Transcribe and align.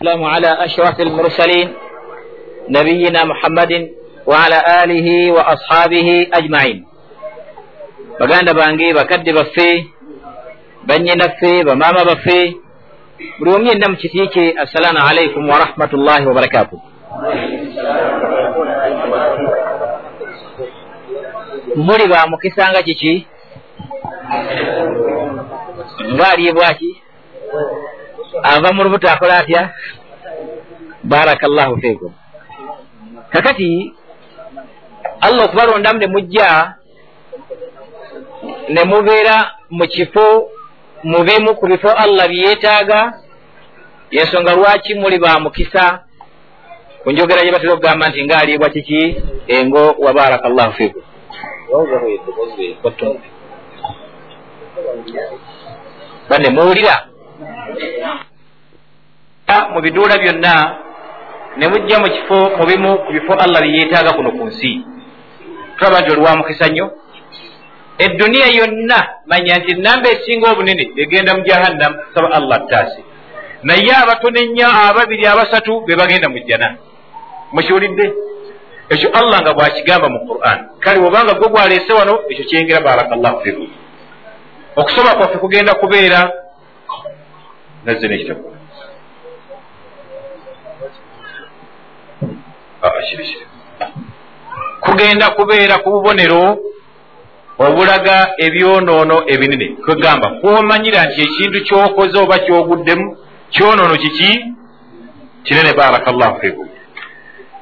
والسلام 0.00 0.24
على 0.24 0.64
أشرف 0.64 1.00
المرسلين 1.00 1.74
نبينا 2.68 3.24
محمد 3.24 3.90
وعلى 4.26 4.58
آله 4.84 5.32
وأصحابه 5.32 6.26
أجمعين. 6.34 6.84
baganda 8.20 8.54
bange 8.54 8.94
bakadde 8.94 9.32
baffe 9.32 9.86
bannyinaffe 10.88 11.64
bamaama 11.64 12.04
baffe 12.04 12.54
buli 13.38 13.50
omu 13.54 13.66
yenna 13.68 13.88
mu 13.88 13.96
kiti 13.96 14.26
kye 14.28 14.54
assalaamu 14.62 14.98
alaikum 15.10 15.48
warahmatullahi 15.48 16.26
wabarakatuh 16.26 16.78
muli 21.76 22.04
bamukisa 22.12 22.70
nga 22.72 22.82
kiki 22.82 23.26
ng'aliibwaki 26.16 26.90
ava 28.42 28.72
mu 28.72 28.84
lubuto 28.84 29.08
akola 29.08 29.38
atya 29.38 29.72
baraka 31.02 31.48
llahu 31.48 31.80
fikum. 31.80 32.12
Kakati 33.32 33.94
allah 35.20 35.44
okubalondamu 35.44 35.98
ne 35.98 36.06
mujja 36.06 36.74
ne 38.68 38.84
mubeera 38.84 39.36
mu 39.70 39.86
kifo 39.86 40.50
mu 41.04 41.24
bimu 41.24 41.54
ku 41.56 41.66
bifo 41.66 41.88
allah 41.88 42.28
byeyeetaaga 42.28 43.12
yensonga 44.10 44.52
lwaki 44.54 44.94
muli 44.94 45.18
ba 45.18 45.40
mukisa 45.40 46.04
ku 47.02 47.10
njogera 47.10 47.42
gye 47.42 47.52
batera 47.52 47.72
okugamba 47.72 48.08
nti 48.08 48.24
ngaalibwa 48.24 48.68
kiki 48.70 49.16
engo 49.48 49.84
wa 50.04 50.12
baraka 50.12 50.48
llahu 50.48 50.72
fikum 50.72 51.02
banne 56.28 56.48
muwulira 56.50 56.96
mu 59.72 59.78
biduula 59.84 60.14
byonna 60.22 60.54
ne 61.56 61.66
mujja 61.68 61.96
mu 62.02 62.08
kifo 62.14 62.38
mu 62.58 62.64
bimu 62.66 62.90
ku 63.04 63.10
bifo 63.12 63.32
allah 63.44 63.60
byeyeetaaga 63.62 64.12
kuno 64.16 64.30
ku 64.36 64.44
nsi. 64.50 64.72
Tulaba 65.76 66.00
nti 66.00 66.10
oli 66.12 66.22
wa 66.26 66.36
mukisa 66.36 66.66
nnyo. 66.68 66.86
Edduniya 68.04 68.48
yonna 68.58 69.00
manya 69.26 69.54
nti 69.60 69.72
namba 69.84 70.08
esinga 70.14 70.52
obunene 70.52 70.84
egenda 71.02 71.36
mu 71.36 71.42
jahannam 71.48 71.92
saba 72.14 72.28
allah 72.38 72.58
taasi. 72.70 73.02
Naye 73.62 73.92
abatono 74.02 74.38
ennyo 74.40 74.68
ababiri 74.88 75.26
abasatu 75.26 75.84
be 75.86 75.96
bagenda 76.00 76.28
mu 76.28 76.38
jjana. 76.38 76.68
Mukiwulidde? 77.52 78.06
Ekyo 78.92 79.08
allah 79.20 79.38
nga 79.42 79.52
bwakigamba 79.54 80.08
mu 80.08 80.18
quran. 80.28 80.58
Kale 80.80 80.98
obanga 81.00 81.34
gwe 81.38 81.48
gwaleese 81.48 81.92
wano 81.92 82.14
ekyo 82.30 82.44
kyengera 82.48 82.80
barakallahu 82.80 83.40
fiku 83.44 83.66
okusoba 84.76 85.14
kwaffe 85.14 85.38
kugenda 85.38 85.74
kubeera 85.74 86.32
nazze 87.84 88.08
nekitabu 88.08 88.56
kugenda 94.80 95.30
kubeera 95.30 95.78
ku 95.78 95.90
bubonero 95.90 96.58
obulaga 97.66 98.16
ebyonoono 98.46 99.16
ebinene. 99.32 99.66
Kwegamba 99.84 100.26
kwomanyira 100.40 101.00
nti 101.04 101.20
ekintu 101.26 101.58
kyokoze 101.66 102.16
oba 102.18 102.38
kyoguddemu 102.44 103.06
kyonoono 103.54 103.94
kiki? 104.02 104.30
Kinene 105.44 105.72
barakallahu 105.72 106.40
fikum. 106.40 106.68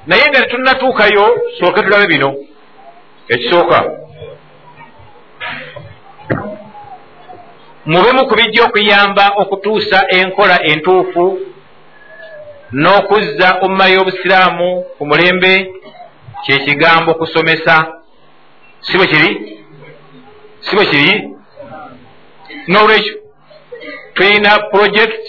Naye 0.07 0.25
nga 0.29 0.41
tetunnatuukayo 0.41 1.25
sooke 1.59 1.83
tulabe 1.83 2.07
bino. 2.07 2.35
Ekisooka. 3.29 3.79
Mubemu 7.87 8.27
ku 8.29 8.35
bijja 8.35 8.65
okuyamba 8.65 9.25
okutuusa 9.43 9.99
enkola 10.09 10.63
entuufu 10.63 11.25
n'okuzza 12.73 13.59
umma 13.63 13.87
y'obusiraamu 13.89 14.85
ku 14.99 15.07
mulembe 15.07 15.53
kyekigambo 16.45 17.15
kusomesa. 17.15 17.75
Si 18.81 18.97
bwe 18.97 19.07
kiri? 19.07 19.31
Si 20.61 20.77
bwe 20.77 20.85
kiri? 20.87 21.13
N'olwekyo 22.69 23.15
tulina 24.15 24.59
project 24.71 25.23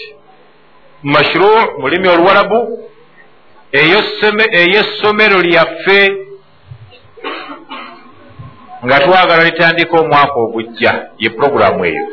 mashruu 1.02 1.60
mu 1.78 1.88
lulimi 1.88 2.08
oluwarabu 2.08 2.58
ey'essomero 3.72 5.40
lyaffe 5.42 5.98
nga 8.84 9.00
twagala 9.00 9.44
litandika 9.44 9.94
omwaka 10.00 10.34
ogujja 10.44 10.92
ye 11.18 11.30
puroguramu 11.30 11.84
eyo 11.84 12.04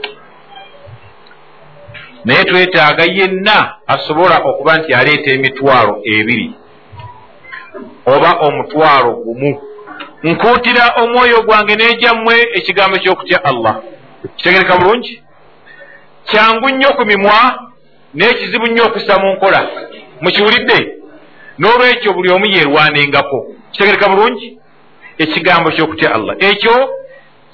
naye 2.28 2.44
twetaaga 2.50 3.04
yenna 3.18 3.58
asobola 3.88 4.36
okuba 4.50 4.72
nti 4.78 4.94
aleeta 4.94 5.30
emitwalo 5.36 5.94
ebiri 6.16 6.50
oba 8.06 8.32
omutwalo 8.48 9.12
gumu. 9.24 9.62
Nkuutira 10.24 10.84
omwoyo 11.02 11.42
gwange 11.48 11.74
n'ejammwe 11.76 12.36
ekigambo 12.58 12.98
ky'okutya 12.98 13.40
allah. 13.50 13.76
Kitegereka 14.36 14.78
bulungi? 14.78 15.24
Kyangu 16.26 16.70
nnyo 16.70 16.90
ku 16.98 17.06
mimwa 17.06 17.40
n'ekizibu 18.14 18.66
nnyo 18.68 18.84
okussa 18.86 19.20
mu 19.22 19.28
nkola. 19.34 19.62
Mukiwulidde? 20.22 20.80
N'olwekyo 21.60 22.14
buli 22.14 22.30
omu 22.32 22.46
yeerwanengako. 22.46 23.40
Kitegereka 23.72 24.10
bulungi? 24.10 24.60
Ekigambo 25.18 25.70
ky'okutya 25.72 26.16
allah. 26.16 26.36
Ekyo 26.40 26.76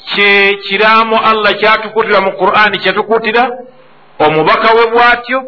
kye 0.09 0.53
kiraamo 0.53 1.17
allah 1.29 1.53
kyatukuutira 1.59 2.21
mu 2.21 2.31
qur'ani 2.31 2.77
kyatukuutira 2.77 3.43
omubaka 4.19 4.73
we 4.73 4.85
bw'atyo 4.91 5.43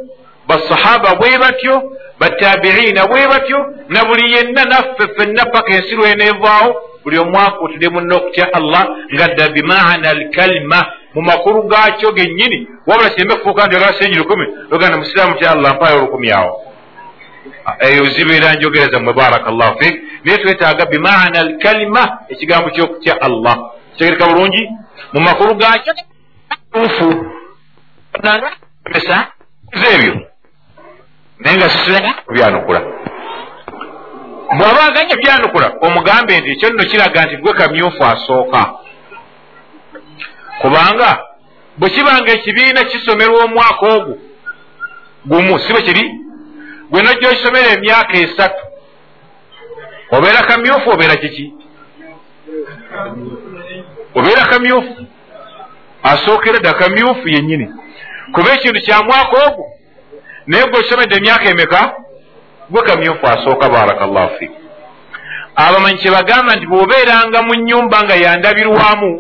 basahaba 0.48 1.16
bwe 1.16 1.38
batyo 1.38 1.92
batabiina 2.20 3.08
bwe 3.08 3.28
batyo 3.28 3.74
na 3.90 4.06
buli 4.06 4.34
yenna 4.34 4.64
naffe 4.64 5.08
ffenna 5.08 5.46
paka 5.46 5.74
ensi 5.74 5.96
lweneevaawo 5.96 6.76
buli 7.03 7.18
omwakuutire 7.18 7.90
munna 7.90 8.16
okutya 8.16 8.53
allah 8.53 8.88
ngadda 9.14 9.48
bimaana 9.50 10.09
alkalima 10.09 10.86
mu 11.14 11.22
makulu 11.22 11.62
gaakyo 11.64 12.12
gennyini 12.12 12.68
wabula 12.88 13.09
simbe 13.09 13.36
kufuuka 13.36 13.68
nti 13.68 13.76
olasenyi 13.76 14.16
lukumi 14.16 14.48
oganda 14.72 14.97
musiraamu 14.97 15.36
tya 15.36 15.52
allah 15.52 15.76
mpayo 15.76 15.97
olukumi 15.97 16.32
awo. 16.32 16.62
Eyo 17.80 18.06
zibeera 18.06 18.53
njogereza 18.53 19.00
mmwe 19.00 19.14
baraka 19.14 19.52
llahu 19.52 19.80
fik. 19.80 20.02
Naye 20.24 20.38
twetaaga 20.38 20.86
bimaana 20.86 21.40
alkalima 21.40 22.18
ekigambo 22.30 22.70
ky'okutya 22.70 23.22
allah. 23.22 23.58
Kitegereka 23.94 24.26
bulungi 24.26 24.70
mu 25.14 25.20
makulu 25.22 25.56
gaakyo 25.56 25.94
tuufu 26.74 27.26
mesa 28.24 29.28
ebyo. 29.94 30.28
Naye 31.40 31.58
nga 31.58 31.70
sisenga 31.70 32.14
byanukula 32.30 32.81
bw'abaganya 34.58 35.16
byanukula 35.16 35.68
omugambe 35.81 36.40
nti 36.40 36.52
ekyo 36.52 36.70
nno 36.70 36.84
kiraga 36.84 37.26
nti 37.26 37.36
gwe 37.38 37.53
kamyufu 37.53 38.03
asooka. 38.03 38.62
Kubanga 40.62 41.20
bwe 41.78 41.90
kibanga 41.90 42.31
ekibiina 42.31 42.84
kisomerwa 42.84 43.44
omwaka 43.44 43.86
ogwo 43.96 44.18
gumu 45.26 45.59
si 45.59 45.74
bwe 45.74 45.82
kiri 45.82 46.06
gwe 46.90 47.02
nojja 47.03 47.30
okisomera 47.30 47.70
emyaka 47.76 48.18
esatu. 48.18 48.64
Obeera 50.12 50.42
kamyufu 50.47 50.90
obeera 50.90 51.16
kiki? 51.16 51.53
Obeera 54.16 54.46
kamyufu. 54.46 55.06
Asookera 56.03 56.59
dda 56.59 56.74
kamyufu 56.74 57.28
yennyini 57.28 57.68
kuba 58.34 58.53
ekintu 58.53 58.80
kya 58.86 58.97
mwaka 59.03 59.36
ogwo 59.47 59.66
naye 60.47 60.63
gwe 60.68 60.80
okisomedde 60.80 61.16
emyaka 61.16 61.46
emeka 61.50 61.81
gwe 62.69 62.81
kamyufu 62.88 63.28
asooka 63.28 63.69
barakallahu 63.69 64.30
fi 64.40 64.46
abamanyi 65.56 65.97
kye 65.97 66.12
bagamba 66.12 66.56
nti 66.56 66.66
bw'obeeranga 66.68 67.40
mu 67.47 67.53
nnyumba 67.56 67.97
nga 68.03 68.16
yandabirwamu 68.24 69.12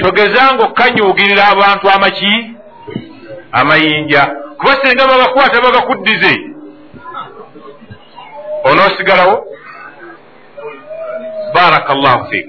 togezanga 0.00 0.62
okkanyuugirira 0.64 1.44
abantu 1.48 1.90
amaki 1.90 2.32
amayinja. 3.52 4.22
Kuba 4.58 4.72
senga 4.82 5.06
babakwata 5.06 5.60
babakuddize 5.64 6.32
onoosigalawo? 8.64 9.34
Barakallahu 11.54 12.30
fiik 12.30 12.48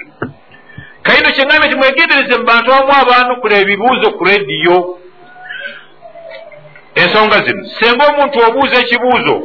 kayino 1.03 1.29
kyeŋgambe 1.31 1.67
nti 1.67 1.75
mwegendereze 1.77 2.35
mu 2.37 2.45
bantu 2.45 2.73
abamu 2.73 2.93
abaanukula 3.01 3.55
ebibuuzo 3.63 4.07
ku 4.17 4.23
rediyo 4.23 4.75
ensonga 7.01 7.37
zino. 7.45 7.61
Senga 7.79 8.05
omuntu 8.07 8.39
obuuza 8.47 8.75
ekibuuzo 8.81 9.35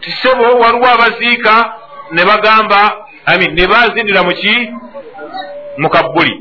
tisebo 0.00 0.42
waliwo 0.60 0.86
abaziika 0.94 1.54
ne 2.10 2.24
bagamba 2.24 2.80
amin 3.26 3.50
ne 3.54 3.66
bazinira 3.66 4.22
muki 4.22 4.72
mu 5.78 5.88
kabbuli. 5.88 6.34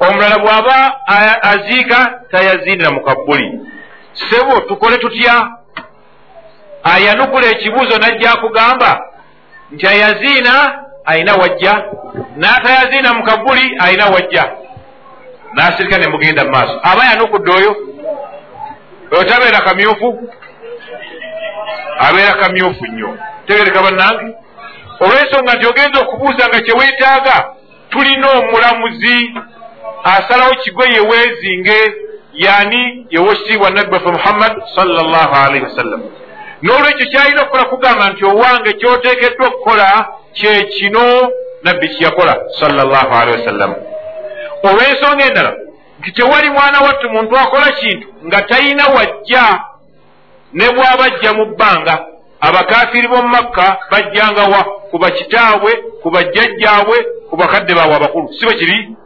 Omulala 0.00 0.38
bw'aba 0.38 0.76
aziika 1.42 1.98
tayazinira 2.30 2.90
mu 2.90 3.00
kabbuli. 3.00 3.48
Sebo 4.12 4.60
tukole 4.60 4.96
tutya? 4.98 5.48
Ayanukula 6.82 7.46
ekibuuzo 7.46 7.98
najja 7.98 8.32
akugamba 8.32 9.00
nti 9.72 9.86
ayaziina 9.86 10.54
ayina 11.04 11.34
wajja. 11.34 11.84
N'atayaziina 12.36 13.14
mu 13.14 13.22
kabbuli 13.22 13.76
ayina 13.78 14.06
wajja. 14.06 14.44
N'asirika 15.54 15.98
ne 15.98 16.08
mugenda 16.08 16.44
mu 16.44 16.50
maaso. 16.50 16.80
Aba 16.82 17.04
yanukudde 17.04 17.50
oyo 17.58 17.76
oyo 19.12 19.24
tabeera 19.24 19.60
kamyufu? 19.60 20.30
Abeera 21.98 22.34
kamyufu 22.34 22.86
nnyo. 22.86 23.18
Tegereka 23.46 23.82
bannange? 23.82 24.34
Olw'ensonga 25.00 25.54
nti 25.54 25.66
ogenza 25.66 25.98
okubuuza 26.00 26.48
nga 26.48 26.60
kyeweetaaga 26.60 27.36
tulina 27.90 28.30
omulamuzi 28.30 29.34
asalawo 30.04 30.54
kigwe 30.54 30.86
yeweezinge 30.94 31.94
yani 32.32 33.06
yewekitiibwa 33.10 33.70
nabbi 33.70 33.94
waffe 33.94 34.10
muhammad 34.10 34.52
salllah 34.76 35.44
alaihi 35.44 35.64
wasallam 35.64 36.02
n'olwekyo 36.62 37.06
kyalina 37.06 37.42
okukola 37.42 37.64
kugamba 37.64 38.10
nti 38.10 38.24
owange 38.24 38.72
kyoteekeddwa 38.72 39.46
okukola 39.46 40.08
kyekino 40.32 41.30
nabbi 41.62 41.88
kyeyakola 41.88 42.36
salllah 42.60 43.20
alihi 43.20 43.38
wasallam 43.38 43.74
olw'ensonga 44.62 45.24
endala 45.24 45.56
nti 45.98 46.12
tewali 46.12 46.50
mwana 46.50 46.80
wattu 46.80 47.10
muntu 47.10 47.36
akola 47.36 47.72
kintu 47.72 48.08
nga 48.26 48.42
talina 48.42 48.86
wajja 48.86 49.64
ne 50.52 50.70
bw'abajja 50.70 51.32
mu 51.32 51.44
bbanga. 51.46 52.06
Abakafiri 52.40 53.08
b'omu 53.08 53.28
makka 53.28 53.78
bajjangawa 53.90 54.64
ku 54.90 54.98
bakitaabwe 54.98 55.72
ku 56.02 56.10
bajjajjaabwe 56.10 56.96
ku 57.30 57.36
bakadde 57.36 57.74
baabwe 57.74 57.96
abakulu. 57.96 58.28
Si 58.32 58.44
bwe 58.44 58.54
kiri 58.54 58.96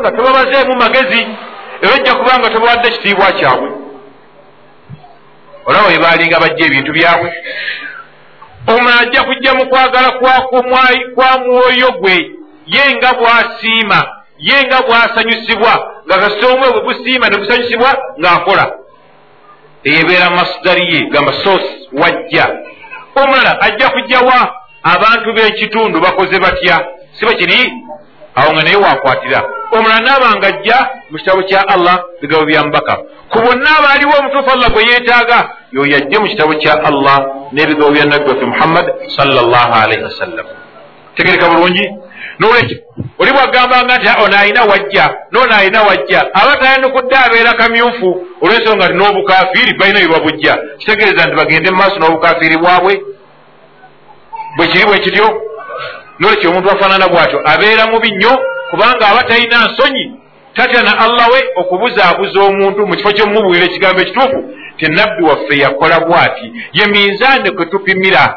nga 0.00 0.10
tebabazeemu 0.10 0.76
magezi 0.76 1.26
ebajja 1.82 2.14
kubanga 2.14 2.50
tebawadde 2.50 2.90
kitiibwa 2.90 3.32
kyabwe. 3.32 3.70
Olaba 5.66 5.88
we 5.88 5.98
baalinga 5.98 6.40
bajja 6.40 6.66
ebintu 6.66 6.92
byabwe. 6.92 7.32
Omulala 8.66 9.00
ajja 9.00 9.22
kujja 9.24 9.54
mu 9.54 9.66
kwagala 9.66 10.10
kwa 11.14 11.38
mwoyo 11.38 11.90
gwe 12.00 12.35
ye 12.66 12.82
nga 12.96 13.10
bw'asiima 13.18 14.00
ye 14.38 14.56
nga 14.66 14.78
bw'asanyusibwa 14.86 15.72
nga 16.06 16.16
kasita 16.22 16.46
omwe 16.52 16.68
bwe 16.72 16.80
gusiima 16.86 17.26
ne 17.28 17.36
gusanyusibwa 17.40 17.90
ng'akola 18.20 18.64
eyebeera 19.84 20.30
masdari 20.30 20.94
ye 20.94 21.00
gamba 21.12 21.32
sosi 21.32 21.88
wajja. 21.92 22.46
Omulala 23.14 23.60
ajja 23.60 23.88
kujjawa 23.88 24.38
abantu 24.82 25.32
b'ekitundu 25.36 26.00
bakoze 26.00 26.38
batya? 26.40 26.76
Si 27.16 27.24
bwe 27.24 27.34
kiri 27.34 27.72
awo 28.34 28.52
nga 28.52 28.62
naye 28.62 28.76
wakwatira. 28.76 29.40
Omulala 29.72 30.00
naabanga 30.00 30.46
ajja 30.46 30.78
mu 31.10 31.18
kitabo 31.18 31.42
kya 31.42 31.60
allah 31.68 31.96
bigabo 32.20 32.44
bya 32.44 32.64
mubaka. 32.64 32.94
Ku 33.30 33.38
bonna 33.38 33.70
abaaliwo 33.78 34.12
omutuufu 34.18 34.50
allah 34.50 34.70
gwe 34.70 34.82
yeetaaga 34.90 35.38
yoyo 35.72 35.96
ajje 35.96 36.18
mu 36.18 36.26
kitabo 36.26 36.54
kya 36.54 36.74
allah 36.84 37.18
n'ebigabo 37.52 37.90
bya 37.90 38.04
nabbi 38.04 38.28
waffe 38.30 38.46
muhammad 38.46 38.86
salllah 39.16 39.82
alaihi 39.82 40.02
wasallam. 40.02 40.46
Tegereka 41.14 41.48
bulungi 41.48 41.84
nolwekyo 42.38 42.78
oli 43.18 43.32
bwagambanga 43.32 43.96
nti 43.96 44.08
ono 44.24 44.38
alina 44.38 44.62
wajja 44.64 45.14
noono 45.32 45.54
alina 45.56 45.82
wajja. 45.82 46.20
Aba 46.34 46.56
tayanukudde 46.56 47.16
abeera 47.16 47.52
kamyufu 47.52 48.26
olw'ensonga 48.42 48.88
nti 48.88 48.96
n'obukafiiri 48.96 49.78
balina 49.78 49.98
bye 50.00 50.08
babujja. 50.08 50.58
Kitegeeza 50.78 51.26
nti 51.26 51.36
bagende 51.36 51.70
mu 51.70 51.76
maaso 51.76 51.98
n'obukafiiri 51.98 52.56
bwabwe. 52.56 52.94
Bwe 54.56 54.66
kiri 54.66 54.84
bwe 54.86 54.98
kityo 54.98 55.42
nolwekyo 56.18 56.50
omuntu 56.50 56.70
afaanana 56.70 57.08
bw'atyo. 57.08 57.38
Abeera 57.44 57.86
mubi 57.86 58.10
nnyo 58.10 58.32
kubanga 58.70 59.08
aba 59.08 59.22
talina 59.22 59.66
nsonyi. 59.66 60.20
Tatya 60.54 60.82
na 60.82 60.98
allah 60.98 61.28
we 61.32 61.40
okubuzaabuza 61.56 62.40
omuntu 62.40 62.86
mu 62.86 62.96
kifo 62.96 63.12
kyomumubuulira 63.12 63.64
ekigambo 63.64 64.00
ekituufu 64.00 64.38
ti 64.76 64.86
nabbi 64.86 65.22
waffe 65.24 65.58
yakola 65.58 66.00
bw'ati. 66.00 66.52
Ye 66.72 66.86
minzaane 66.86 67.50
kwe 67.50 67.66
tupimira. 67.66 68.34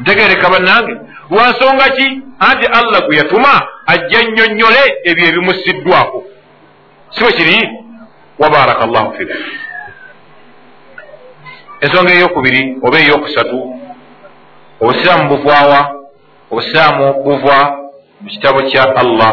Ntegereka 0.00 0.50
bannange 0.50 0.96
lwansonga 1.30 1.86
ki? 1.96 2.06
Anti 2.38 2.66
allah 2.78 3.00
gwe 3.06 3.16
yatuma 3.16 3.52
ajja 3.86 4.18
nnyonnyole 4.22 4.82
ebyo 5.04 5.24
ebimusiddwako. 5.28 6.24
Si 7.10 7.20
bwe 7.24 7.32
kiri? 7.32 7.58
Wabaraka 8.38 8.86
llahu 8.86 9.12
fiku 9.16 9.32
ensonga 11.82 12.12
eyokubiri 12.14 12.76
oba 12.86 12.98
eyokusatu 12.98 13.58
obusiraamu 14.80 15.24
buvaawa 15.30 15.80
obusiraamu 16.50 17.06
buva 17.24 17.58
mu 18.20 18.28
kitabo 18.30 18.62
kya 18.70 18.84
allah 19.02 19.32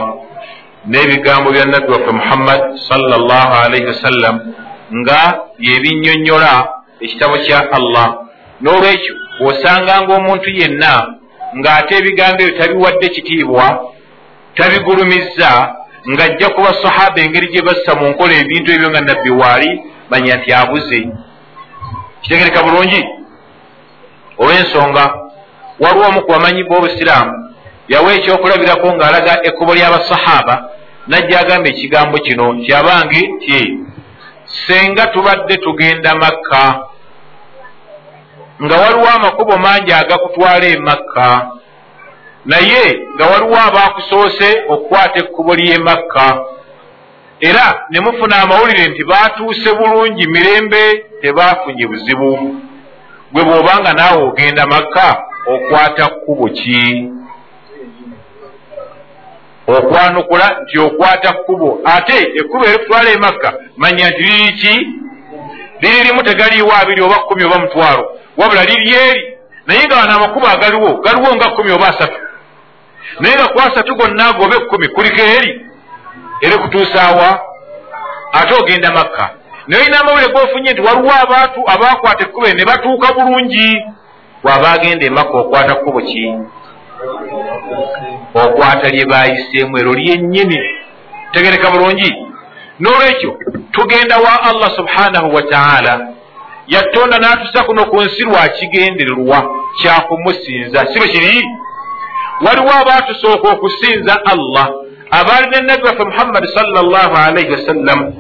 n'ebigambo 0.90 1.52
bya 1.54 1.66
nabbi 1.66 1.92
waffe 1.92 2.12
muhammad 2.12 2.62
salllah 2.90 3.66
alaihi 3.66 3.86
wasallam 3.92 4.36
nga 5.02 5.20
byebinnyonnyola 5.60 6.54
ekitabo 7.02 7.38
kya 7.46 7.60
allah. 7.72 8.08
N'olwekyo 8.62 9.14
bw'osanganga 9.40 10.12
omuntu 10.20 10.50
yenna 10.50 11.19
ng'ate 11.58 11.94
ebigambo 11.98 12.44
ebyo 12.44 12.58
tabiwadde 12.60 13.08
kitiibwa 13.10 13.66
tabigulumizza 14.56 15.52
ng'ajja 16.10 16.48
ku 16.56 16.60
basahaba 16.62 17.20
engeri 17.22 17.48
gye 17.54 17.62
bassa 17.62 17.96
mu 18.00 18.06
nkola 18.12 18.34
ebintu 18.34 18.70
ebyo 18.72 18.90
nga 18.90 19.02
nabbi 19.02 19.30
waali 19.30 19.72
manya 20.10 20.36
nti 20.38 20.50
abuze. 20.54 21.00
Kitegereka 22.22 22.64
bulungi? 22.64 23.02
Olw'ensonga 24.42 25.04
waliwo 25.80 26.06
omu 26.08 26.22
ku 26.22 26.32
bamanyi 26.32 26.64
b'obusiraamu 26.64 27.34
yawa 27.90 28.10
ekyokulabirako 28.18 28.88
ng'alaga 28.96 29.34
ekkubo 29.48 29.72
ly'abasahaba 29.76 30.56
najja 31.08 31.40
agamba 31.40 31.68
ekigambo 31.70 32.18
kino 32.26 32.54
nti 32.54 32.70
abange 32.74 33.22
ti 33.42 33.60
senga 34.66 35.08
tubadde 35.08 35.56
tugenda 35.58 36.16
makka 36.16 36.89
nga 38.64 38.76
waliwo 38.78 39.10
amakubo 39.10 39.58
mangi 39.58 39.94
agakutwala 39.94 40.66
e 40.66 40.78
makka 40.78 41.52
naye 42.46 43.00
nga 43.16 43.26
waliwo 43.26 43.58
abaakusoose 43.68 44.64
okukwata 44.70 45.20
ekkubo 45.20 45.56
ly'e 45.56 45.78
makka. 45.78 46.46
Era 47.40 47.86
ne 47.90 48.00
mufuna 48.00 48.36
amawulire 48.42 48.88
nti 48.88 49.04
baatuuse 49.04 49.74
bulungi 49.74 50.28
mirembe 50.28 51.06
tebaafunye 51.22 51.88
buzibu. 51.88 52.56
Gwe 53.32 53.44
bw'obanga 53.44 53.94
naawe 53.94 54.24
ogenda 54.24 54.66
makka 54.66 55.24
okwata 55.54 56.08
kkubo 56.08 56.50
ki? 56.50 57.12
Okwanukula 59.68 60.58
nti 60.64 60.80
okwata 60.80 61.34
kkubo. 61.34 61.80
Ate 61.86 62.18
ekkubo 62.40 62.66
erikutwala 62.66 63.10
emakka 63.12 63.54
manya 63.78 64.10
nti 64.10 64.22
liri 64.22 64.54
ki? 64.54 64.88
Liri 65.82 66.04
limu 66.04 66.24
tegaliiwo 66.24 66.72
abiri 66.82 67.02
oba 67.02 67.16
kkumi 67.16 67.44
oba 67.44 67.60
mutwalo 67.60 68.19
wabula 68.40 68.64
liri 68.64 68.90
eri 68.96 69.24
naye 69.68 69.84
nga 69.86 69.96
wano 70.00 70.14
amakubo 70.16 70.48
agaliwo 70.48 70.90
galiwo 71.04 71.36
nga 71.36 71.48
kkumi 71.52 71.72
oba 71.72 71.88
asatu. 71.88 72.20
Naye 73.20 73.36
nga 73.36 73.48
ku 73.54 73.58
asatu 73.60 73.96
gonna 73.96 74.26
ago 74.30 74.44
oba 74.46 74.56
ekkumi 74.56 74.88
kuliko 74.88 75.22
eri 75.38 75.52
erikutuusaawa 76.42 77.30
ate 78.34 78.54
ogenda 78.62 78.92
makka. 78.92 79.26
Naye 79.68 79.84
olina 79.84 80.00
amawulire 80.00 80.34
gofunye 80.34 80.72
nti 80.72 80.82
waliwo 80.82 81.12
abantu 81.24 81.60
abakwata 81.74 82.24
ekkubo 82.26 82.48
ne 82.48 82.66
batuuka 82.66 83.14
bulungi. 83.14 83.70
Bw'aba 84.44 84.72
agenda 84.72 85.06
emakka 85.06 85.38
okwata 85.38 85.76
kkubo 85.76 86.00
ki? 86.02 86.24
Okwata 88.34 88.90
lye 88.90 89.06
bayiseemu 89.06 89.78
ero 89.78 89.94
lyennyini 89.94 90.60
tegereka 91.32 91.72
bulungi. 91.72 92.12
N'olwekyo 92.80 93.32
tugenda 93.72 94.18
wa 94.18 94.44
allah 94.44 94.70
subhanahu 94.76 95.34
wa 95.36 95.42
taala 95.42 96.08
yatonda 96.74 97.18
n'atusa 97.20 97.64
kuno 97.64 97.86
ku 97.86 97.98
nsi 98.02 98.24
lwakigendererwa 98.24 99.40
kyakumusinza 99.82 100.80
si 100.90 101.00
bwe 101.00 101.08
kiri? 101.08 101.42
Waliwo 102.46 102.72
abaatusooka 102.82 103.48
okusinza 103.56 104.14
allah 104.32 104.68
abaali 105.12 105.48
ne 105.50 105.60
nabbi 105.68 105.84
waffe 105.88 106.04
muhammadi 106.04 106.48
salllahu 106.48 107.16
alaihi 107.26 107.52
wasallam. 107.52 108.14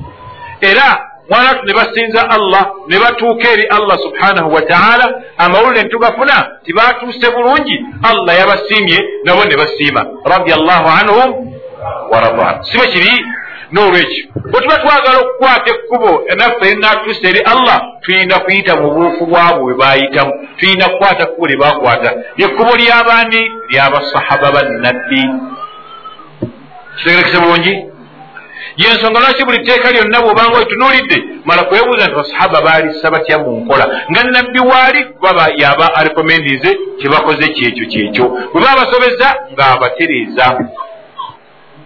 Era 0.61 0.89
mwanatu 1.29 1.65
ne 1.65 1.73
basinza 1.73 2.29
allah 2.29 2.63
ne 2.87 2.99
batuuka 2.99 3.51
eri 3.51 3.65
allah 3.77 3.97
subhanahu 4.05 4.53
wa 4.53 4.61
taala 4.61 5.21
amawulire 5.37 5.83
ntugafuna 5.83 6.47
tibatuuse 6.65 7.31
bulungi 7.31 7.85
allah 8.03 8.39
yabasiimye 8.39 8.99
nabo 9.23 9.45
ne 9.45 9.55
basiima. 9.57 10.05
Radiallahu 10.25 10.87
anhum 10.99 11.29
waradu 12.11 12.63
si 12.65 12.77
bwe 12.77 12.87
kiri 12.87 13.25
n'olwekyo 13.71 14.23
bwe 14.51 14.61
tuba 14.61 14.77
twagala 14.77 15.17
okukwata 15.19 15.69
ekkubo 15.73 16.11
naffe 16.37 16.65
enatuusa 16.71 17.27
eri 17.29 17.41
allah 17.53 17.81
tuyina 18.01 18.39
kuyita 18.39 18.75
mu 18.81 18.87
buufu 18.91 19.25
bwabo 19.25 19.63
bwe 19.63 19.73
bayitamu. 19.73 20.33
Tuyina 20.57 20.89
kukwata 20.89 21.25
kkubo 21.25 21.47
lye 21.47 21.57
bakwata 21.57 22.09
lyekkubo 22.37 22.71
ly'abaani 22.75 23.41
ly'abasahaba 23.69 24.51
bannabbi. 24.51 25.23
Kitegerekese 26.97 27.39
bulungi? 27.39 27.73
Yensonga 28.77 29.19
lwaki 29.19 29.45
buli 29.45 29.59
tteeka 29.63 29.91
lyonna 29.91 30.21
bw'obanga 30.21 30.57
olitunuulidde 30.57 31.17
mala 31.45 31.63
kwebuuza 31.63 32.05
nti 32.05 32.15
basahaba 32.15 32.61
baalisa 32.61 33.11
batya 33.11 33.37
mu 33.39 33.51
nkola. 33.59 33.85
Nga 34.11 34.23
nabbi 34.23 34.59
waali 34.59 35.05
baba 35.21 35.45
yaba 35.57 35.95
arekomendize 35.95 36.69
kyebakoze 36.99 37.47
kyekyo 37.47 37.85
kyekyo. 37.91 38.25
Bwe 38.53 38.61
baabasobeza 38.61 39.27
ng'abatereeza 39.53 40.45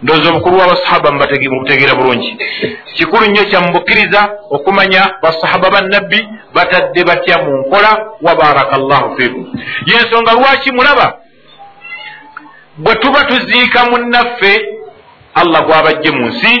ndowooza 0.04 0.28
obukulu 0.30 0.56
bw'abasahaba 0.56 1.08
mubutegeera 1.12 1.94
bulungi. 1.98 2.30
Kikulu 2.96 3.24
nnyo 3.26 3.44
kyamubukkiriza 3.50 4.20
okumanya 4.50 5.02
basahaba 5.22 5.70
bannabbi 5.74 6.20
batadde 6.54 7.00
batya 7.08 7.36
mu 7.44 7.52
nkola 7.60 7.90
wabaraka 8.22 8.76
llahu 8.78 9.16
fikum 9.16 9.44
yensonga 9.86 10.32
lwaki 10.32 10.72
mulaba? 10.72 11.06
Bwe 12.76 12.94
tuba 12.94 13.24
tuziika 13.24 13.84
munnaffe 13.90 14.52
allah 15.34 15.60
gwabajje 15.66 16.10
mu 16.10 16.26
nsi 16.28 16.54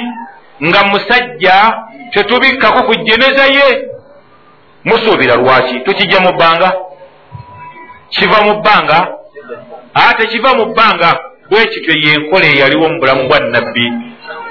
nga 0.66 0.80
musajja 0.90 1.56
tetubikkako 2.12 2.80
ku 2.82 2.94
jeneza 2.94 3.44
ye. 3.56 3.68
Musuubira 4.84 5.34
lwaki? 5.36 5.80
Tukijja 5.80 6.20
mu 6.20 6.32
bbanga? 6.32 6.72
Kiva 8.08 8.38
mu 8.46 8.52
bbanga? 8.60 8.98
Ate 9.94 10.26
kiva 10.26 10.54
mu 10.54 10.64
bbanga 10.66 11.10
bwekityo 11.50 11.94
yenkola 12.04 12.46
eyaliwo 12.46 12.88
mu 12.88 12.98
bulamu 13.00 13.28
bwa 13.28 13.40
nabbi 13.40 13.86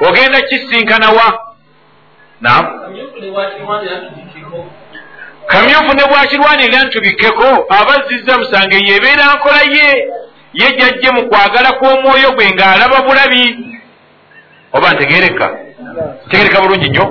ogenda 0.07 0.41
kisinkanawa 0.41 1.27
nam 2.41 2.65
kamyufu 5.47 5.93
ne 5.95 6.03
bwakirwanirira 6.09 6.83
ntubikkeko 6.83 7.47
abazizza 7.69 8.37
musange 8.37 8.77
yeebeera 8.87 9.33
nkola 9.35 9.61
ye. 9.75 10.07
Ye 10.53 10.67
jajje 10.77 11.09
mu 11.15 11.21
kwagala 11.29 11.69
kw'omwoyo 11.79 12.29
gwe 12.35 12.45
ng'alaba 12.53 13.01
bulabi. 13.07 13.43
Oba 14.73 14.93
ntegereka 14.93 15.45
tegereka 16.29 16.61
bulungi 16.61 16.89
nnyo? 16.89 17.05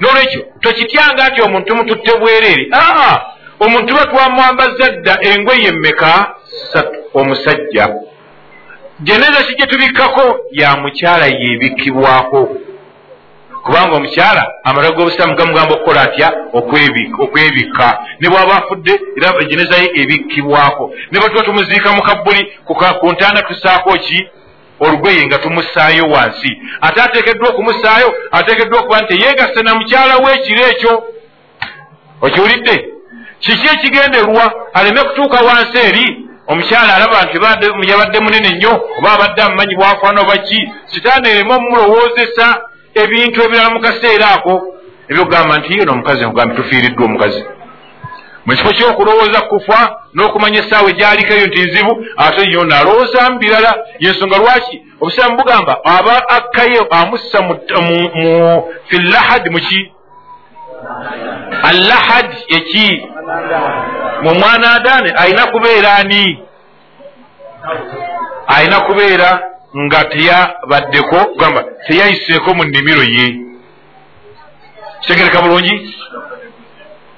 N'olwekyo 0.00 0.40
tokityanga 0.62 1.28
nti 1.28 1.40
omuntu 1.42 1.76
mututte 1.76 2.12
bwereere. 2.20 2.64
Aa! 2.72 3.16
Omuntu 3.60 3.94
ba 3.96 4.04
twamwambaza 4.10 4.86
dda 4.96 5.14
engweye 5.28 5.72
mmeka? 5.72 6.34
Satu 6.72 6.98
omusajja 7.14 7.84
jeneza 9.00 9.42
ki 9.42 9.54
gye 9.56 9.66
tubikkako? 9.66 10.38
Ya 10.50 10.76
mukyala 10.76 11.26
yeebikkibwako. 11.26 12.56
Kubanga 13.64 13.96
omukyala 13.96 14.52
amata 14.64 14.90
g'obusiraamu 14.90 15.36
gamugamba 15.36 15.74
okukola 15.74 16.02
atya? 16.02 16.32
Okwebikka 16.52 17.98
ne 18.20 18.28
bw'aba 18.28 18.54
afudde 18.56 18.92
era 19.16 19.44
jeneza 19.44 19.76
ye 19.76 19.90
ebikkibwako. 20.02 20.94
Ne 21.10 21.18
bwe 21.18 21.28
tuba 21.28 21.42
tumuziika 21.42 21.92
mu 21.92 22.02
kabbuli 22.02 22.52
ku 22.64 23.12
ntaana 23.12 23.42
tusaako 23.42 23.90
ki? 23.98 24.28
Olugoye 24.80 25.26
nga 25.26 25.38
tumusaayo 25.38 26.04
wansi. 26.04 26.60
Ate 26.80 27.02
ateekeddwa 27.02 27.48
okumusaayo 27.48 28.14
ateekeddwa 28.30 28.80
okuba 28.80 29.00
nti 29.00 29.22
yeegase 29.22 29.62
na 29.62 29.74
mukyala 29.74 30.16
w'ekiro 30.16 30.66
ekyo. 30.68 31.04
Okiwulidde? 32.20 32.88
Kiki 33.38 33.66
ekigenderwa? 33.74 34.52
Aleme 34.74 35.02
kutuuka 35.04 35.40
wansi 35.40 35.78
eri 35.78 36.25
omukyala 36.48 36.94
alaba 36.96 37.22
nti 37.22 37.36
yabadde 37.90 38.20
munene 38.20 38.48
nnyo 38.54 38.72
oba 38.98 39.12
abadde 39.12 39.42
amumanyi 39.42 39.74
bwafaana 39.74 40.20
oba 40.20 40.36
ki 40.46 40.72
sitaani 40.86 41.28
ereme 41.28 41.54
omumulowoozesa 41.54 42.46
ebintu 43.02 43.42
ebirala 43.44 43.70
mu 43.70 43.80
kaseera 43.80 44.26
ako. 44.34 44.54
Ebyokugamba 45.10 45.58
nti 45.58 45.78
yeno 45.78 45.92
omukazi 45.92 46.24
nkugambe 46.24 46.54
tufiiriddwa 46.54 47.04
omukazi. 47.04 47.44
Mu 48.46 48.52
kifo 48.56 48.70
kyokulowooza 48.76 49.40
kufa 49.40 49.78
n'okumanya 50.14 50.58
essaawa 50.62 50.90
egyaliko 50.90 51.32
eyo 51.34 51.46
nti 51.46 51.60
nzibu 51.66 51.92
ate 52.16 52.42
yo 52.54 52.64
nalowoozamu 52.64 53.38
birala 53.38 53.72
yensonga 53.98 54.38
lwaki? 54.38 54.76
Obusiraamu 55.00 55.36
bugamba 55.36 55.74
aba 55.84 56.28
akkayo 56.28 56.82
amussa 56.90 57.38
fi 58.88 58.96
lahadi 58.98 59.50
muki 59.50 59.92
alahadi 61.62 62.36
eki 62.48 63.08
mu 64.22 64.34
mwana 64.34 64.72
adaani 64.74 65.12
ayina 65.16 65.46
kubeera 65.46 65.94
ani? 65.96 66.38
Ayina 68.46 68.80
kubeera 68.80 69.40
nga 69.76 70.04
teyabaddeko 70.04 71.18
gamba 71.38 71.64
teyayiseeko 71.86 72.54
mu 72.54 72.64
nnimiro 72.64 73.02
ye. 73.02 73.26
Kitegereka 75.00 75.42
bulungi? 75.42 75.94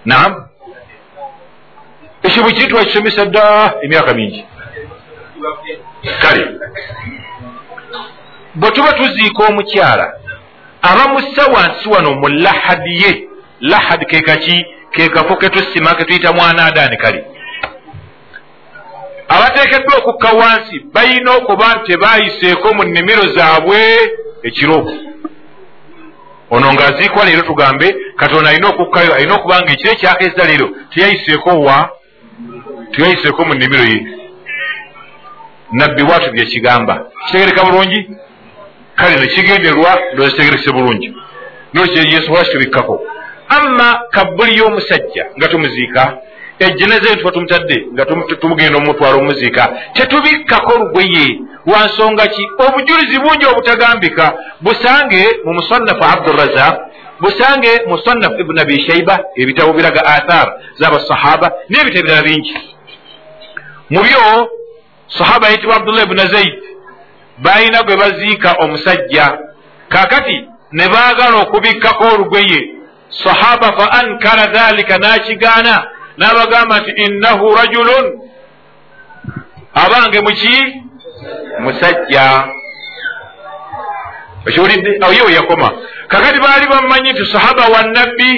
Nam 0.05 0.45
ekyo 2.23 2.43
bwe 2.43 2.53
kiri 2.53 2.69
twakisomesa 2.71 3.25
dda 3.25 3.75
emyaka 3.83 4.15
mingi. 4.15 4.45
Kale 6.23 6.43
bwe 8.55 8.71
tuba 8.71 8.93
tuziika 8.93 9.45
omukyala 9.49 10.13
abamussa 10.83 11.47
wansi 11.55 11.89
wano 11.89 12.15
mu 12.15 12.29
lahadi 12.29 13.03
ye. 13.03 13.29
Lahadi 13.61 14.05
kekaki 14.07 14.67
kekafo 14.91 15.37
ketusima 15.37 15.95
ketuyita 15.95 16.33
mwana 16.33 16.67
adaani 16.67 16.97
kale 16.97 17.25
abateekeddwa 19.29 19.99
okukka 19.99 20.29
wansi 20.29 20.81
balina 20.93 21.33
okuba 21.33 21.75
nti 21.75 21.93
tebayiseeko 21.93 22.75
mu 22.75 22.85
nnimiro 22.85 23.23
zaabwe 23.37 23.79
ekiro 24.43 24.93
ono 26.51 26.73
ng'aziikwa 26.73 27.25
leero 27.25 27.43
tugambe 27.43 27.97
katonda 28.17 28.51
alina 28.51 28.69
okukkayo 28.69 29.15
alina 29.15 29.35
okuba 29.35 29.61
nga 29.61 29.73
ekiro 29.73 29.93
ekyakeeza 29.93 30.45
leero 30.45 30.69
teyayiseeko 30.91 31.51
wa 31.61 31.91
teyayiseeko 32.93 33.45
mu 33.45 33.55
nnimiro 33.55 33.85
ye. 33.85 34.07
Nabbi 35.73 36.03
bwatu 36.03 36.31
byekigamba 36.31 37.07
kitegereka 37.27 37.65
bulungi? 37.65 38.11
Kale 38.95 39.17
nekigenderwa 39.21 39.91
ndozitegerekese 40.13 40.73
bulungi. 40.73 41.15
Nolkyeyesobola 41.75 42.45
kitubikkako 42.45 43.01
amma 43.49 44.01
kabbuli 44.11 44.59
y'omusajja 44.59 45.25
nga 45.37 45.49
tumuziika. 45.49 46.19
Ejeneza 46.59 47.17
tuba 47.17 47.31
tumutadde 47.31 47.87
nga 47.93 48.05
tumugenda 48.41 48.79
omutwala 48.79 49.17
omuziika. 49.17 49.69
Tetubikkako 49.93 50.79
lugoye. 50.79 51.41
Lwansonga 51.67 52.27
ki? 52.27 52.51
Obujulizi 52.59 53.21
bungi 53.21 53.47
obutagambika. 53.47 54.35
Busange 54.61 55.25
mu 55.45 55.53
musannafu 55.55 56.05
abdurazak 56.05 56.79
busange 57.21 57.71
musannafu 57.87 58.41
ibuni 58.41 58.61
abi 58.61 58.83
shaiba 58.83 59.19
ebitabo 59.37 59.73
biraga 59.73 60.05
athar 60.05 60.47
z'abasahaba 60.79 61.53
n'ebitabo 61.69 62.07
birala 62.07 62.23
bingi. 62.23 62.55
Mu 63.91 64.01
byo 64.03 64.51
sahaba 65.07 65.49
yitibwa 65.49 65.77
abdullah 65.77 66.05
ibuna 66.05 66.27
zaid 66.27 66.59
balina 67.39 67.83
gwe 67.83 67.97
baziika 67.97 68.53
omusajja. 68.59 69.39
Kakati 69.89 70.45
ne 70.73 70.89
baagala 70.89 71.37
okubikkako 71.37 72.05
olugoye 72.15 72.78
sahaba 73.09 73.73
fa 73.79 73.93
ankara 74.01 74.47
dhalika 74.47 74.99
n'kigaana 74.99 75.75
n'abagamba 76.19 76.81
nti 76.81 76.91
innahu 77.05 77.55
rajulun. 77.55 78.07
Abange 79.75 80.21
muki 80.21 80.57
musajja. 81.61 82.45
Okiwulidde? 84.47 84.99
Awo 85.03 85.13
ye 85.13 85.23
weyakoma 85.23 85.71
kakati 86.09 86.41
baali 86.41 86.67
bamumanyi 86.67 87.13
nti 87.13 87.27
sahaba 87.33 87.63
wa 87.69 87.83
nabbi 87.83 88.31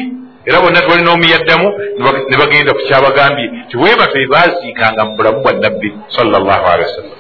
era 0.45 0.61
bonna 0.61 0.81
tibalina 0.81 1.13
omuyaddamu 1.13 1.69
ne 2.29 2.37
bagenda 2.37 2.73
ku 2.73 2.81
kyabagambye 2.89 3.47
ti 3.69 3.77
webatwe 3.77 4.27
baziikanga 4.27 5.05
mu 5.05 5.17
bulamu 5.17 5.41
bwa 5.43 5.53
nabbi 5.53 5.95
salllahu 6.09 6.67
alehi 6.73 6.89
wasallam. 6.89 7.19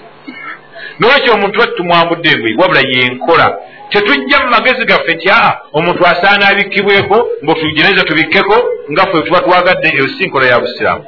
Nolwekyo 0.99 1.35
omuntu 1.35 1.62
ati 1.62 1.73
tumwambudde 1.76 2.30
engoyi 2.30 2.57
wabula 2.57 2.80
yenkola 2.80 3.47
tetujja 3.90 4.37
mu 4.42 4.49
magezi 4.50 4.85
gaffe 4.85 5.14
nti 5.14 5.28
aa 5.30 5.52
omuntu 5.73 6.06
asaana 6.06 6.49
abikkibweko 6.49 7.16
mbutugeneza 7.42 8.02
tubikkeko 8.04 8.56
nga 8.92 9.02
ffe 9.06 9.23
tuba 9.23 9.40
twagadde 9.40 9.88
eyo 9.94 10.09
si 10.09 10.26
nkola 10.26 10.47
ya 10.47 10.61
busiraamu. 10.61 11.04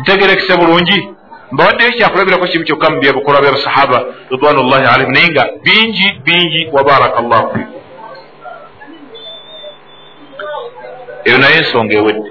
Ntegerekese 0.00 0.56
bulungi. 0.56 1.08
Mbawaddeyo 1.52 1.90
ekyakulabirako 1.90 2.46
kimu 2.46 2.64
kyokka 2.64 2.90
mu 2.90 3.00
byebukolwa 3.00 3.40
byabasahaba 3.42 3.98
ridwanullahi 4.30 4.86
alaihim 4.94 5.12
naye 5.12 5.28
nga 5.28 5.44
bingi 5.64 6.06
bingi 6.24 6.68
wabaraka 6.72 7.20
llahu 7.22 7.48
fikum 7.52 7.80
eyo 11.24 11.38
naye 11.38 11.56
ensonga 11.58 11.94
ewedde. 11.98 12.30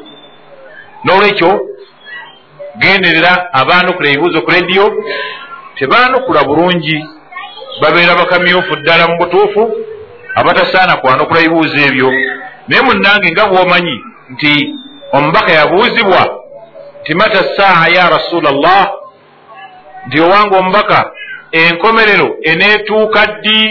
N'olwekyo 1.06 1.50
genderera 2.82 3.54
abaanukula 3.54 4.08
ebibuuzo 4.10 4.42
ku 4.42 4.52
rediyo 4.52 4.86
tebaanukula 5.78 6.44
bulungi 6.44 6.98
babeera 7.82 8.16
bakamyufu 8.16 8.76
ddala 8.76 9.08
mu 9.08 9.16
butuufu 9.18 9.64
abatasaana 10.36 10.96
kwanukula 11.02 11.40
ebibuuzo 11.40 11.78
ebyo. 11.88 12.10
Naye 12.68 12.82
munnange 12.82 13.28
nga 13.32 13.46
bw'omanyi 13.50 13.96
nti 14.34 14.54
omubaka 15.16 15.52
yabuuzibwa 15.60 16.22
nti 17.02 17.14
mata 17.14 17.42
saaha 17.58 17.86
ya 17.96 18.10
rasula 18.10 18.52
llah 18.52 18.88
nti 20.08 20.18
owanga 20.26 20.58
omubaka 20.58 21.12
enkomerero 21.52 22.28
eneetuuka 22.42 23.22
ddi? 23.28 23.62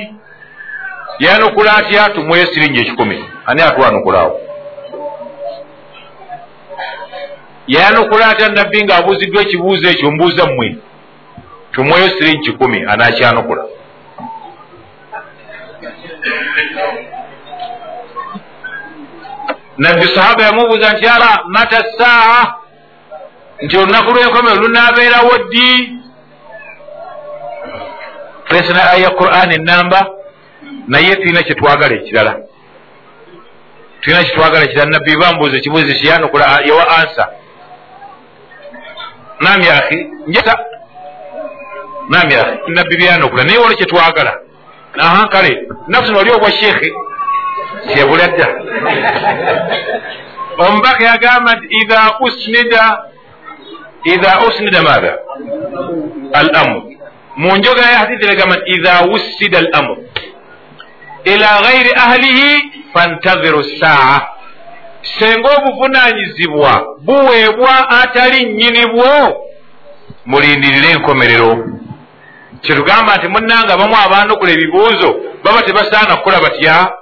Yanukula 1.19 1.76
atya? 1.76 2.09
Tumweyo 2.14 2.47
siringi 2.47 2.81
ekikumi. 2.81 3.25
Ani 3.47 3.62
atwanukulaawo 3.62 4.40
yanukula 7.67 8.26
atya 8.29 8.49
nabbi 8.49 8.85
ng'abuuziddwa 8.85 9.43
ekibuuzo 9.43 9.88
ekyo? 9.88 10.11
Mbuuza 10.11 10.47
mmwe. 10.47 10.76
Tumweyo 11.73 12.09
siringi 12.09 12.38
kikumi 12.45 12.85
anakyanukula 12.88 13.64
nabbi 19.83 20.07
sahaba 20.15 20.43
yamubuuza 20.45 20.89
nti 20.93 21.07
ara 21.15 21.31
mata 21.55 21.81
saa 21.99 22.45
nti 23.65 23.75
olunaku 23.81 24.11
lw'enkomero 24.15 24.57
lunaabeerawo 24.63 25.35
ddi? 25.45 25.71
Tulesana 28.47 28.91
aya 28.95 29.11
quran 29.19 29.53
enamba 29.53 30.01
naye 30.93 31.17
tulina 31.17 31.43
kyetwagala 31.47 31.95
ekirala. 31.99 32.33
Tulina 34.01 34.23
kyetwagala 34.25 34.65
ekirala. 34.67 34.91
Nabbi 34.95 35.13
bambuuza 35.21 35.57
ekibuuzo 35.59 35.87
kiyanukula 36.01 36.45
yawa 36.69 36.85
ansa. 36.99 37.25
Nami 39.41 39.67
ahi 39.69 39.99
njeta 40.27 40.55
nami 42.09 42.35
ahi 42.35 42.59
nabbi 42.77 42.97
byanukula 42.97 43.45
naye 43.45 43.59
wano 43.59 43.75
kyetwagala 43.77 44.33
aha 44.99 45.29
kale 45.29 45.53
nafusi 45.89 46.13
noli 46.13 46.31
obwa 46.33 46.51
sheekhe 46.53 46.93
kyebula 47.89 48.27
dda 48.29 48.49
omubaka 50.59 51.05
yagamba 51.05 51.55
nti 51.57 51.67
idha 51.83 52.03
usnida 52.21 52.99
idha 54.05 54.41
usnida 54.49 54.83
maatha 54.83 55.15
al 56.33 56.51
amr 56.57 56.83
mu 57.37 57.57
njogera 57.57 57.91
ya 57.91 57.99
hadithi 57.99 58.27
yagamba 58.27 58.57
nti 58.57 58.71
idha 58.71 59.01
wussida 59.11 59.59
al 59.59 59.69
amr 59.73 59.97
ila 61.25 61.61
ghairi 61.63 61.91
ahlihi 61.97 62.73
fantadhiru 62.93 63.65
saa 63.65 64.21
senga 65.19 65.49
obuvunanyizibwa 65.57 66.85
buweebwa 67.01 67.91
atali 67.91 68.45
nnyini 68.45 68.87
bwo. 68.87 69.47
Mulindirire 70.27 70.91
enkomerero. 70.91 71.67
Kyetugamba 72.61 73.17
nti 73.17 73.29
munnanga 73.29 73.77
bamu 73.77 73.97
abanukula 74.05 74.53
ebibuuzo 74.53 75.11
baba 75.45 75.63
tebasaana 75.63 76.17
kukola 76.17 76.41
batya 76.41 76.93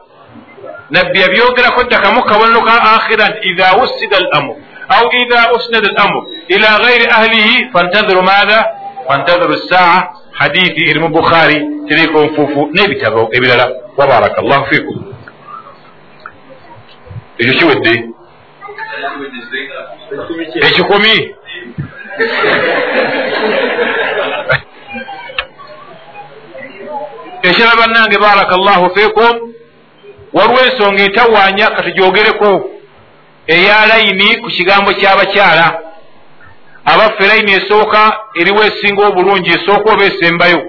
nabbi 0.90 1.20
yabyogerako 1.20 1.82
ddakamu 1.84 2.22
kabonero 2.22 2.60
ka 2.62 2.74
akhira 2.94 3.28
nti 3.28 3.48
idha 3.48 3.68
wussida 3.78 4.16
al 4.16 4.28
amr 4.38 4.54
au 4.88 5.04
idha 5.22 5.52
usnida 5.56 5.88
al 5.90 5.96
amr 6.04 6.22
ila 6.48 6.68
ghairi 6.82 7.06
ahlihi 7.18 7.56
fantadhiru 7.72 8.22
maatha 8.22 8.58
fantadhiru 9.08 9.56
saa 9.70 10.08
hadithi 10.32 10.90
eri 10.90 11.00
mu 11.00 11.08
bukhari 11.08 11.58
teriko 11.88 12.18
nfuufu 12.24 12.60
n'ebitabo 12.74 13.28
ebirala 13.36 13.66
wabaraka 13.96 14.42
llahu 14.42 14.64
fikum 14.70 14.96
ekyo 17.38 17.52
kiwedde 17.58 17.94
ekikumi 20.66 21.14
ekirala 27.42 27.76
bannange 27.80 28.18
baraka 28.18 28.56
llahu 28.56 28.86
fikum 28.96 29.34
waliwo 30.38 30.60
ensonga 30.66 31.02
etawaanya 31.02 31.66
katugyogereko 31.70 32.70
eya 33.46 33.86
layini 33.86 34.36
ku 34.36 34.48
kigambo 34.48 34.92
ky'abakyala 34.92 35.66
abaffe 36.84 37.26
layini 37.26 37.52
esooka 37.52 38.02
eriwo 38.40 38.64
esinga 38.64 39.06
obulungi 39.06 39.50
esooka 39.50 39.92
oba 39.92 40.04
esembayo. 40.04 40.60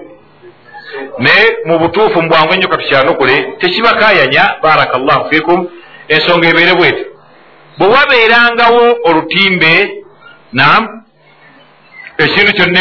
Naye 1.18 1.46
mu 1.66 1.78
butuufu 1.78 2.22
mubwangu 2.22 2.52
ennyo 2.54 2.68
katukyanukule 2.68 3.36
tekibakayanya 3.58 4.54
baraka 4.62 4.98
llahu 4.98 5.30
fikum 5.30 5.68
ensonga 6.08 6.48
ebeere 6.48 6.74
bwete. 6.74 7.06
Bwe 7.78 7.88
wabeerangawo 7.88 8.96
olutimbe 9.04 9.72
nam 10.52 11.02
ekintu 12.18 12.52
kyonna 12.52 12.80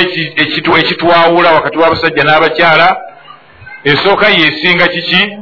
ekitwawula 0.79 1.51
wakati 1.51 1.77
w'abasajja 1.77 2.24
n'abakyala 2.24 2.88
esooka 3.84 4.27
yesinga 4.29 4.88
kiki 4.88 5.38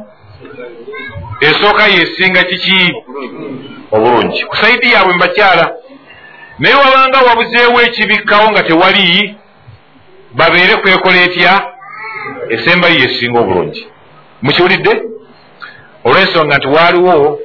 esooka 1.41 1.87
yesinga 1.87 2.43
kiki? 2.43 2.93
Obulungi. 3.91 4.43
Ku 4.45 4.55
saidi 4.57 4.91
yaabwe 4.91 5.13
mubakyala 5.13 5.71
naye 6.59 6.75
wabanga 6.75 7.19
wabuzeewo 7.27 7.81
ekibikkawo 7.81 8.51
nga 8.51 8.63
tewali 8.63 9.35
babeere 10.33 10.75
kwekola 10.75 11.17
etya? 11.21 11.53
Esembayo 12.49 12.95
yesinga 12.99 13.39
obulungi. 13.39 13.87
Mukiwulidde? 14.41 14.93
Olw'ensonga 16.05 16.57
nti 16.57 16.67
waaliwo 16.67 17.39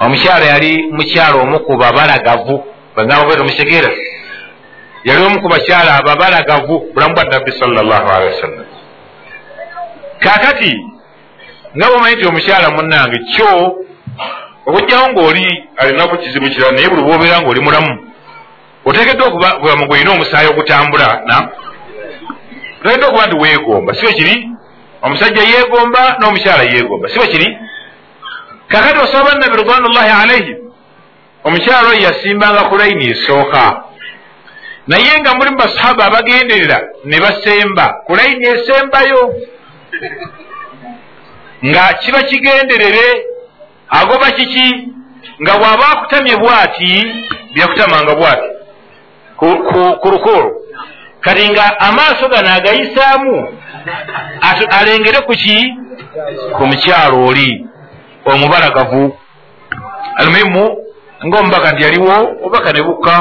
omukyala 0.00 0.44
yali 0.46 0.72
mukyala 0.92 1.36
omu 1.42 1.58
ku 1.60 1.76
babalagavu 1.76 2.64
bagamba 2.96 3.24
bwete 3.26 3.42
mukitegeera 3.42 3.90
yali 5.04 5.22
omu 5.24 5.40
ku 5.42 5.48
bakyala 5.48 5.90
ababalagavu 5.98 6.74
bulamu 6.94 7.14
bwa 7.14 7.24
nabbi 7.24 7.52
salllahu 7.52 8.08
alehi 8.14 8.34
wasallam 8.34 8.66
kakati 10.18 10.72
nga 11.76 11.86
bwomanyi 11.88 12.16
nti 12.16 12.26
omukyala 12.26 12.70
munnange 12.70 13.18
kyo 13.32 13.50
okugjawo 14.66 15.08
ngaoli 15.08 15.46
alinaku 15.76 16.16
kizibu 16.18 16.50
kirala 16.50 16.72
naye 16.72 16.88
buli 16.88 17.02
bwobeera 17.02 17.40
ngaoli 17.40 17.60
mulamu 17.60 17.92
oteekeddwa 18.84 19.26
okuba 19.28 19.48
bulamu 19.60 19.86
gwolina 19.86 20.10
omusaayi 20.12 20.48
ogutambula 20.48 21.08
oteekeddwa 22.80 23.08
okuba 23.08 23.26
nti 23.26 23.36
weegomba 23.42 23.94
sibe 23.94 24.12
kiri? 24.12 24.48
Omusajja 25.02 25.42
yeegomba 25.42 26.02
n'omukyala 26.18 26.62
yeegomba 26.62 27.08
sibe 27.08 27.26
kiri? 27.26 27.48
Kakati 28.68 28.98
osaba 28.98 29.24
bannabi 29.24 29.56
ridwanullahi 29.56 30.12
alaihim 30.22 30.58
omukyala 31.46 31.88
oyo 31.88 32.00
yasimbanga 32.06 32.62
ku 32.68 32.74
layini 32.76 33.10
esooka 33.10 33.62
naye 34.86 35.12
nga 35.20 35.34
mulimu 35.34 35.56
basahaba 35.56 36.04
abagenderera 36.06 36.78
ne 37.04 37.18
basemba 37.20 37.86
ku 38.06 38.12
layini 38.16 38.46
esembayo 38.54 39.20
nga 41.66 41.84
kiba 42.00 42.20
kigenderere 42.22 43.06
agoba 43.88 44.30
kiki? 44.36 44.68
Nga 45.42 45.52
bw'aba 45.58 45.86
akutamye 45.92 46.34
bw'ati 46.36 46.92
byakutamanga 47.54 48.12
bw'ati? 48.18 48.48
Ku 50.00 50.08
lukolo 50.12 50.48
kati 51.20 51.48
nga 51.50 51.80
amaaso 51.80 52.28
gano 52.28 52.48
agayisaamu 52.56 53.34
alengere 54.78 55.20
ku 55.26 55.32
ki? 55.32 55.58
Ku 56.56 56.62
mukyalo 56.66 57.26
oli 57.26 57.66
omubalagavu. 58.24 59.04
Almuhimu 60.16 60.64
ngaomubaka 61.26 61.72
nti 61.72 61.82
yaliwo 61.82 62.16
obubaka 62.44 62.72
ne 62.72 62.82
bukka 62.82 63.16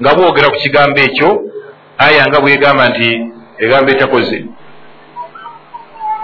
nga 0.00 0.10
bwogera 0.14 0.48
ku 0.50 0.56
kigambo 0.62 0.98
ekyo 1.00 1.30
aya 1.98 2.26
nga 2.26 2.40
bwegamba 2.40 2.88
nti 2.88 3.08
egambo 3.58 3.90
etakoze 3.92 4.38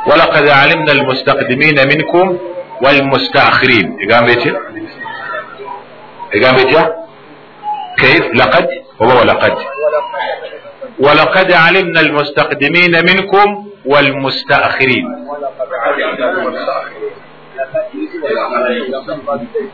walakad 0.07 0.49
alimna 0.49 0.93
almustakdimina 0.93 1.85
minkum 1.87 2.39
walmustakhirin 2.85 3.87
egambo 4.05 4.31
etya 4.33 4.55
egambo 6.37 6.61
etya 6.61 6.83
kaif 8.01 8.25
lakad 8.41 8.67
oba 8.99 9.15
walakad 9.15 9.53
walakad 11.07 11.49
alimna 11.67 12.01
almustakdimina 12.01 13.03
minkum 13.03 13.49
walmustakhirin 13.85 15.07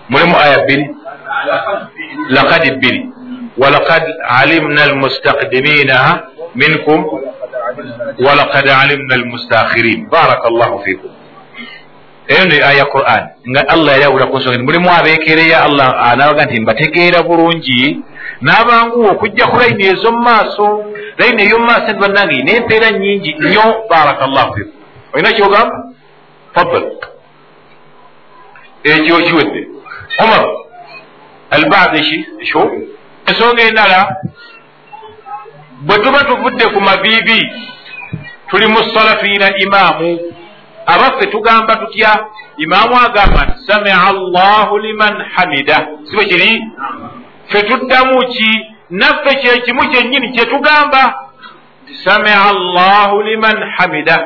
mulimu 0.08 0.36
aya 0.44 0.58
bbiri 0.64 0.86
lakad 2.28 2.76
bbiri 2.76 3.00
walakad 3.58 4.02
alimna 4.40 4.82
almustakdimina 4.82 5.98
minkum 6.54 7.04
walakad 8.26 8.68
alimna 8.68 9.14
almustakhirin. 9.14 10.08
Baraka 10.10 10.50
llahu 10.50 10.78
fikum. 10.84 11.10
Eyo 12.28 12.44
ne 12.44 12.58
aya 12.62 12.84
quran. 12.84 13.24
Nga 13.50 13.68
allah 13.68 13.92
yali 13.92 14.04
awula 14.04 14.26
ku 14.26 14.36
nsonga. 14.38 14.58
Mulimu 14.58 14.90
abeekereya 14.90 15.62
allah 15.64 16.10
anabaga 16.10 16.44
nti 16.44 16.60
mbategeera 16.60 17.22
bulungi. 17.22 18.02
N'abanguwa 18.40 19.10
okujja 19.12 19.46
ku 19.46 19.56
layini 19.56 19.86
ez'omu 19.86 20.20
maaso. 20.22 20.84
Layini 21.18 21.42
ey'omu 21.42 21.66
maaso 21.66 21.86
nti 21.92 22.00
bannange 22.00 22.34
ina 22.34 22.52
empeera 22.52 22.90
nyingi 22.90 23.34
nnyo. 23.38 23.86
Baraka 23.90 24.26
llahu 24.26 24.54
fikum. 24.54 24.80
Olina 25.12 25.32
kyogamba 25.32 25.76
fadal 26.54 26.84
ekyo 28.84 29.16
kiwedde. 29.26 29.68
Omar 30.18 30.44
albaad 31.50 31.96
eki 31.96 32.26
ekyo 32.42 32.62
ensonga 33.26 33.62
endala 33.62 34.16
bwe 35.86 35.96
tuba 36.02 36.20
tuvudde 36.28 36.64
ku 36.74 36.80
maviivi 36.80 37.40
tuli 38.50 38.66
mu 38.66 38.78
salafiina 38.94 39.48
imaamu. 39.64 40.10
Abaffe 40.86 41.26
tugamba 41.26 41.76
tutya? 41.76 42.12
Imaamu 42.56 42.94
agamba 43.06 43.40
nti 43.46 43.58
samia 43.66 43.98
allahu 44.10 44.78
liman 44.78 45.14
hamida. 45.34 45.78
Sibe 46.10 46.24
kiri? 46.24 46.52
Fe 47.50 47.62
tuddamu 47.62 48.18
ki? 48.32 48.50
Naffe 48.90 49.34
kyekimu 49.40 49.82
kyennyini 49.90 50.32
kyetugamba 50.32 51.02
samia 52.04 52.40
allahu 52.44 53.22
liman 53.22 53.58
hamida. 53.76 54.16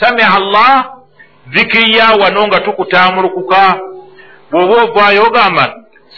Samia 0.00 0.34
allah 0.34 0.90
dhikiriya 1.54 2.06
wano 2.20 2.46
nga 2.46 2.60
tukutambulukuka. 2.60 3.78
Bw'oba 4.50 4.82
ovaayo 4.82 5.22
ogamba 5.26 5.74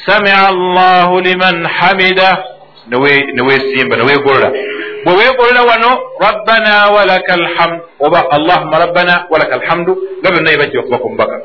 samia 0.07 0.48
allahu 0.48 1.20
liman 1.20 1.66
hamida 1.66 2.44
neweesimba 3.35 3.96
neweegolola 3.96 4.53
bwe 5.05 5.14
weegolola 5.14 5.62
wano 5.62 6.01
rabbana 6.20 6.90
walaka 6.90 7.35
alhamdu 7.35 7.83
oba 8.01 8.31
allahuma 8.31 8.79
rabbana 8.79 9.24
walaka 9.31 9.55
alhamdu 9.55 9.98
nga 10.20 10.31
byonna 10.31 10.51
bibajja 10.51 10.81
okuba 10.81 10.98
ku 10.98 11.09
mubaka. 11.11 11.40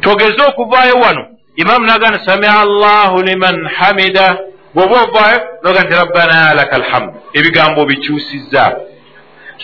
Togeze 0.00 0.42
okuvaayo 0.48 0.94
wano 0.94 1.26
imaamu 1.56 1.86
nagamba 1.86 2.20
samia 2.26 2.60
allahu 2.60 3.22
liman 3.22 3.68
hamida 3.68 4.38
bw'oba 4.74 5.02
ovaayo 5.02 5.40
noga 5.62 5.80
nti 5.82 5.94
rabbana 5.94 6.54
laka 6.54 6.76
alhamdu 6.76 7.14
ebigambo 7.32 7.84
bikyusizza. 7.84 8.76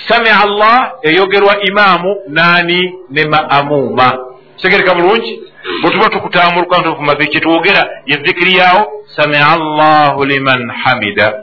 Samia 0.09 0.41
allah 0.41 0.93
eyogerwa 1.03 1.61
imaamu 1.61 2.17
naani 2.29 2.95
ne 3.11 3.25
maamuuma 3.25 4.19
kitegereka 4.57 4.95
bulungi 4.95 5.43
bwe 5.83 5.91
tuba 5.91 6.09
tukutambuluka 6.09 6.79
ntukumabi 6.79 7.27
kyetwogera 7.27 7.83
yezikiri 8.07 8.57
yawo 8.57 8.93
samia 9.17 9.47
allahu 9.49 10.25
liman 10.25 10.71
hamida. 10.83 11.35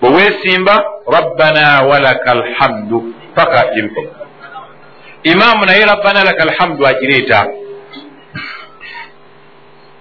Bwe 0.00 0.10
weesimba 0.10 0.84
rabbana 1.12 1.80
walaka 1.82 2.30
alhamdu 2.32 3.14
paka 3.34 3.74
gyebikoma 3.74 4.08
imaamu 5.22 5.64
naye 5.66 5.84
rabbana 5.84 6.24
laka 6.24 6.42
alhamdu 6.42 6.86
agireeta 6.86 7.46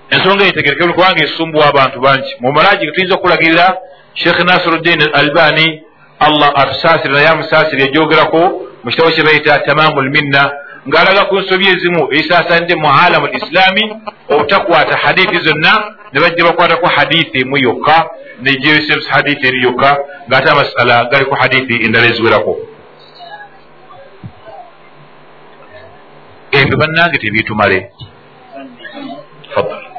ensonga 0.10 0.44
eitegerekebwe 0.46 0.94
kubanga 0.94 1.24
esumbuwa 1.24 1.66
abantu 1.68 2.00
bangi. 2.00 2.32
Mu 2.40 2.52
malagi 2.52 2.86
getuyinza 2.86 3.16
okulagirira 3.16 3.78
sheekh 4.14 4.40
nasiruddin 4.40 5.02
albani 5.14 5.68
allah 6.20 6.50
atusaasire 6.56 7.14
naye 7.14 7.28
amusaasire 7.28 7.84
ejogerako 7.84 8.42
mu 8.84 8.90
kitabo 8.92 9.10
kye 9.12 9.24
bayita 9.24 9.60
tamamu 9.60 10.02
lminna 10.02 10.52
ng'alaga 10.88 11.26
ku 11.30 11.36
nsobi 11.42 11.66
ezimu 11.74 12.02
ezisaasanidde 12.14 12.76
mu 12.76 12.90
alamu 13.06 13.28
lislaami 13.34 13.84
obutakwata 14.30 14.98
hadithi 15.04 15.38
zonna 15.46 15.74
ne 16.12 16.20
bajja 16.22 16.44
bakwatako 16.44 16.88
hadithi 16.96 17.38
emu 17.42 17.58
yokka 17.58 18.10
nejesebusa 18.42 19.14
hadithi 19.14 19.48
eri 19.48 19.64
yokka 19.64 19.90
ng'ate 20.30 20.50
amasala 20.52 20.96
gali 21.12 21.26
ku 21.26 21.36
hadithi 21.42 21.76
endala 21.86 22.06
eziwerako. 22.12 22.54
Ebyo 26.52 26.78
bannange 26.78 27.18
tebyetumale 27.18 27.78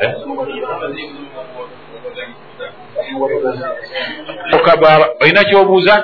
eh? 0.00 0.12
olina 5.20 5.44
kyobuuza? 5.44 5.94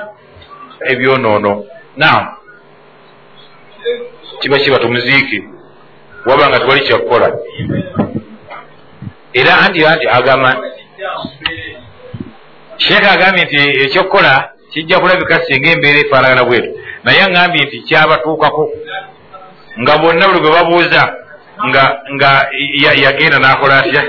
Ebyonoono 0.91 1.65
nam 1.97 2.23
kiba 4.39 4.57
kiba 4.59 4.79
tumuziike 4.79 5.43
waba 6.25 6.49
nga 6.49 6.59
tewali 6.59 6.81
kyakukola. 6.81 7.27
Era 9.33 9.59
anti 9.59 9.85
anti 9.85 10.07
agamba 10.07 10.57
sheeka 12.77 13.11
agambye 13.11 13.43
nti 13.45 13.55
ekyokukola 13.83 14.49
kijja 14.71 14.99
kulabika 14.99 15.41
singa 15.45 15.69
embeera 15.71 15.99
efaanagana 15.99 16.43
bwetu. 16.43 16.79
Naye 17.03 17.21
agambye 17.23 17.63
nti 17.65 17.77
kyabatuukako 17.87 18.71
nga 19.81 19.97
bonna 19.97 20.27
buli 20.27 20.39
gwe 20.39 20.51
babuuza 20.51 21.01
nga 21.67 21.83
nga 22.13 22.31
yagenda 23.03 23.37
n'akola 23.39 23.77
atya? 23.79 24.03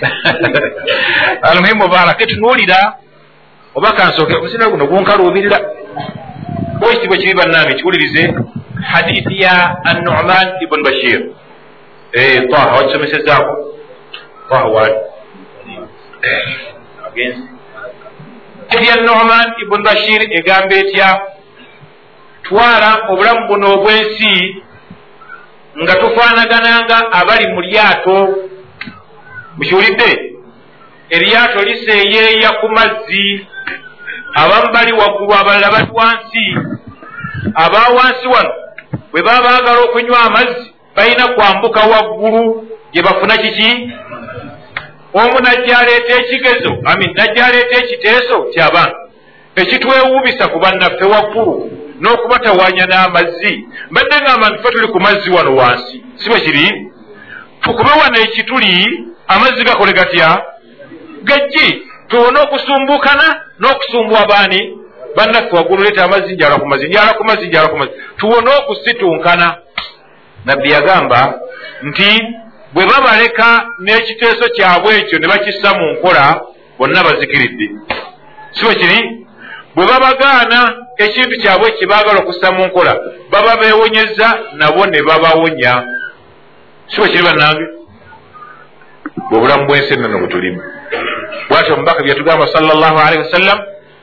Almuhimu 1.48 1.88
barake 1.88 2.26
tunuulira 2.26 2.94
oba 3.74 3.92
kansooke 3.92 4.36
omusinda 4.36 4.68
guno 4.68 4.86
gunkaluubirira 4.86 5.58
bwekitibwa 6.80 7.16
kibi 7.16 7.34
bannange 7.34 7.74
kiwulirize 7.74 8.34
hadithi 8.92 9.42
ya 9.42 9.76
anuman 9.84 10.48
ibuni 10.62 10.82
bashir. 10.84 11.20
Eh, 12.12 12.42
taha 12.50 12.76
wakisomesezaako 12.76 13.74
taha 14.48 14.64
wali 14.64 14.94
ya 18.88 18.96
numan 18.96 19.52
ibuni 19.62 19.84
bashir 19.84 20.20
egamba 20.38 20.74
etya 20.76 21.20
twala 22.42 22.90
obulamu 23.08 23.46
buno 23.48 23.66
obwensi 23.74 24.62
nga 25.82 25.94
tufaanagananga 25.94 27.12
abali 27.12 27.46
mu 27.54 27.60
lyato. 27.60 28.18
Mukiwulidde? 29.56 30.10
Eryato 31.10 31.62
liseeyeeya 31.62 32.50
ku 32.60 32.68
mazzi 32.68 33.46
abamu 34.34 34.72
bali 34.72 34.92
waggulu 34.92 35.34
abalala 35.34 35.70
bali 35.70 35.90
wansi. 35.92 36.44
Aba 37.54 37.78
wansi 37.96 38.26
wano 38.28 38.50
bwe 39.12 39.22
baba 39.22 39.42
baagala 39.42 39.80
okunywa 39.80 40.20
amazzi 40.20 40.72
balina 40.96 41.28
kwambuka 41.28 41.80
waggulu 41.80 42.68
gye 42.92 43.02
bafuna 43.02 43.36
kiki? 43.36 43.90
Omu 45.14 45.38
najja 45.40 45.78
aleeta 45.78 46.14
ekigezo 46.16 46.70
amin 46.84 47.10
najja 47.14 47.46
aleeta 47.46 47.76
ekiteeso 47.84 48.42
kyabantu 48.42 48.96
ekitwewuubisa 49.56 50.48
ku 50.48 50.58
bannaffe 50.58 51.04
waggulu 51.04 51.70
n'okubatawaanya 52.00 52.86
n'amazzi. 52.86 53.64
Mbadde 53.90 54.16
ngamba 54.22 54.48
nti 54.50 54.62
fe 54.62 54.70
tuli 54.72 54.88
ku 54.88 55.00
mazzi 55.00 55.30
wano 55.30 55.56
wansi 55.56 56.04
si 56.16 56.28
bwe 56.30 56.40
kiri? 56.40 56.92
Tukube 57.60 57.90
wano 57.90 58.18
ekituli 58.20 59.04
amazzi 59.28 59.64
gakole 59.64 59.92
gatya 59.92 60.42
gajje 61.22 61.82
tuwone 62.10 62.38
okusumbukana 62.40 63.26
n'okusumbuwa 63.60 64.26
baani? 64.26 64.76
Bannaffe 65.16 65.56
waggulu 65.56 65.82
leeta 65.82 66.04
amazzi 66.04 66.34
njala 66.34 66.58
ku 66.58 66.66
mazzi 66.66 66.88
njala 66.88 67.12
ku 67.12 67.24
mazzi 67.24 67.46
njala 67.46 67.68
ku 67.68 67.76
mazzi. 67.76 67.92
Tuwone 68.16 68.50
okusitunkana 68.58 69.56
nabbi 70.44 70.70
yagamba 70.70 71.40
nti 71.82 72.10
bwe 72.72 72.86
babaleka 72.86 73.48
n'ekiteeso 73.84 74.48
kyabwe 74.56 74.90
ekyo 74.98 75.18
ne 75.18 75.26
bakissa 75.28 75.70
mu 75.78 75.86
nkola 75.92 76.40
bonna 76.78 77.04
bazikiridde. 77.04 77.66
Si 78.50 78.64
bwe 78.64 78.74
kiri? 78.74 79.26
Bwe 79.74 79.86
babagaana 79.86 80.60
ekintu 80.96 81.34
kyabwe 81.42 81.70
kyebaagala 81.70 82.18
okussa 82.20 82.52
mu 82.52 82.66
nkola 82.66 82.92
baba 83.30 83.56
beewonyeza 83.60 84.28
nabo 84.52 84.86
ne 84.86 85.02
babawonya. 85.02 85.74
Si 86.90 87.00
bwe 87.00 87.08
kiri 87.08 87.22
bannange? 87.24 87.66
Bwobulamu 89.30 89.66
bwensi 89.66 89.94
ennono 89.94 90.18
bwe 90.18 90.28
tulimu 90.28 90.62
bwatyo 91.48 91.74
omubaka 91.74 92.02
byatugamba 92.02 92.46
salllah 92.46 92.92
alaihi 93.06 93.22
wasallam 93.22 93.58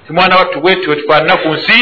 ti 0.07 0.13
mwana 0.13 0.35
wattu 0.37 0.59
bwetyo 0.61 0.89
wetufaanana 0.89 1.37
ku 1.37 1.47
nsi 1.47 1.79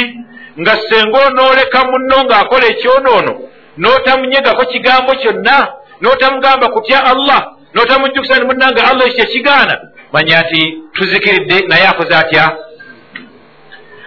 nga 0.62 0.74
senga 0.90 1.18
onooleka 1.28 1.80
munno 1.84 2.18
ng'akola 2.24 2.66
ekyonoono 2.74 3.34
n'otamunyegako 3.78 4.66
kigambo 4.66 5.12
kyonna 5.22 5.58
n'otamugamba 6.02 6.68
kutya 6.70 7.04
allah 7.12 7.42
n'otamujjukisa 7.74 8.40
ni 8.40 8.46
munnanga 8.46 8.82
allah 8.90 9.08
ekyo 9.08 9.24
kyekigaana 9.26 9.76
manya 10.14 10.42
nti 10.42 10.62
tuzikiridde 10.94 11.68
naye 11.68 11.88
akoze 11.88 12.16
atya? 12.16 12.46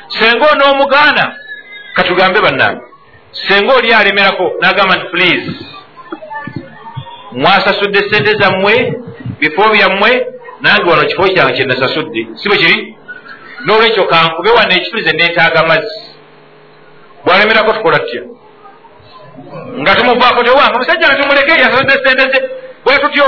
Senga 0.09 0.47
onoomugaana 0.53 1.37
katugambe 1.95 2.41
bannange. 2.41 2.81
Senga 3.49 3.75
oli 3.75 3.93
alemerako 3.93 4.53
n'agamba 4.61 4.97
nti 4.97 5.07
please 5.13 5.51
mwasasudde 7.33 8.01
sente 8.11 8.33
zammwe 8.41 8.93
bifo 9.41 9.69
byammwe 9.73 10.27
nange 10.61 10.91
wano 10.91 11.05
kifo 11.05 11.23
kyange 11.23 11.53
kyenasasudde 11.53 12.27
si 12.35 12.49
bwe 12.49 12.59
kiri? 12.59 12.97
N'olwekyo 13.65 14.05
kankube 14.05 14.51
wano 14.51 14.73
ekitulize 14.73 15.13
neetaaga 15.13 15.67
mazzi. 15.67 16.01
Bwalemerako 17.25 17.73
tukola 17.73 17.99
tutya? 17.99 18.23
Nga 19.81 19.95
tumuvaako 19.95 20.45
tewanga 20.45 20.75
omusajja 20.75 21.07
nga 21.09 21.17
tumuleke 21.17 21.51
yasasudde 21.51 21.93
sente 21.93 22.25
ze 22.33 22.39
bwe 22.85 22.99
tutyo. 22.99 23.27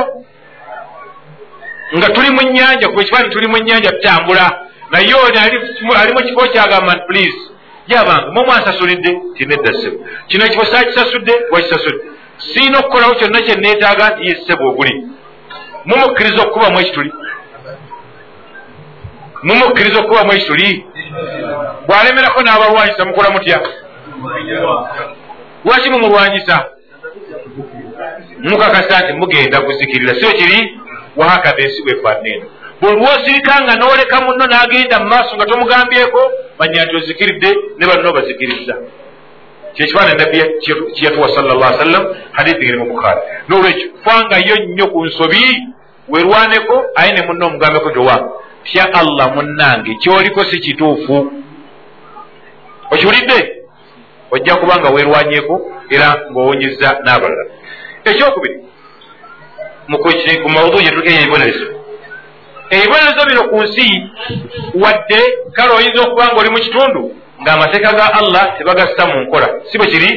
Nga 1.97 2.09
tuli 2.15 2.31
mu 2.31 2.43
nyanja 2.43 2.89
kuba 2.89 3.03
ekifaani 3.03 3.31
tuli 3.31 3.47
mu 3.49 3.59
nyanja 3.59 3.91
tutambula. 3.91 4.47
Naye 4.91 5.15
oli 5.15 5.39
ali 6.01 6.13
mu 6.13 6.21
kifo 6.27 6.53
kyagamba 6.53 6.93
nti 6.95 7.05
please. 7.09 7.41
Jabange 7.89 8.31
mumwansasulidde 8.35 9.11
tineddasebo 9.37 9.97
kino 10.29 10.45
ekifo 10.47 10.65
sakisasudde 10.65 11.35
wakisasudde 11.51 12.05
siina 12.39 12.79
okukolawo 12.79 13.15
kyonna 13.15 13.41
kyeneetaaga 13.41 14.11
nti 14.11 14.29
yesebo 14.29 14.65
oguli 14.69 14.95
mumukkiriza 15.85 16.43
okukubamu 16.43 16.81
ekituli 16.81 17.13
mumukkiriza 19.43 19.99
okukubamu 20.01 20.33
ekituli 20.33 20.69
bw'alemerako 21.87 22.41
n'abalwanyisa 22.43 23.05
mukola 23.05 23.31
mutya? 23.35 23.59
Lwaki 25.65 25.89
mumulwanyisa? 25.91 26.57
Mukakasa 28.49 29.01
nti 29.01 29.13
mugenda 29.13 29.61
kuzikirira 29.61 30.15
si 30.15 30.27
ekiri 30.27 30.59
wahakatha 31.17 31.63
ensi 31.65 31.83
bwefaanneeno 31.85 32.47
buli 32.81 32.97
lwosirika 32.97 33.55
nga 33.63 33.75
n'oleka 33.77 34.17
munno 34.25 34.45
n'agenda 34.49 34.97
mu 35.03 35.09
maaso 35.13 35.33
nga 35.37 35.47
tomugambyeko 35.47 36.21
manya 36.59 36.85
nti 36.85 36.97
ozikiridde 36.97 37.51
ne 37.79 37.85
banno 37.89 38.13
bazikiriza 38.17 38.75
kyekifaana 39.75 40.15
nabbi 40.15 40.39
kyeyatuwa 40.95 41.29
salllah 41.29 41.79
sallam 41.79 42.05
hadithi 42.33 42.65
ngeri 42.65 42.79
mu 42.79 42.87
bukhari. 42.87 43.21
N'olwekyo 43.49 43.87
fangayo 44.05 44.57
nnyo 44.57 44.87
ku 44.87 45.05
nsobi 45.05 45.45
werwaneko 46.09 46.85
aye 46.97 47.13
ne 47.13 47.27
munno 47.27 47.47
omugambeko 47.47 47.91
gyowa 47.91 48.17
tya 48.65 48.85
allah 48.95 49.35
munnange 49.35 49.95
kyoliko 49.95 50.45
si 50.45 50.59
kituufu. 50.59 51.33
Okiwulidde? 52.91 53.57
Ojja 54.31 54.57
kuba 54.57 54.77
nga 54.77 54.91
weerwanyeko 54.91 55.55
era 55.91 56.09
ng'owonyeza 56.31 56.89
n'abalala. 57.05 57.45
Ekyokubiri 58.05 58.61
ku 60.43 60.49
mawudu 60.49 60.79
gyetuliko 60.83 61.11
ebibonerezo 61.11 61.67
ebibonerezo 62.71 63.23
bino 63.27 63.43
ku 63.51 63.57
nsi 63.63 63.87
wadde 64.83 65.21
kale 65.53 65.71
oyinza 65.75 66.03
okuba 66.03 66.25
nga 66.27 66.41
oli 66.41 66.51
mu 66.51 66.59
kitundu 66.59 67.03
ng'amateeka 67.43 67.93
ga 67.93 68.07
allah 68.21 68.45
tebagassa 68.59 69.07
mu 69.07 69.21
nkola. 69.25 69.49
Si 69.71 69.79
bwe 69.79 69.87
kiri? 69.87 70.11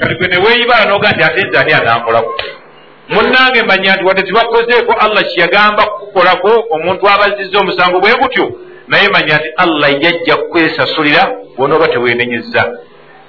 Kati 0.00 0.14
gwe 0.14 0.28
ne 0.28 0.38
weeyibala 0.44 0.84
n'oga 0.84 1.10
nti 1.10 1.22
ate 1.24 1.40
nze 1.48 1.58
ani 1.58 1.72
anankolako 1.72 2.32
munnange 3.08 3.62
manya 3.62 3.94
nti 3.94 4.04
wadde 4.04 4.22
tibakozeeko 4.22 4.92
allah 4.92 5.22
kyeyagamba 5.24 5.82
kukukolako 5.86 6.50
omuntu 6.70 7.08
abazizza 7.08 7.58
omusango 7.58 8.00
bwe 8.00 8.14
gutyo 8.20 8.44
naye 8.88 9.08
manya 9.08 9.36
nti 9.36 9.48
allah 9.56 9.90
yajja 10.04 10.36
kukwesasulira 10.36 11.22
bwonooba 11.56 11.88
teweenenyezza. 11.88 12.62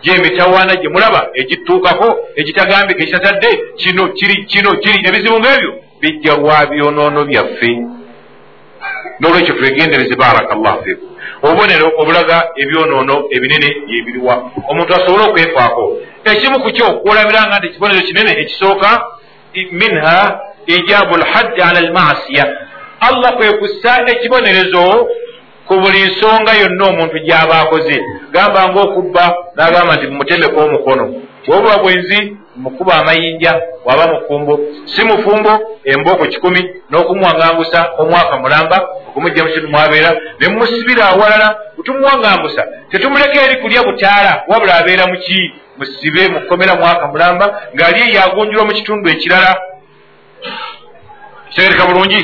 Gyemitawaana 0.04 0.76
gye 0.76 0.90
mulaba 0.90 1.28
egituukako 1.34 2.08
egitagambika 2.36 3.04
ekitazadde 3.04 3.50
kino 3.78 4.08
kiri 4.08 4.46
kino 4.46 4.72
kiri 4.78 5.08
ebizibu 5.08 5.40
ngaebyo 5.40 5.74
bijja 6.02 6.36
lwa 6.36 6.66
byonoono 6.66 7.26
byaffe 7.26 7.72
n'olwekyo 9.20 9.54
twegendereze 9.56 10.16
baraka 10.16 10.56
llahu 10.56 10.84
fiku 10.84 11.06
obubonero 11.44 11.88
obulaga 12.02 12.38
ebyonoono 12.62 13.16
ebinene 13.36 13.70
byebiriwa 13.88 14.36
omuntu 14.70 14.92
asobole 14.94 15.24
okwefaako. 15.30 15.84
Ekimu 16.32 16.58
ku 16.64 16.70
kyo 16.76 16.88
kwolabiranga 17.04 17.58
nti 17.58 17.68
ekibonero 17.68 18.02
kinene 18.08 18.32
ekisooka 18.42 18.90
minha 19.80 20.18
ijabu 20.76 21.14
lhaddi 21.22 21.62
ala 21.62 21.80
almasiya 21.86 22.46
allah 23.08 23.30
kwe 23.38 23.54
kussa 23.60 23.92
ekibonerezo 24.12 24.84
ku 25.68 25.74
buli 25.82 26.00
nsonga 26.10 26.52
yonna 26.62 26.84
omuntu 26.92 27.18
gy'aba 27.26 27.56
akoze. 27.64 27.98
Gamba 28.34 28.70
ngaokubba 28.70 29.26
n'agamba 29.56 29.96
nti 29.96 30.08
mumutemeko 30.08 30.60
omukono. 30.66 31.06
Wobuba 31.48 31.78
bwenzi 31.78 32.20
mukuba 32.56 32.94
amayinja 32.96 33.62
waba 33.86 34.08
mufumbo 34.08 34.60
si 34.86 35.06
mufumbo 35.06 35.52
embooko 35.84 36.26
kikumi 36.26 36.62
n'okumuwangangusa 36.90 37.90
omwaka 37.98 38.38
mulamba 38.38 38.78
okumujja 39.08 39.44
mukitu 39.44 39.68
mwabeera 39.70 40.12
ne 40.40 40.48
mumusibira 40.48 41.10
awalala 41.10 41.60
butumuwangangusa 41.78 42.64
tetumuleka 42.92 43.42
eri 43.46 43.62
kulya 43.62 43.84
butaala 43.84 44.44
wabula 44.48 44.76
abeera 44.76 45.08
muki 45.08 45.54
musibe 45.78 46.28
mukomera 46.28 46.76
mwaka 46.76 47.08
mulamba 47.08 47.46
ng'ali 47.76 48.00
eyagonjulwa 48.10 48.66
mu 48.66 48.74
kitundu 48.74 49.10
ekirala. 49.10 49.52
Kitegereka 51.50 51.86
bulungi? 51.86 52.22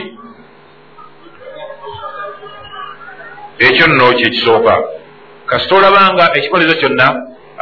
Ekyo 3.60 3.88
nno 3.88 4.14
kyekisooka 4.14 4.74
kasita 5.46 5.76
olabanga 5.76 6.26
ekibonerezo 6.38 6.76
kyonna 6.82 7.08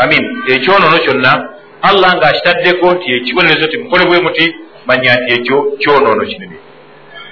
amin 0.02 0.24
ekyonono 0.54 0.98
kyonna 1.06 1.32
allah 1.82 2.16
ng'akitaddeko 2.18 2.94
nti 2.94 3.08
ekibonerezo 3.18 3.68
ti 3.68 3.78
mukole 3.78 4.06
bwe 4.06 4.22
muti 4.22 4.56
manya 4.86 5.16
nti 5.16 5.34
ekyo 5.34 5.58
kyonoono 5.82 6.26
kinene. 6.26 6.58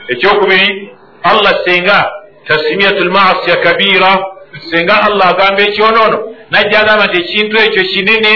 Ekyokubiri 0.07 0.89
allah 1.23 1.53
senga 1.65 2.11
tasmiyatu 2.47 3.03
lmasiya 3.03 3.55
kabiira 3.63 4.11
senga 4.71 5.03
allah 5.07 5.27
agamba 5.29 5.61
ekyonoono 5.61 6.17
najja 6.51 6.79
agamba 6.79 7.05
nti 7.05 7.17
ekintu 7.21 7.55
ekyo 7.57 7.83
kinene. 7.83 8.33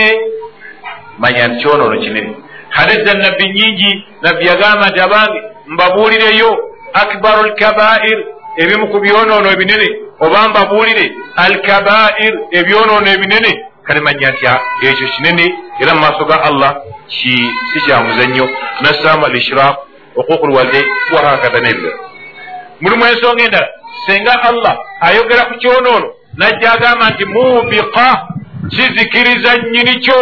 Manya 1.19 1.47
nti 1.47 1.57
kyonoono 1.61 2.01
kinene. 2.01 2.35
Hadisa 2.69 3.13
nabbi 3.13 3.45
nyingi 3.53 4.05
nabbi 4.21 4.47
yagamba 4.47 4.89
nti 4.89 4.99
abange 4.99 5.39
mbabuulireyo 5.67 6.51
akbaru 6.93 7.43
lkabair 7.49 8.19
ebimu 8.57 8.87
ku 8.91 8.99
byonoono 8.99 9.51
ebinene 9.51 9.87
oba 10.19 10.47
mbabuulire 10.49 11.05
alkabair 11.35 12.33
ebyonoono 12.59 13.07
ebinene 13.15 13.51
kale 13.89 14.01
manya 14.05 14.29
nti 14.29 14.45
ekyo 14.89 15.07
kinene 15.13 15.45
era 15.81 15.93
mu 15.97 16.01
maaso 16.05 16.25
ga 16.29 16.37
allah 16.49 16.71
si 17.09 17.33
kyamuzannyo 17.85 18.45
nassaamu 18.81 19.25
al 19.25 19.35
ishraq 19.35 19.75
okukul 20.15 20.51
walde 20.53 20.81
wahakada 21.13 21.59
nebirala 21.59 21.97
mulimu 22.81 23.05
ensonga 23.05 23.43
endala 23.43 23.67
senga 24.05 24.33
allah 24.49 24.77
ayogera 25.01 25.49
ku 25.49 25.55
kyonoono 25.61 26.09
najja 26.37 26.71
agamba 26.73 27.09
nti 27.09 27.25
mubiqa 27.25 28.09
kizikiriza 28.69 29.57
nnyini 29.57 29.99
kyo 30.05 30.19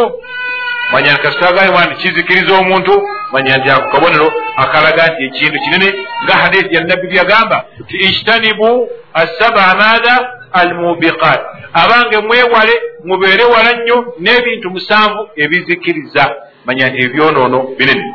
manya 0.91 1.13
nti 1.13 1.21
kasitagayiwa 1.21 1.85
nti 1.85 1.95
kizikiriza 2.01 2.53
omuntu 2.61 2.93
manya 3.31 3.57
nti 3.57 3.69
ako 3.69 3.87
kabonero 3.91 4.27
akalaga 4.57 5.03
nti 5.11 5.23
ekintu 5.27 5.59
kinene 5.63 5.89
nga 6.23 6.33
hadisi 6.41 6.75
ya 6.75 6.81
nabbi 6.83 7.07
byagamba 7.07 7.57
ti 7.87 7.95
ijtanibu 7.97 8.89
assaba 9.13 9.75
maatha 9.79 10.15
almubiqat 10.51 11.41
abange 11.81 12.17
mwewale 12.17 12.75
mubeere 13.03 13.43
wala 13.43 13.71
nnyo 13.73 13.97
n'ebintu 14.19 14.69
musanvu 14.69 15.21
ebizikiriza. 15.35 16.23
Manya 16.65 16.85
nti 16.89 16.99
ebyonoono 17.05 17.59
binene. 17.77 18.05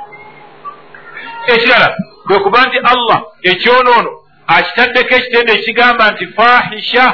Ekirala 1.54 1.88
kwe 2.26 2.38
kuba 2.44 2.60
nti 2.66 2.78
allah 2.92 3.18
ekyonoono 3.50 4.10
akitaddeko 4.46 5.14
ekitende 5.14 5.52
ekigamba 5.52 6.04
nti 6.12 6.24
fahisha 6.36 7.04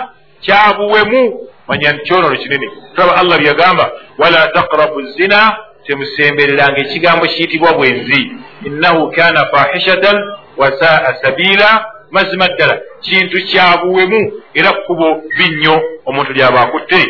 kyabuwemu 0.45 1.23
manya 1.69 1.93
nti 1.93 2.03
kyonoono 2.07 2.37
kinene. 2.43 2.67
Tulaba 2.95 3.17
allah 3.21 3.39
byagamba 3.39 3.85
wala 4.19 4.41
taqrabu 4.55 5.03
zina 5.03 5.41
temusembereranga 5.87 6.79
ekigambo 6.85 7.27
kiyitibwa 7.27 7.73
bwenzi. 7.73 8.33
Innahu 8.65 9.11
kana 9.17 9.47
fahishatan 9.53 10.17
wasaa 10.57 11.15
sabiila 11.23 11.71
mazima 12.11 12.49
ddala. 12.49 12.81
Kintu 13.01 13.37
kyabuwemu 13.47 14.33
era 14.55 14.73
kkubo 14.73 15.23
binnyo 15.39 15.81
omuntu 16.07 16.33
lyaba 16.33 16.61
akutte. 16.61 17.03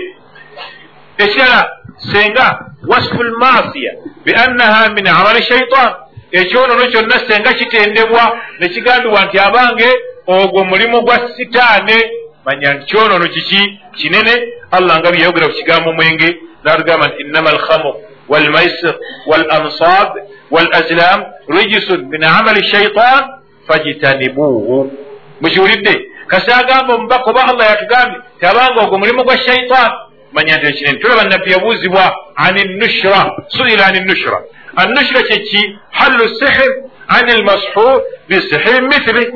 Ekirala 1.19 1.71
senga 2.13 2.47
wasfu 2.89 3.23
lmasiya 3.23 3.93
biannaha 4.25 4.91
min 4.95 5.07
amali 5.09 5.43
shaitan 5.43 5.91
ekyonono 6.33 6.87
kyonna 6.93 7.19
senga 7.29 7.53
kitendebwa 7.53 8.39
nekigambibwa 8.61 9.25
nti 9.25 9.39
abange 9.39 9.89
ogwo 10.27 10.65
mulimu 10.65 11.01
gwa 11.03 11.17
sitaane 11.37 11.99
manya 12.45 12.75
nti 12.75 12.85
kyonono 12.87 13.27
kiki? 13.29 13.81
Kinene. 13.97 14.35
Allah 14.71 14.99
nga 15.01 15.11
byeyogera 15.13 15.49
ku 15.49 15.55
kigambo 15.55 15.93
mwenge 15.93 16.29
natugamba 16.65 17.07
nti 17.09 17.23
innama 17.23 17.51
alkhamr 17.51 17.95
walmaisir 18.29 18.95
walansab 19.27 20.09
walazlam 20.51 21.25
rijisun 21.49 22.01
min 22.09 22.25
amali 22.25 22.65
shaitan 22.65 23.23
fajitanibuuhu 23.69 24.93
mukiwulidde 25.41 25.95
kasi 26.27 26.51
agamba 26.53 26.95
omubaka 26.95 27.31
oba 27.31 27.43
allah 27.47 27.67
yatugambye 27.71 28.21
ti 28.41 28.47
abanga 28.47 28.81
ogwo 28.81 28.99
mulimu 28.99 29.25
gwa 29.25 29.39
shaitan 29.39 29.91
manya 30.33 30.57
nti 30.57 30.67
ekinene 30.67 30.99
tulaba 30.99 31.25
nabbi 31.25 31.53
yabuuzibwa 31.53 32.05
ani 32.37 32.63
nushra 32.65 33.21
suila 33.49 33.87
ani 33.87 34.01
nushra 34.01 34.39
annushra 34.77 35.23
kyeki 35.23 35.79
hallu 35.91 36.29
sihir 36.29 36.73
ani 37.09 37.33
lmashur 37.33 38.03
bisihiri 38.29 38.81
mithili 38.87 39.33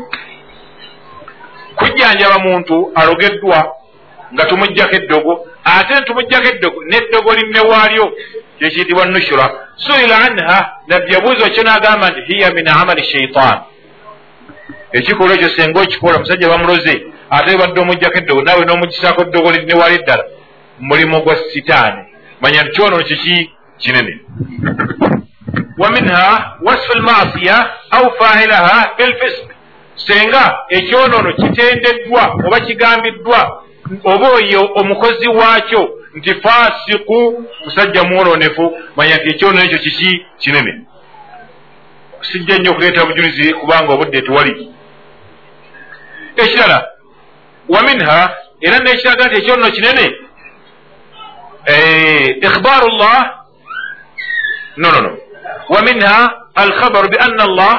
kujjanjaba 1.76 2.38
muntu 2.38 2.92
alogeddwa 2.94 3.76
nga 4.34 4.44
tumugjako 4.44 4.96
eddogo 4.96 5.46
ate 5.64 5.94
ntumugjako 6.00 6.48
eddogo 6.48 6.84
neddogo 6.84 7.34
linne 7.34 7.60
waalyo 7.60 8.12
kyekiyitibwa 8.58 9.06
nushra 9.06 9.50
suila 9.76 10.18
anha 10.18 10.72
nabbi 10.86 11.12
yabuuzibwa 11.14 11.48
kyo 11.50 11.62
n'agamba 11.62 12.08
nti 12.10 12.20
hiya 12.20 12.50
min 12.50 12.68
amali 12.68 13.04
shaitan 13.04 13.58
ekikolwa 14.92 15.34
ekyo 15.34 15.48
senga 15.48 15.80
okikola 15.80 16.16
omusajja 16.16 16.48
bamuloze 16.48 16.94
ate 17.30 17.58
badde 17.58 17.80
omugjako 17.80 18.18
eddogo 18.18 18.42
naawe 18.42 18.64
n'omugisaako 18.64 19.22
eddogoli 19.22 19.66
newali 19.66 19.94
eddala 19.94 20.24
mulimu 20.78 21.20
gwa 21.22 21.36
sitaani. 21.36 22.02
Manya 22.40 22.62
nti 22.62 22.70
kyonono 22.72 23.04
kiki 23.04 23.50
kinene. 23.78 24.20
Waminha 25.78 26.54
wasfu 26.62 26.98
lmasiya 26.98 27.70
au 27.90 28.10
failaha 28.18 28.90
bilfisk 28.96 29.46
senga 29.94 30.58
ekyonono 30.68 31.32
kitendeddwa 31.32 32.34
oba 32.46 32.60
kigambiddwa 32.60 33.62
oba 34.04 34.28
oyo 34.28 34.70
omukozi 34.74 35.28
waakyo 35.28 35.98
nti 36.14 36.34
fasiku 36.34 37.44
musajja 37.64 38.02
mwononefu 38.04 38.78
manya 38.96 39.16
nti 39.16 39.28
ekyonono 39.28 39.64
ekyo 39.64 39.78
kiki 39.78 40.26
kinene. 40.38 40.80
Sijja 42.20 42.56
nnyo 42.58 42.70
okuleeta 42.70 43.06
bujulizi 43.06 43.54
kubanga 43.54 43.92
obudde 43.92 44.22
tewali. 44.22 44.68
ekirala 46.35 46.79
waminha 47.69 48.19
era 48.61 48.79
nekiraga 48.79 49.25
nti 49.25 49.35
ekyonono 49.37 49.71
kinene 49.75 50.05
ikhbaru 52.47 52.87
llah 52.99 53.21
no 54.77 54.91
no 54.91 55.01
no 55.01 55.11
ومنها 55.69 56.47
الخبر 56.59 57.07
بأن 57.07 57.41
الله 57.41 57.73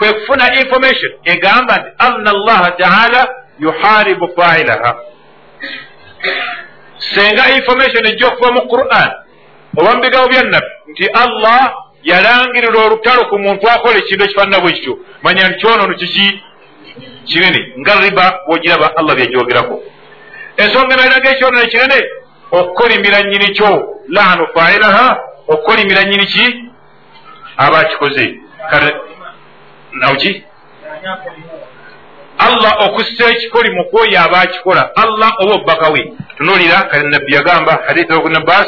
كيفنا 0.00 0.46
information 0.62 1.10
إقامة 1.28 1.76
أن 2.00 2.28
الله 2.28 2.68
تعالى 2.68 3.26
يحارب 3.60 4.20
فاعلها 4.36 4.94
senga 7.14 7.44
information 7.58 8.06
ejja 8.06 8.26
okuva 8.28 8.52
mu 8.52 8.62
quran 8.68 9.10
oba 9.78 9.94
mubigambo 9.94 10.28
bya 10.28 10.42
nabbi 10.42 10.72
nti 10.90 11.04
allah 11.22 11.72
yalangirira 12.02 12.78
olutalo 12.86 13.22
ku 13.30 13.38
muntu 13.38 13.64
akola 13.70 13.96
ekintu 13.98 14.24
ekifaanana 14.24 14.60
bwe 14.62 14.72
kityo 14.72 14.94
manya 15.22 15.48
nti 15.48 15.58
kyonono 15.60 15.94
kiki 16.00 16.26
Kinene 17.25 17.61
nga 17.79 17.93
riba 18.01 18.25
bwogiraba 18.47 18.87
allah 18.97 19.15
byajyogerako 19.15 19.75
ensonga 20.57 20.95
naliraga 20.95 21.29
ekyonono 21.31 21.67
kinene 21.67 21.99
okukolimira 22.51 23.21
nyini 23.21 23.47
kyo 23.55 23.71
laanu 24.07 24.47
failaha 24.53 25.17
okukolimira 25.47 26.03
nyini 26.03 26.25
ki? 26.25 26.45
Aba 27.57 27.79
akikoze 27.79 28.39
nawki 29.99 30.43
allah 32.37 32.71
okussa 32.85 33.29
ekikoli 33.31 33.69
mu 33.71 33.83
kwoyo 33.89 34.19
aba 34.21 34.41
akikola. 34.41 34.91
Allah 34.95 35.31
oba 35.39 35.55
obbaka 35.55 35.89
we. 35.89 36.13
Tunulira 36.37 36.83
kale 36.89 37.09
nabbi 37.09 37.33
yagamba 37.33 37.83
hadithi 37.87 38.13
wakunabbas 38.13 38.67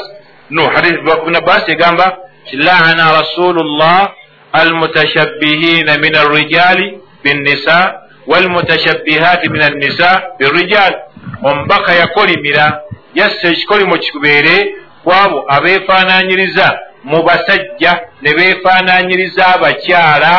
no 0.49 0.69
hadithi 0.69 1.09
wakunabbas 1.09 1.69
egamba 1.69 2.17
laana 2.53 3.11
rasulu 3.11 3.63
llah 3.63 4.11
almutashabbihina 4.53 5.97
min 5.97 6.15
arrijali 6.15 6.99
binnisa 7.23 8.06
walmutashabbihati 8.27 9.49
min 9.49 9.61
annisa 9.61 10.21
birrijal 10.39 10.93
omubaka 11.43 11.93
yakolimira 11.93 12.81
yassa 13.13 13.47
ekikolimo 13.47 13.97
kibeere 13.97 14.75
kwabo 15.03 15.45
abeefaananyiriza 15.47 16.79
mu 17.03 17.23
basajja 17.23 17.99
ne 18.21 18.33
beefaananyiriza 18.37 19.47
abakyala 19.55 20.33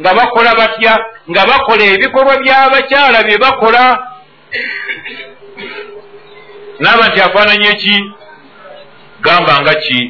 nga 0.00 0.14
bakola 0.14 0.54
batya? 0.54 0.94
Nga 1.30 1.42
bakola 1.46 1.84
ebikolwa 1.84 2.34
by'abakyala 2.42 3.18
bye 3.26 3.38
bakola. 3.38 3.82
Naaba 6.80 7.08
nti 7.08 7.20
afaananya 7.20 7.70
eki? 7.70 7.96
Gamba 9.20 9.60
nga 9.60 9.74
ki? 9.74 10.00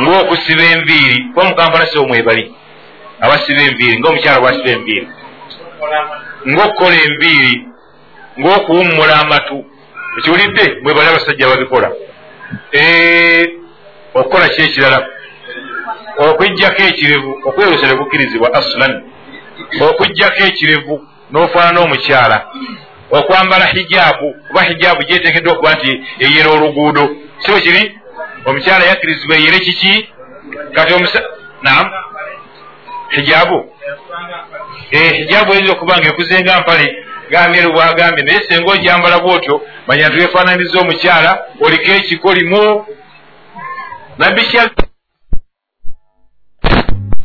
Ng'okusiba 0.00 0.64
enviiri 0.74 1.16
kuba 1.30 1.44
mukampala 1.48 1.86
si 1.86 1.98
omwebali 1.98 2.54
abasiba 3.20 3.62
enviiri 3.62 3.98
ng'omukyala 3.98 4.40
bwasiba 4.40 4.70
enviiri. 4.70 5.08
Ng'okukola 6.46 6.96
enviiri 7.06 7.52
ng'okuwummula 8.38 9.14
amatu 9.20 9.64
ekiwulidde 10.18 10.64
mwebali 10.82 11.08
abasajja 11.08 11.48
babikola. 11.48 11.88
Okukola 14.14 14.48
ki 14.48 14.62
ekirala 14.62 14.98
okwijjako 16.18 16.82
ekirevu 16.82 17.30
okwerusa 17.48 17.86
ne 17.86 17.96
kukkirizibwa 17.98 18.48
aslan 18.58 18.92
okwijjako 19.80 20.40
ekirevu 20.50 20.94
n'ofaanana 21.32 21.80
omukyala 21.80 22.38
okwambala 23.10 23.66
hijaabu 23.66 24.34
kuba 24.48 24.62
hijaabu 24.62 25.02
gyeteekeddwa 25.02 25.52
okuba 25.52 25.72
nti 25.74 25.90
eyera 26.24 26.50
oluguudo. 26.50 27.04
Si 27.38 27.50
bwe 27.50 27.60
kiri 27.60 27.82
omukyala 28.46 28.84
yakkirizibwa 28.84 29.36
eyere 29.36 29.58
kiki? 29.58 30.08
Kati 30.74 30.94
omusa 30.94 31.22
nam 31.62 31.90
hijaabu 33.14 33.58
hijaabu 34.90 35.52
eyinza 35.52 35.72
okuba 35.72 35.98
nga 35.98 36.08
ekuzenga 36.08 36.60
mpale 36.60 36.86
gambyeru 37.30 37.72
bwagambye 37.72 38.24
naye 38.24 38.40
senga 38.48 38.72
ojambala 38.72 39.18
bwotyo 39.18 39.60
manya 39.86 40.08
nti 40.08 40.18
wefaananiza 40.20 40.80
omukyala 40.80 41.30
oliko 41.64 41.92
ekikolimu 41.98 42.86
nabbi 44.18 44.42
kya 44.50 44.70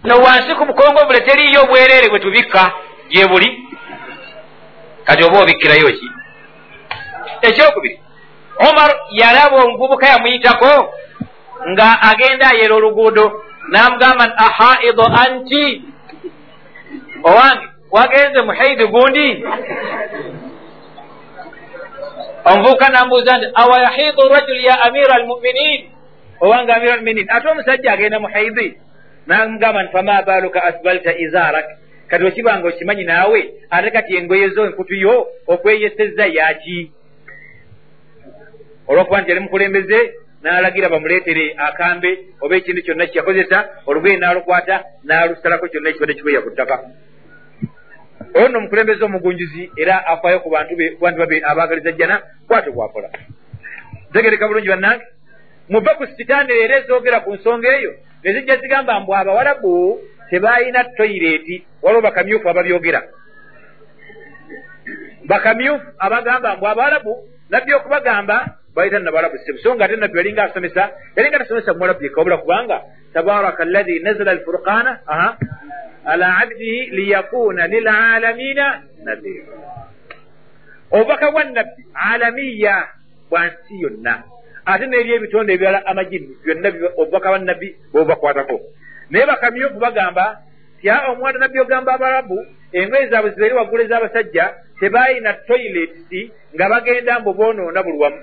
no 0.03 0.15
wansi 0.23 0.55
ku 0.55 0.65
bukongovule 0.65 1.19
teriyo 1.21 1.61
obwereere 1.63 2.09
bwe 2.09 2.19
tubikka 2.19 2.71
gye 3.09 3.27
buli. 3.27 3.49
Kati 5.03 5.23
oba 5.23 5.39
obikkirayo 5.39 5.87
ki? 5.87 6.07
Ekyokubiri 7.41 7.99
omar 8.67 8.91
yalaba 9.11 9.63
omuvubuka 9.63 10.07
yamuyitako 10.07 10.93
nga 11.69 12.01
agenda 12.01 12.49
ayera 12.49 12.75
oluguudo 12.75 13.43
namugamba 13.71 14.23
nti 14.27 14.35
ahaido 14.47 15.03
anti. 15.23 15.65
Owange 17.23 17.65
wagenze 17.91 18.41
muhaidi 18.41 18.85
gundi. 18.87 19.27
Omuvubuka 22.45 22.89
namubuuza 22.89 23.37
nti 23.37 23.47
awa 23.53 23.77
yahidu 23.85 24.21
rajul 24.33 24.59
ya 24.65 24.81
amira 24.81 25.15
almuminin? 25.15 25.89
Owange 26.41 26.71
amira 26.73 26.93
almuminin 26.93 27.27
ate 27.29 27.47
omusajja 27.47 27.91
agenda 27.93 28.19
muhaidi? 28.19 28.77
Namugamba 29.27 29.83
nti 29.83 29.91
fama 29.91 30.21
baluka 30.21 30.63
asbalta 30.63 31.17
izarak 31.17 31.65
kati 32.07 32.23
okibanga 32.25 32.67
okimanyi 32.67 33.03
naawe 33.03 33.53
ate 33.69 33.91
kati 33.91 34.15
engoye 34.17 34.49
zo 34.49 34.65
enkutu 34.65 34.95
yo 34.95 35.27
okweyeseza 35.47 36.25
yaki? 36.25 36.91
Olwokuba 38.87 39.21
nti 39.21 39.29
yali 39.29 39.41
mukulembeze 39.41 40.13
n'alagira 40.43 40.89
bamuleetere 40.89 41.55
akambe 41.57 42.09
oba 42.41 42.55
ekintu 42.55 42.81
kyonna 42.85 43.05
kyakozesa 43.07 43.57
olugoye 43.87 44.17
n'alukwata 44.17 44.75
n'alusalako 45.03 45.67
kyonna 45.67 45.89
ekibadde 45.89 46.13
kikweya 46.13 46.41
ku 46.41 46.49
ttaka. 46.51 46.75
Oyo 48.35 48.47
nno 48.47 48.57
omukulembeze 48.59 49.03
omugunjuzi 49.03 49.71
era 49.81 50.05
afaayo 50.07 50.39
ku 50.39 50.49
bantu 50.49 50.75
be 50.75 50.85
kubantu 50.95 51.17
babe 51.19 51.41
abaagaliza 51.43 51.91
jjana 51.91 52.21
kwate 52.47 52.69
bwakola 52.71 53.09
ntegereka 54.09 54.47
bulungi 54.47 54.69
bannange. 54.69 55.05
Muve 55.69 55.91
ku 55.97 56.05
sitandere 56.17 56.63
era 56.63 56.75
ezoogera 56.77 57.19
ku 57.19 57.33
nsonga 57.35 57.67
eyo 57.77 57.91
ne 58.23 58.33
zijja 58.33 58.57
zigamba 58.57 58.99
mbw 58.99 59.13
abawalabu 59.15 59.99
tebalina 60.29 60.83
toyireeti 60.83 61.65
waliwo 61.81 62.01
bakamyufu 62.01 62.49
ababyogera. 62.49 63.01
Bakamyufu 65.25 65.87
abagamba 65.99 66.55
mbw 66.55 66.67
abawalabu 66.67 67.13
nabbi 67.49 67.73
okubagamba 67.73 68.58
bayita 68.75 68.99
nabalabu 68.99 69.37
sebu 69.45 69.57
so 69.59 69.75
nga 69.75 69.85
ate 69.85 69.95
nabbi 69.95 70.17
yalinga 70.17 70.43
asomesa 70.43 70.91
yalinga 71.15 71.39
tasomesa 71.39 71.73
muwalabu 71.73 72.03
yekka 72.03 72.19
wabula 72.19 72.37
kubanga 72.37 72.77
tabaraka 73.13 73.63
allahi 73.63 73.99
nazala 73.99 74.31
alfurqana 74.31 74.91
ala 76.05 76.27
abdihi 76.37 76.85
liyakuna 76.95 77.67
lilalamina 77.67 78.83
nadira 79.03 79.53
obubaka 80.91 81.31
bwa 81.31 81.43
nabbi 81.43 81.81
alamiya 81.93 82.87
bwa 83.29 83.45
nsi 83.45 83.81
yonna. 83.81 84.23
Ate 84.65 84.85
neri 84.85 85.13
ebitonde 85.13 85.53
ebirala 85.53 85.85
amajini 85.85 86.37
byonna 86.43 86.69
obubaka 86.97 87.29
bwa 87.29 87.39
nabbi 87.39 87.75
bwebubakwatako 87.91 88.59
naye 89.09 89.25
bakamyufu 89.25 89.79
bagamba 89.79 90.41
tya 90.81 91.11
omwana 91.11 91.39
nabbi 91.39 91.59
ogamba 91.59 91.93
abalabu 91.93 92.45
engoye 92.71 93.09
zaabwe 93.09 93.31
zibaire 93.31 93.55
waggulu 93.55 93.83
ez'abasajja 93.83 94.53
tebalina 94.79 95.33
toilets 95.33 96.11
nga 96.55 96.69
bagenda 96.69 97.19
mbu 97.19 97.33
boonoona 97.33 97.83
buli 97.83 97.97
wamu 97.97 98.21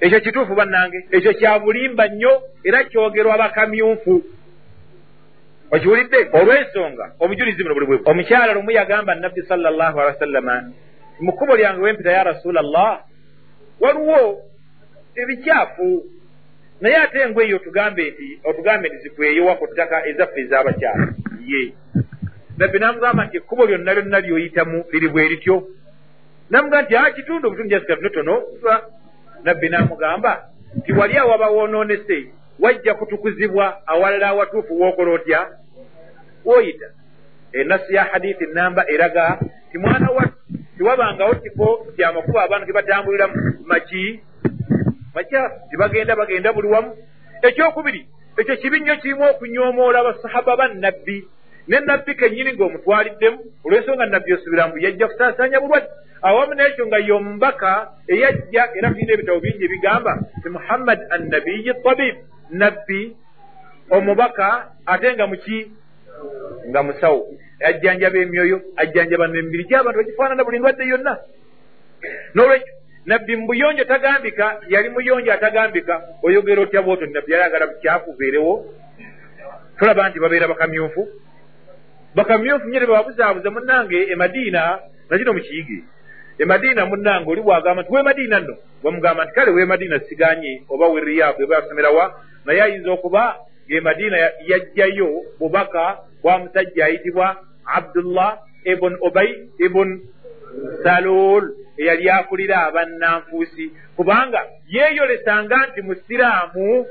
ekyo 0.00 0.20
kituufu 0.20 0.54
bannange 0.54 1.06
ekyo 1.10 1.32
kya 1.32 1.58
bulimba 1.58 2.08
nnyo 2.08 2.42
era 2.64 2.84
kyogerwa 2.84 3.38
bakamyufu. 3.38 4.24
Okiwulidde? 5.70 6.28
Olw'ensonga 6.32 7.12
obujulizi 7.20 7.62
buno 7.62 7.74
buli 7.74 7.86
bwe 7.86 8.00
omukyala 8.04 8.52
lumu 8.52 8.70
yagamba 8.70 9.14
nabbi 9.14 9.42
sala 9.42 9.70
llahu 9.70 10.00
alehi 10.00 10.14
wa 10.14 10.20
sallama 10.20 10.54
mu 11.20 11.32
kkubo 11.32 11.56
lyange 11.56 11.82
wempita 11.82 12.12
ya 12.12 12.24
rasula 12.24 12.62
llah 12.62 13.04
waliwo 13.80 14.42
ebikyafu. 15.16 16.04
Naye 16.80 16.96
ate 16.96 17.18
engweyo 17.18 17.56
otugambe 17.56 18.10
nti 18.10 18.40
otugambe 18.44 18.88
nti 18.88 18.98
zikweyowa 18.98 19.54
ku 19.56 19.66
ttaka 19.66 20.06
ezaffe 20.06 20.40
ez'abakyala. 20.40 21.14
Ye. 21.46 21.72
Nabbi 22.58 22.78
namugamba 22.78 23.24
nti 23.24 23.36
ekkubo 23.36 23.66
lyonna 23.66 23.94
lyonna 23.94 24.20
lyoyitamu 24.20 24.84
liri 24.92 25.08
bwe 25.08 25.28
lityo. 25.28 25.68
Namugamba 26.50 26.82
nti 26.82 26.96
a 26.96 27.10
kitundu 27.10 27.48
obutundu 27.48 27.70
jasika 27.70 27.96
tonotono 27.96 28.34
nabbi 29.44 29.68
namugamba 29.68 30.48
nti 30.76 30.92
wali 30.92 31.18
awaba 31.18 31.48
woonoonese 31.48 32.26
wajja 32.60 32.94
kutukuzibwa 32.94 33.86
awalala 33.86 34.28
awatuufu 34.28 34.80
wookola 34.80 35.12
otya? 35.12 35.48
Woyita 36.44 36.86
enasu 37.52 37.92
ya 37.92 38.04
hadithi 38.04 38.46
namba 38.46 38.84
eraga 38.90 39.38
ti 39.72 39.78
mwana 39.78 40.10
wa 40.10 40.24
tiwabangawo 40.76 41.34
kifo 41.34 41.86
kyamakuba 41.96 42.42
abantu 42.42 42.66
gebatambulira 42.66 43.28
maki 43.64 44.20
makyafu 45.14 45.54
tibagenda 45.70 46.16
bagenda 46.16 46.52
buli 46.52 46.68
wamu. 46.68 46.96
Ekyokubiri 47.42 48.08
ekyo 48.36 48.56
kibi 48.56 48.80
nnyo 48.80 48.96
kirimu 48.96 49.24
okunyoomoola 49.30 49.98
abasahaba 50.00 50.56
ba 50.56 50.68
nabbi 50.68 51.28
ne 51.68 51.80
nabbi 51.80 52.14
kennyini 52.14 52.52
ng'omutwaliddemu 52.52 53.38
olw'ensonga 53.64 54.06
nabbi 54.06 54.32
osubira 54.34 54.68
mbu 54.68 54.78
yajja 54.78 55.06
kusaasaanya 55.08 55.60
bulwadde. 55.60 55.88
Awamu 56.22 56.54
n'ekyo 56.54 56.86
nga 56.86 56.98
y'omubaka 56.98 57.70
eyajja 58.08 58.62
era 58.76 58.90
tulina 58.90 59.12
ebitabo 59.14 59.40
bingi 59.40 59.64
ebigamba 59.64 60.12
ti 60.42 60.48
muhammad 60.48 60.98
annabiyi 61.14 61.72
tabib 61.84 62.16
nabbi 62.50 63.16
omubaka 63.90 64.48
ate 64.86 65.14
nga 65.14 65.26
muki 65.26 65.58
nga 66.68 66.80
musawo. 66.82 67.20
Ajjanjaba 67.68 68.18
emyoyo 68.18 68.60
ajjanjaba 68.76 69.26
nemibiri. 69.26 69.64
Gy'abantu 69.68 69.98
bagifaanana 69.98 70.44
buli 70.44 70.58
ndwadde 70.58 70.84
yonna. 70.92 71.14
N'olwekyo 72.34 72.72
nabbi 73.06 73.36
mubuyonjo 73.36 73.84
tagambika 73.84 74.60
yali 74.68 74.88
muyonjo 74.88 75.32
atagambika 75.32 76.02
oyogera 76.22 76.62
otya 76.62 76.82
bwoto 76.82 77.06
nabbi 77.06 77.32
yali 77.32 77.44
agala 77.44 77.66
bukyakubeerewo 77.66 78.54
tulaba 79.78 80.08
nti 80.08 80.18
babeera 80.20 80.48
bakamyufu 80.48 81.08
bakamyufu 82.16 82.68
nyere 82.68 82.86
babuzaabuza 82.86 83.50
munnange 83.50 83.98
emadiina 84.12 84.78
nakino 85.10 85.32
mukiyige 85.32 85.78
emadiina 86.38 86.86
munnange 86.86 87.30
oli 87.30 87.42
bwagamba 87.42 87.82
nti 87.82 87.92
wemadiina 87.92 88.40
nno? 88.40 88.56
Bamugamba 88.82 89.24
nti 89.24 89.34
kale 89.34 89.50
wemadiina 89.50 90.00
siganye 90.00 90.62
oba 90.68 90.86
we 90.88 91.00
riyabu 91.00 91.42
eba 91.42 91.56
yasomerawa 91.56 92.04
naye 92.44 92.62
ayinza 92.62 92.90
okuba 92.92 93.36
ngaemadiina 93.68 94.16
yajjayo 94.50 95.10
bubaka 95.38 95.98
bwa 96.22 96.38
musajja 96.38 96.84
ayitibwa 96.84 97.36
abdullah 97.64 98.38
ibun 98.64 98.96
ubay 99.00 99.28
ibun 99.58 100.00
salul 100.82 101.54
eyali 101.78 102.10
akulira 102.10 102.66
abannanfuusi. 102.66 103.72
Kubanga 103.96 104.40
yeeyolesanga 104.68 105.66
nti 105.66 105.82
musiraamu 105.82 106.86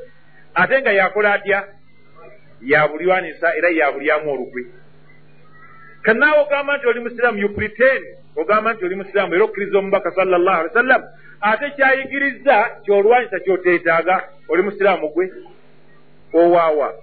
ate 0.55 0.81
nga 0.81 0.91
yakola 0.91 1.33
atya? 1.33 1.67
Yabulyanisa 2.61 3.55
era 3.57 3.69
yabulyamu 3.69 4.31
olukwe 4.33 4.61
kanaawe 6.05 6.39
ogamba 6.39 6.77
nti 6.77 6.87
oli 6.87 6.99
musiraamu 6.99 7.37
you 7.39 7.49
pretend. 7.49 8.03
Ogamba 8.35 8.73
nti 8.73 8.85
oli 8.85 8.95
musiraamu 8.95 9.33
era 9.35 9.43
okkiriza 9.43 9.77
omubaka 9.77 10.11
sala 10.11 10.37
llahu 10.37 10.59
ali 10.59 10.67
wa 10.67 10.73
sallam 10.73 11.01
ate 11.41 11.69
kyayigiriza 11.75 12.55
kyolwanyisa 12.83 13.39
kyoteetaaga. 13.39 14.15
Oli 14.49 14.61
musiraamu 14.63 15.09
gwe 15.09 15.31
owaawa. 16.33 16.93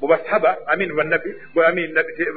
Mubasahaba 0.00 0.56
amin 0.66 0.94
bannabbi 0.94 1.30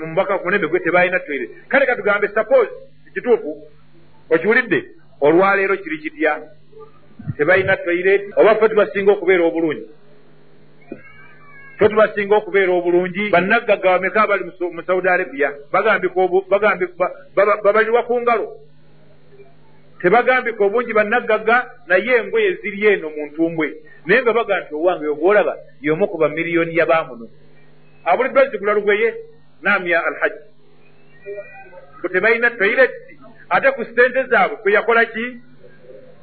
mubaka 0.06 0.38
kumunembe 0.38 0.68
gwe 0.68 0.80
tebalina 0.80 1.20
toire 1.20 1.50
kale 1.68 1.86
katugambe 1.86 2.28
suppose 2.28 2.72
kituufu 3.14 3.64
okiwulidde 4.30 4.86
olwaleero 5.22 5.78
kiri 5.78 5.98
kitya? 5.98 6.42
Tebalina 7.38 7.78
toiret 7.78 8.22
oba 8.36 8.56
fe 8.56 8.70
tubasinga 8.70 9.12
okubeera 9.12 9.44
obulungi 9.44 9.86
fe 11.82 11.90
tubasinga 11.90 12.36
okubeera 12.36 12.72
obulungi 12.74 13.30
bannaggaga 13.30 13.98
bameka 13.98 14.22
abali 14.22 14.44
mu 14.46 14.82
saudi 14.86 15.08
arabia. 15.10 15.50
Babalirwa 17.64 18.04
ku 18.04 18.22
ngalo. 18.22 18.48
Tebagambika 20.02 20.64
obungi 20.64 20.94
bannaggaga 20.94 21.66
naye 21.88 22.16
engoye 22.22 22.54
ziri 22.62 22.86
eno 22.86 23.10
mu 23.10 23.26
ntumbwe. 23.26 23.68
Naye 24.06 24.22
nga 24.22 24.34
baga 24.34 24.60
nti 24.60 24.74
owange 24.76 25.08
ogwolaba 25.08 25.58
yomu 25.82 26.08
ku 26.08 26.18
bamiliyoni 26.18 26.78
yabamuno 26.78 27.28
abuliddwa 28.06 28.50
zigula 28.50 28.74
lugweye 28.74 29.14
namya 29.62 30.06
alhaji 30.06 30.42
tebalina 32.12 32.50
toireti 32.50 33.18
ate 33.50 33.72
ku 33.72 33.84
sente 33.86 34.24
zaabwe 34.24 34.58
kweyakola 34.58 35.06
ki? 35.06 35.38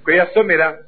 Kweyasomera 0.04 0.78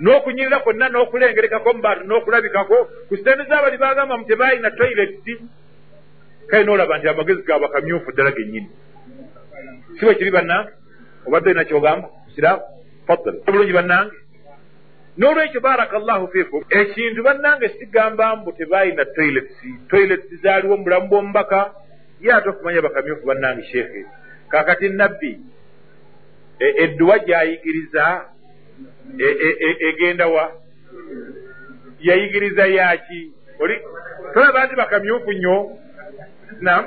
n'okunyirira 0.00 0.60
kwonna 0.60 0.88
n'okulengerekako 0.88 1.72
mu 1.74 1.82
bantu 1.82 2.04
n'okulabikako. 2.06 2.76
Ku 3.08 3.16
sente 3.16 3.44
zaabali 3.48 3.76
bagamba 3.76 4.16
mu 4.16 4.24
tebalina 4.24 4.70
toireti 4.70 5.34
kale 6.48 6.64
noolaba 6.64 6.98
nti 6.98 7.08
amagezi 7.08 7.42
gaabwe 7.42 7.66
akamyufu 7.66 8.12
ddala 8.12 8.30
gennyini. 8.30 8.70
Si 9.98 10.04
bwe 10.04 10.14
kiri 10.14 10.30
bannange 10.30 10.70
obadde 11.26 11.50
olina 11.50 11.64
kyogamba? 11.64 12.08
Kiraamu 12.34 12.62
fadal 13.06 13.36
bulungi 13.46 13.72
bannange 13.72 14.16
n'olwekyo 15.18 15.60
baraka 15.60 15.98
llahu 15.98 16.28
fikum 16.32 16.64
ekintu 16.70 17.22
bannange 17.22 17.68
sigamba 17.68 18.36
mbu 18.36 18.52
tebalina 18.52 19.04
toilets 19.04 19.54
toilets 19.90 20.28
zaaliwo 20.42 20.76
mu 20.76 20.84
bulamu 20.84 21.08
bw'omubaka 21.08 21.74
ye 22.20 22.32
ate 22.32 22.48
okumanya 22.48 22.80
bakamyufu 22.82 23.26
bannange 23.26 23.62
sheekhe. 23.62 24.06
Kakati 24.48 24.88
nabbi 24.88 25.40
edduwa 26.58 27.18
gyayigiriza 27.18 28.24
egenda 29.88 30.26
wa? 30.26 30.52
Yayigiriza 32.00 32.66
yaki? 32.66 33.32
Tolaba 34.34 34.66
nti 34.66 34.74
bakamyufu 34.76 35.32
nnyo. 35.32 35.78
Nam 36.60 36.84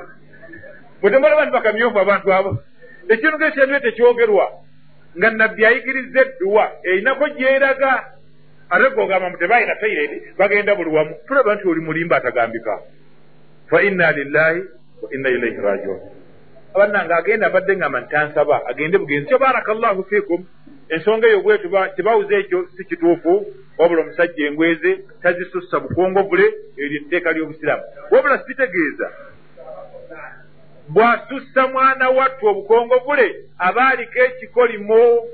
bwe 1.02 1.12
temulaba 1.12 1.46
nti 1.46 1.54
bakamyufu 1.54 2.00
abantu 2.00 2.34
abo 2.34 2.52
ekintu 3.10 3.38
ngaekyendwe 3.38 3.80
tekyogerwa 3.80 4.46
nga 5.18 5.30
nabbi 5.32 5.66
ayigiriza 5.66 6.22
edduwa 6.22 6.72
erinako 6.84 7.28
gyeraga. 7.38 7.94
Ate 8.70 8.90
gogamba 8.96 9.30
mu 9.30 9.38
tebalina 9.38 9.76
tairedi 9.76 10.18
bagenda 10.38 10.76
buli 10.76 10.90
wamu. 10.90 11.16
Tulaba 11.28 11.56
nti 11.56 11.68
oli 11.68 11.82
mulimba 11.82 12.18
atagambika. 12.18 12.82
Fa 13.70 13.82
inna 13.82 14.12
lillahi 14.12 14.60
wa 15.02 15.10
inna 15.14 15.30
ilaihi 15.30 15.62
rajiun 15.62 16.00
abannange 16.76 17.14
agenda 17.14 17.48
abadde 17.48 17.78
ngamba 17.78 18.00
ntansaba 18.02 18.68
agende 18.68 18.98
bugenzi. 18.98 19.28
Kyo 19.28 19.40
baraka 19.40 19.74
llahu 19.74 20.04
fikum 20.04 20.46
ensonga 20.90 21.28
eyo 21.28 21.42
bwetu 21.42 21.70
tebawuza 21.96 22.36
ekyo 22.36 22.68
si 22.78 22.86
kituufu 22.86 23.46
wabula 23.78 24.02
omusajja 24.02 24.48
engweze 24.48 25.00
tazisussa 25.22 25.80
bukongovule 25.80 26.54
eryo 26.78 26.98
etteeka 27.02 27.32
ly'obusiraamu. 27.32 27.84
Wabula 28.12 28.44
sitegeeza 28.48 29.12
bw'asussa 30.90 31.68
mwana 31.68 32.10
wattu 32.10 32.48
obukongovule 32.48 33.36
abaaliko 33.58 34.20
ekikolimo 34.20 35.28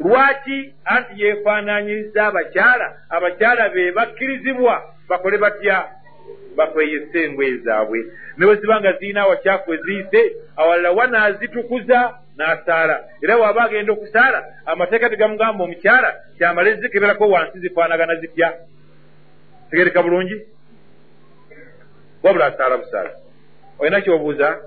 lwaki 0.00 0.74
anti 0.84 1.22
yeefaananyiriza 1.22 2.26
abakyala? 2.26 2.96
Abakyala 3.10 3.68
be 3.68 3.92
bakkirizibwa 3.92 4.82
bakole 5.08 5.38
batya? 5.38 5.88
Bakweyesa 6.56 7.18
engoye 7.18 7.56
zaabwe. 7.56 7.98
Ne 8.36 8.46
bwe 8.46 8.56
ziba 8.56 8.80
nga 8.80 8.92
zirina 8.92 9.20
awakyafu 9.20 9.74
eziyise 9.74 10.36
awalala 10.56 10.90
wanaazitukuza 10.90 12.14
n'asaala. 12.38 13.04
Era 13.22 13.36
waaba 13.36 13.64
agenda 13.64 13.92
okusaala 13.92 14.44
amateeka 14.66 15.10
tegamugamba 15.10 15.64
omukyala 15.64 16.14
kyamale 16.38 16.74
zikeberako 16.74 17.28
wansi 17.28 17.58
zifaanagana 17.58 18.14
zitya? 18.16 18.54
Tegereka 19.70 20.02
bulungi? 20.02 20.36
Wabula 22.22 22.46
asaala 22.46 22.78
busaala. 22.78 23.10
Olina 23.78 24.00
kyobuuza? 24.00 24.58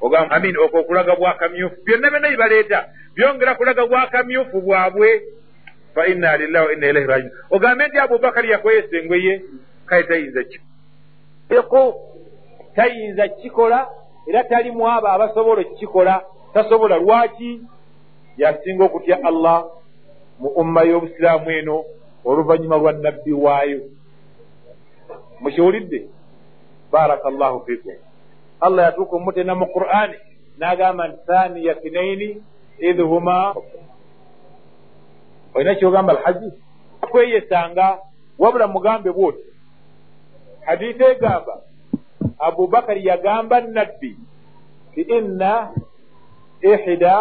Ogamba 0.00 0.36
amin 0.36 0.56
okwo 0.56 0.80
okulaga 0.80 1.16
bwakamyufu 1.16 1.76
byonna 1.84 2.10
byonna 2.10 2.30
bibaleeta 2.30 2.88
byongera 3.14 3.54
kulaga 3.54 3.86
bwakamyufu 3.86 4.60
bwabwe. 4.60 5.22
Fa 5.94 6.06
inna 6.06 6.36
lillahi 6.36 6.66
wa 6.66 6.72
inna 6.72 6.86
ilaihi 6.86 7.06
rajiun 7.08 7.32
ogambe 7.50 7.86
nti 7.86 7.98
abubakari 7.98 8.50
yakweyesa 8.50 8.96
engweye 8.96 9.42
kale 9.86 10.02
tayinza 10.02 10.44
ki? 10.44 10.60
Eko 11.50 12.00
tayinza 12.74 13.28
kikola 13.28 13.88
era 14.26 14.44
tali 14.44 14.70
mu 14.70 14.88
abo 14.88 15.08
abasobola 15.08 15.60
okukikola 15.62 16.22
tasobola 16.54 16.96
lwaki 16.98 17.60
yasinga 18.36 18.84
okutya 18.84 19.18
allah 19.24 19.64
mu 20.38 20.48
umma 20.48 20.82
y'obusiraamu 20.82 21.50
eno 21.50 21.84
oluvannyuma 22.24 22.76
lwa 22.76 22.92
nabbi 22.92 23.32
waayo? 23.32 23.80
Mukiwulidde? 25.40 26.08
Baraka 26.92 27.30
llahu 27.30 27.64
fikum. 27.66 27.94
Allah 28.60 28.84
yatuuka 28.84 29.16
omutena 29.16 29.54
mu 29.54 29.66
qur'ani 29.66 30.16
n'agamba 30.58 31.08
nti 31.08 31.18
thaniya 31.26 31.74
thinaini 31.74 32.42
idh 32.78 33.00
huma 33.00 33.54
olina 35.54 35.74
kyogamba 35.74 36.12
alhaji? 36.18 36.52
Kweyesanga 37.00 37.98
wabula 38.38 38.66
mugambe 38.66 39.10
bwoti. 39.12 39.44
Hadithi 40.66 41.02
egamba 41.04 41.60
abubakari 42.38 43.06
yagamba 43.06 43.60
nabbi 43.60 44.16
ti 44.94 45.00
inna 45.00 45.70
ihda 46.62 47.14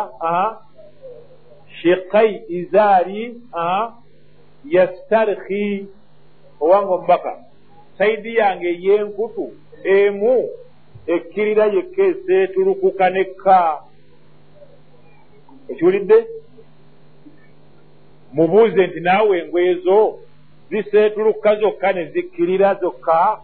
shikai 1.82 2.44
izaari 2.60 3.36
yastarhi 4.66 5.88
owange 6.62 6.92
omubaka 6.94 7.32
saidi 7.98 8.36
yange 8.36 8.68
ey'enkutu 8.74 9.46
emu 9.84 10.36
ekkirira 11.14 11.66
yekka 11.76 12.04
eseetulukuka 12.12 13.06
nekka 13.16 13.60
ekiwulidde 15.72 16.18
mubuuze 18.34 18.88
nti 18.88 19.00
naawe 19.00 19.34
engoye 19.40 19.74
zo 19.86 20.00
ziseetuluka 20.70 21.56
zokka 21.62 21.94
ne 21.94 22.04
zikkirira 22.14 22.70
zokka 22.82 23.40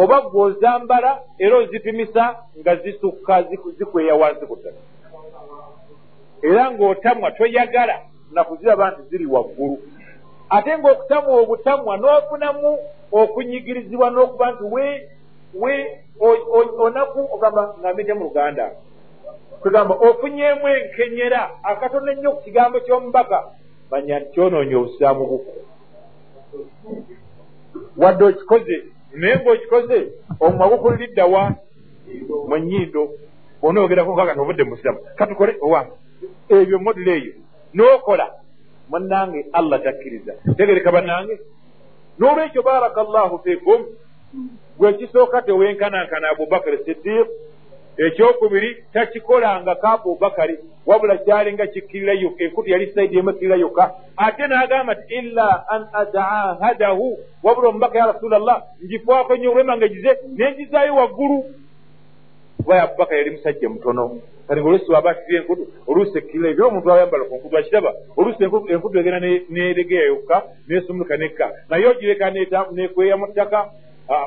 oba 0.00 0.16
gwe 0.20 0.40
ozambala 0.42 1.10
era 1.38 1.54
ozipimisa 1.56 2.24
nga 2.60 2.72
zisukka 2.82 3.34
zikweya 3.78 4.14
wansi 4.20 4.44
ku 4.46 4.56
ttaka 4.56 4.80
era 6.42 6.70
ng'otamwa 6.70 7.30
toyagala 7.36 7.96
nakuziraba 8.32 8.90
nti 8.90 9.02
ziri 9.10 9.26
waggulu. 9.26 9.78
Ate 10.50 10.78
ng'okutamwa 10.78 11.40
obutamwa 11.42 11.96
n'ofunamu 11.96 12.70
okunyigirizibwa 13.12 14.10
n'okuba 14.10 14.46
nti 14.52 14.64
we 14.74 14.84
we 15.62 15.72
onaku 16.84 17.20
ogamba 17.34 17.74
ngambe 17.80 18.14
mu 18.14 18.24
luganda. 18.24 18.66
Kugamba 19.62 19.94
ofunyemu 19.94 20.68
enkenyera 20.68 21.40
akatono 21.62 22.12
ennyo 22.12 22.30
ku 22.32 22.40
kigambo 22.46 22.76
ky'omubaka 22.80 23.38
manya 23.90 24.20
nti 24.20 24.30
kyonoonya 24.32 24.76
obusiraamu 24.78 25.26
buku 25.26 25.52
wadde 27.96 28.24
okikoze 28.24 28.76
naye 29.18 29.36
ng'okikoze 29.36 29.98
omumwa 30.40 30.68
gukulidda 30.68 31.24
wa? 31.26 31.42
Mu 32.48 32.56
nnyindo. 32.58 33.02
Onoogerako 33.62 34.16
kaga 34.16 34.40
obudde 34.42 34.64
mu 34.64 34.70
busiraamu 34.70 35.00
katukole 35.18 35.52
owange 35.60 35.92
ebyo 36.48 36.78
module 36.78 37.12
eyo. 37.18 37.32
N'okola. 37.74 38.26
Munnange 38.90 39.46
allah 39.52 39.82
takkiriza. 39.82 40.32
Tegereka 40.56 40.92
bannange. 40.92 41.34
N'olwekyo 42.18 42.62
baraka 42.62 43.02
llahu 43.02 43.38
fikum 43.44 43.80
gwe 44.78 44.92
kisooka 44.92 45.42
tewenkanankana 45.42 46.30
abubakari 46.30 46.78
siddiq 46.84 47.26
ekyokubiri 47.98 48.84
takikolangako 48.92 49.86
abubakari 49.86 50.58
wabula 50.86 51.16
kyalinga 51.16 51.66
kikkirira 51.66 52.12
yokka 52.12 52.44
enkutu 52.44 52.70
yali 52.70 52.86
saidi 52.94 53.18
emu 53.18 53.30
ekkirira 53.30 53.56
yokka 53.56 53.84
ate 54.16 54.46
n'agamba 54.46 54.94
ti 54.94 55.14
illa 55.14 55.64
an 55.68 55.82
ataahadahu 55.92 57.18
wabula 57.42 57.68
omubaka 57.68 57.98
ya 57.98 58.06
rasulllah 58.12 58.62
ngifaako 58.84 59.36
nnyo 59.36 59.50
olwemanga 59.50 59.88
gize 59.88 60.18
nengizayo 60.36 60.94
waggulu. 60.94 61.44
Kuba 62.56 62.82
abubaka 62.82 63.16
yali 63.16 63.30
musajja 63.30 63.68
mutono. 63.68 64.20
Kati 64.48 64.60
ngaoluusi 64.60 64.92
waba 64.92 65.10
akirira 65.10 65.40
enkutu 65.42 65.66
oluusi 65.86 66.18
ekkirira 66.18 66.50
ebyo 66.50 66.68
omuntu 66.68 66.92
ayambala 66.92 67.24
ku 67.24 67.34
nkutu 67.36 67.58
akiraba 67.58 67.90
oluusi 68.16 68.44
enkutu 68.44 68.98
egenda 68.98 69.20
neregeya 69.50 70.04
yokka 70.06 70.42
nesumuluka 70.68 71.16
nekka. 71.16 71.52
Naye 71.68 71.86
ogireka 71.86 72.30
nekweya 72.72 73.16
mu 73.16 73.26
ttaka 73.26 73.70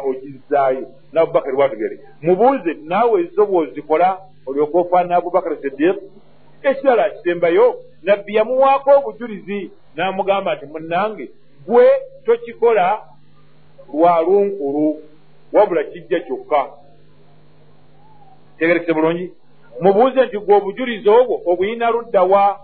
ogizaayo 0.07 0.87
nabubakari 1.13 1.55
watugere 1.55 1.99
mubuuze 2.21 2.73
naawe 2.83 3.21
ezo 3.21 3.45
bwozikola 3.45 4.17
olyoka 4.45 4.77
ofaanana 4.77 5.15
abubakari 5.15 5.57
sidiq 5.61 5.97
ekirala 6.63 7.09
kisembayo 7.09 7.75
nabbi 8.03 8.35
yamuwaako 8.35 8.89
obujulizi 8.97 9.71
n'amugamba 9.95 10.55
nti 10.55 10.65
munnange 10.65 11.25
gwe 11.67 11.87
tokikola 12.25 13.01
lwa 13.93 14.21
lunkulu 14.21 15.01
wabula 15.53 15.83
kijja 15.83 16.19
kyokka. 16.19 16.69
Tegerekese 18.57 18.93
bulungi? 18.93 19.31
Mubuuze 19.81 20.25
nti 20.25 20.37
gwe 20.37 20.55
obujulizi 20.55 21.09
obwo 21.09 21.41
obuyina 21.45 21.89
luddawa 21.89 22.59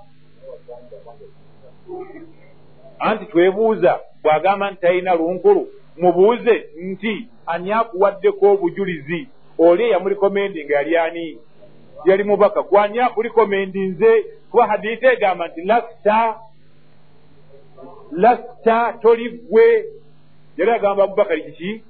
anti 3.00 3.26
twebuuza 3.26 4.00
bw'agamba 4.24 4.72
nti 4.72 4.82
talina 4.82 5.16
lunkulu. 5.16 5.68
Mubuuze 5.98 6.66
nti 6.84 7.28
ani 7.48 7.72
akuwaddeko 7.72 8.52
obujulizi 8.52 9.28
oli 9.58 9.84
eyamulikomendinga 9.84 10.76
yali 10.76 10.98
ani? 10.98 11.38
Yali 12.06 12.24
mubaka. 12.24 12.62
Gwani 12.62 13.00
akulikomendi 13.00 13.80
nze? 13.80 14.26
Kuba 14.52 14.68
hadiisi 14.68 15.06
egamba 15.06 15.48
nti 15.48 15.62
lasta 15.62 16.40
lasta 18.12 18.94
toli 19.02 19.30
gwe 19.30 19.86
yali 20.58 20.72
agamba 20.72 21.04
abubakari 21.04 21.44
kiki 21.44 21.84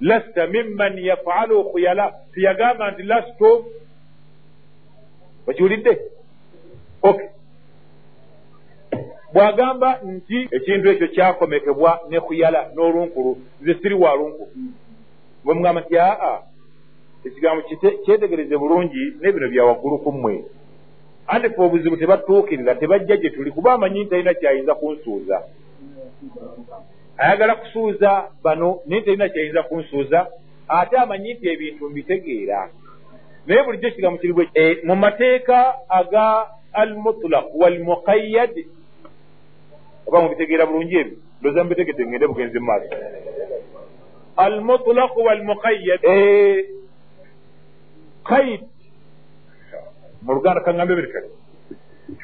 lasta 0.00 0.46
mimman 0.46 0.98
yafalu 0.98 1.64
khuyala. 1.64 2.14
Tiyagamba 2.34 2.90
nti 2.90 3.02
lasto 3.02 3.64
okiwulidde? 5.46 5.98
Ok 7.02 7.35
bw'agamba 9.36 10.00
nti 10.02 10.48
ekintu 10.56 10.88
ekyo 10.88 11.08
kyakomekebwa 11.14 11.90
ne 12.08 12.20
khuyala 12.20 12.60
n'olunkulu 12.74 13.32
nze 13.60 13.74
siri 13.80 13.94
wa 13.94 14.14
lunkulu. 14.18 14.52
Bwe 15.44 15.54
mugamba 15.54 15.80
nti 15.80 15.98
aa 15.98 16.38
ekigambo 17.26 17.60
kyetegereze 18.04 18.56
bulungi 18.56 19.02
n'ebino 19.20 19.48
byawaggulu 19.52 19.98
ku 20.04 20.12
mmwe. 20.12 20.44
Anti 21.26 21.48
fe 21.48 21.62
obuzibu 21.62 21.96
tebatuukirira 21.96 22.74
tebajja 22.74 23.16
gye 23.16 23.30
tuli 23.30 23.50
kuba 23.50 23.72
amanyi 23.72 24.00
nti 24.00 24.10
talina 24.10 24.34
kyayinza 24.34 24.74
kunsuuza. 24.74 25.36
Ayagala 27.18 27.54
kusuuza 27.54 28.10
bano 28.42 28.80
naye 28.86 29.02
talina 29.02 29.28
kyayinza 29.28 29.62
kunsuuza 29.62 30.26
ate 30.68 30.96
amanyi 30.96 31.34
nti 31.34 31.48
ebintu 31.48 31.90
mbitegeera. 31.90 32.70
Naye 33.46 33.62
bulijjo 33.62 33.88
ekigambo 33.88 34.18
kiri 34.18 34.32
bwe 34.32 34.46
mu 34.84 34.96
mateeka 34.96 35.74
aga 35.88 36.46
al 36.72 36.94
mutlak 36.94 37.46
walmuqayyad 37.54 38.54
oba 40.06 40.20
mubitegeera 40.20 40.66
bulungi 40.66 40.96
ebyo 40.96 41.16
ndoza 41.40 41.64
mubitegedde 41.64 42.06
ngende 42.06 42.26
bugenzi 42.26 42.58
mu 42.58 42.66
maaso 42.66 42.94
al 44.36 44.60
mutlak 44.60 45.16
walmuqayyad. 45.16 46.00
Kaid 48.28 48.62
mu 50.22 50.32
luganda 50.34 50.60
kaŋŋambe 50.60 50.94
biri 50.94 51.12
kale 51.12 51.28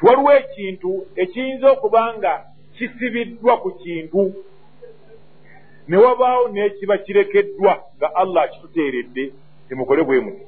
waliwo 0.05 0.31
ekintu 0.41 0.89
ekiyinza 1.15 1.67
okuba 1.71 2.01
nga 2.17 2.33
kisibiddwa 2.75 3.53
ku 3.63 3.69
kintu 3.81 4.21
ne 5.87 5.97
wabaawo 5.97 6.47
n'ekiba 6.49 6.97
kirekeddwa 6.97 7.73
nga 7.97 8.07
allah 8.15 8.43
akituteeredde 8.43 9.23
temukole 9.67 10.03
bwe 10.03 10.19
muti 10.19 10.45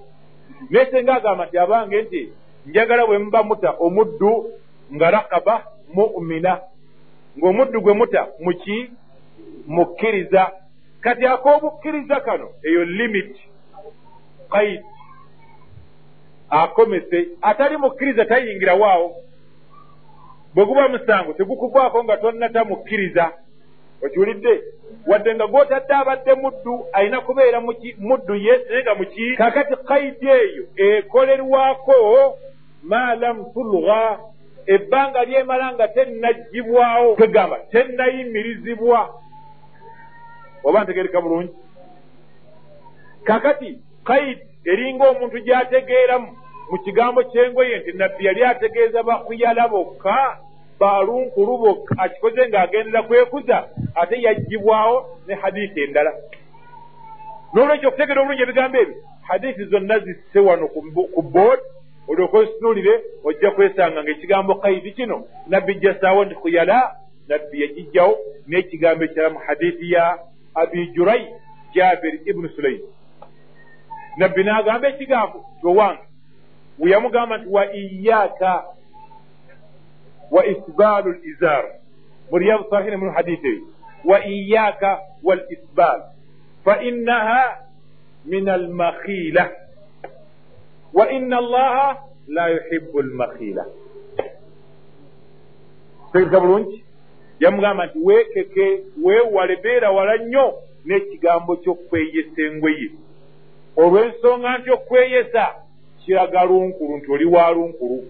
naye 0.70 0.86
senga 0.92 1.14
agamba 1.16 1.46
nti 1.46 1.58
abange 1.58 2.02
nti 2.02 2.22
njagala 2.68 3.06
bwe 3.06 3.18
muba 3.18 3.44
muta 3.44 3.70
omuddu 3.86 4.32
nga 4.94 5.12
rakaba 5.12 5.56
mumina 5.94 6.52
ng'omuddu 7.38 7.82
gwe 7.82 7.94
muta 7.94 8.28
muki 8.40 8.92
mukkiriza 9.68 10.52
kati 11.02 11.26
ak'obukkiriza 11.26 12.20
kano 12.20 12.50
eyo 12.64 12.86
limit. 12.86 13.38
Kaid 14.52 14.82
akomese. 16.50 17.28
Atali 17.42 17.78
mukkiriza 17.78 18.26
tayingirawaawo 18.26 19.16
bwe 20.54 20.66
guba 20.66 20.90
musango 20.90 21.34
tegukuvaako 21.34 22.04
nga 22.04 22.18
tonnata 22.18 22.64
mukkiriza 22.64 23.32
okiwulidde? 24.06 24.64
Wadde 25.08 25.36
nga 25.36 25.48
gwotadde 25.48 25.94
abadde 25.94 26.34
muddu 26.34 26.86
alina 26.94 27.22
kubeera 27.22 27.62
muddu 28.00 28.36
ye 28.36 28.54
naye 28.70 28.84
nga 28.84 28.96
muki 28.96 29.36
kakati 29.38 29.76
kaidi 29.88 30.28
eyo 30.28 30.64
ekolerwako 30.76 32.38
ma 32.84 33.16
lam 33.16 33.46
tulga 33.54 34.20
ebbanga 34.68 35.24
lyemala 35.26 35.74
nga 35.74 35.88
tennagibwawo 35.88 37.16
kwegamba 37.16 37.58
tennayimirizibwa. 37.72 39.10
Oba 40.64 40.84
ntegereka 40.84 41.22
bulungi. 41.22 41.54
Kakati 43.24 43.80
kaidi 44.04 44.42
eringa 44.66 45.10
omuntu 45.10 45.38
gy'ategeeramu 45.46 46.30
mu 46.70 46.78
kigambo 46.84 47.24
ky'engoye 47.24 47.80
nti 47.80 47.92
nabbi 47.94 48.26
yali 48.26 48.44
ategeeza 48.44 49.04
bakuyala 49.04 49.68
bokka 49.68 50.38
balunkulu 50.80 51.58
bokka 51.58 51.96
akikoze 52.04 52.48
ng'agendera 52.50 53.04
kwekuza 53.04 53.58
ate 53.96 54.16
yaggibwawo 54.22 54.96
ne 55.28 55.34
hadiisi 55.36 55.80
endala. 55.82 56.12
N'olwekyo 57.54 57.88
okutegeera 57.90 58.22
obulungi 58.22 58.44
ebigambo 58.44 58.78
ebyo 58.78 58.96
hadiisi 59.28 59.64
zonna 59.66 60.00
zisse 60.00 60.40
wano 60.40 60.68
ku 61.14 61.22
bood 61.22 61.60
olyoka 62.08 62.38
ozitunuulire 62.38 63.02
ojja 63.24 63.52
kwesanga 63.52 64.04
ng'ekigambo 64.04 64.56
kaidi 64.56 64.92
kino 64.92 65.28
nabbi 65.48 65.76
jasaawo 65.76 66.26
nti 66.26 66.36
kuyala 66.36 66.96
nabbi 67.28 67.62
yagijjawo 67.62 68.18
n'ekigambo 68.48 69.04
ekirala 69.04 69.30
mu 69.30 69.40
hadiisi 69.40 69.92
ya 69.92 70.20
abi 70.56 70.88
jurai 70.88 71.28
jabiri 71.74 72.22
ibunu 72.26 72.50
sulaim 72.50 72.82
nabbi 74.18 74.44
n'agamba 74.44 74.88
ekigambo 74.88 75.46
towange 75.62 76.02
we 76.80 76.92
yamugamba 76.92 77.38
nti 77.38 77.48
wa 77.50 77.74
iyaaka 77.76 78.64
wa 80.32 80.46
isbaalu 80.46 81.12
lizaar 81.24 81.66
mu 82.32 82.38
riyadu 82.38 82.66
sahihina 82.70 82.98
mu 82.98 83.12
hadiisi 83.12 83.48
eyo. 83.48 83.62
Wa 84.06 84.26
iyaaka 84.26 85.00
wal 85.24 85.42
isbaal 85.50 86.02
fa 86.66 86.82
innaha 86.82 87.58
min 88.26 88.50
almakhiila 88.50 89.50
wa 90.94 91.12
inna 91.12 91.38
allaha 91.38 91.98
la 92.28 92.48
yuhibbu 92.50 93.00
almakhiila 93.00 93.66
tegeka 96.14 96.40
bulungi? 96.40 96.84
Yamugamba 97.40 97.86
nti 97.86 98.00
weekeke 98.00 98.84
weewale 99.04 99.56
beera 99.56 99.92
wala 99.92 100.18
nnyo 100.18 100.54
n'ekigambo 100.86 101.56
ky'okweyesa 101.56 102.42
engoye. 102.48 102.90
Olw'ensonga 103.78 104.58
nti 104.58 104.70
okweyesa 104.72 105.44
kiraga 106.02 106.44
lunkulu 106.44 106.98
nti 106.98 107.12
oli 107.12 107.26
wa 107.26 107.52
lunkulu. 107.52 108.04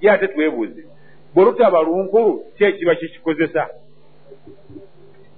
Ye 0.00 0.10
ate 0.10 0.28
twebuuze 0.28 0.82
bwe 1.34 1.44
lutaba 1.44 1.82
lunkulu 1.82 2.44
ki 2.56 2.64
ekiba 2.64 2.94
kikikozesa? 2.94 3.68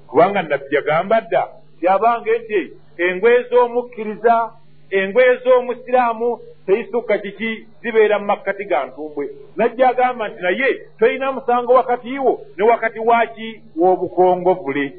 Kubanga 0.07 0.43
nabbi 0.43 0.75
yagamba 0.75 1.21
dda 1.21 1.49
tyabange 1.81 2.39
nti 2.39 2.73
engoye 2.97 3.43
z'omukkiriza 3.49 4.51
engoye 4.93 5.37
z'omusiraamu 5.43 6.39
teyisukka 6.67 7.19
kiki 7.19 7.67
zibeera 7.83 8.19
mu 8.19 8.27
makkati 8.27 8.65
ga 8.65 8.87
ntumbwe. 8.87 9.25
Najja 9.57 9.89
agamba 9.89 10.29
nti 10.29 10.43
naye 10.43 10.69
tolina 10.99 11.33
musango 11.33 11.73
wakati 11.73 12.19
wo 12.19 12.33
ne 12.57 12.65
wakati 12.65 12.99
waki 12.99 13.49
w'obukongovule 13.77 14.93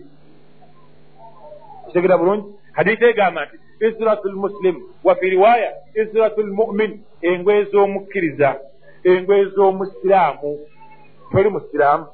kitegera 1.87 2.17
bulungi? 2.17 2.47
Hadiisi 2.71 3.05
egamba 3.05 3.45
nti 3.45 3.57
isratu 3.87 4.27
lmuslim 4.29 4.75
wa 5.03 5.15
fi 5.15 5.29
riwaya 5.29 5.73
isratu 5.95 6.41
lmumin 6.41 6.91
engoye 7.21 7.63
z'omukkiriza 7.71 8.49
engoye 9.03 9.45
z'omusiraamu. 9.45 10.59
Toli 11.31 11.49
musiraamu? 11.49 12.05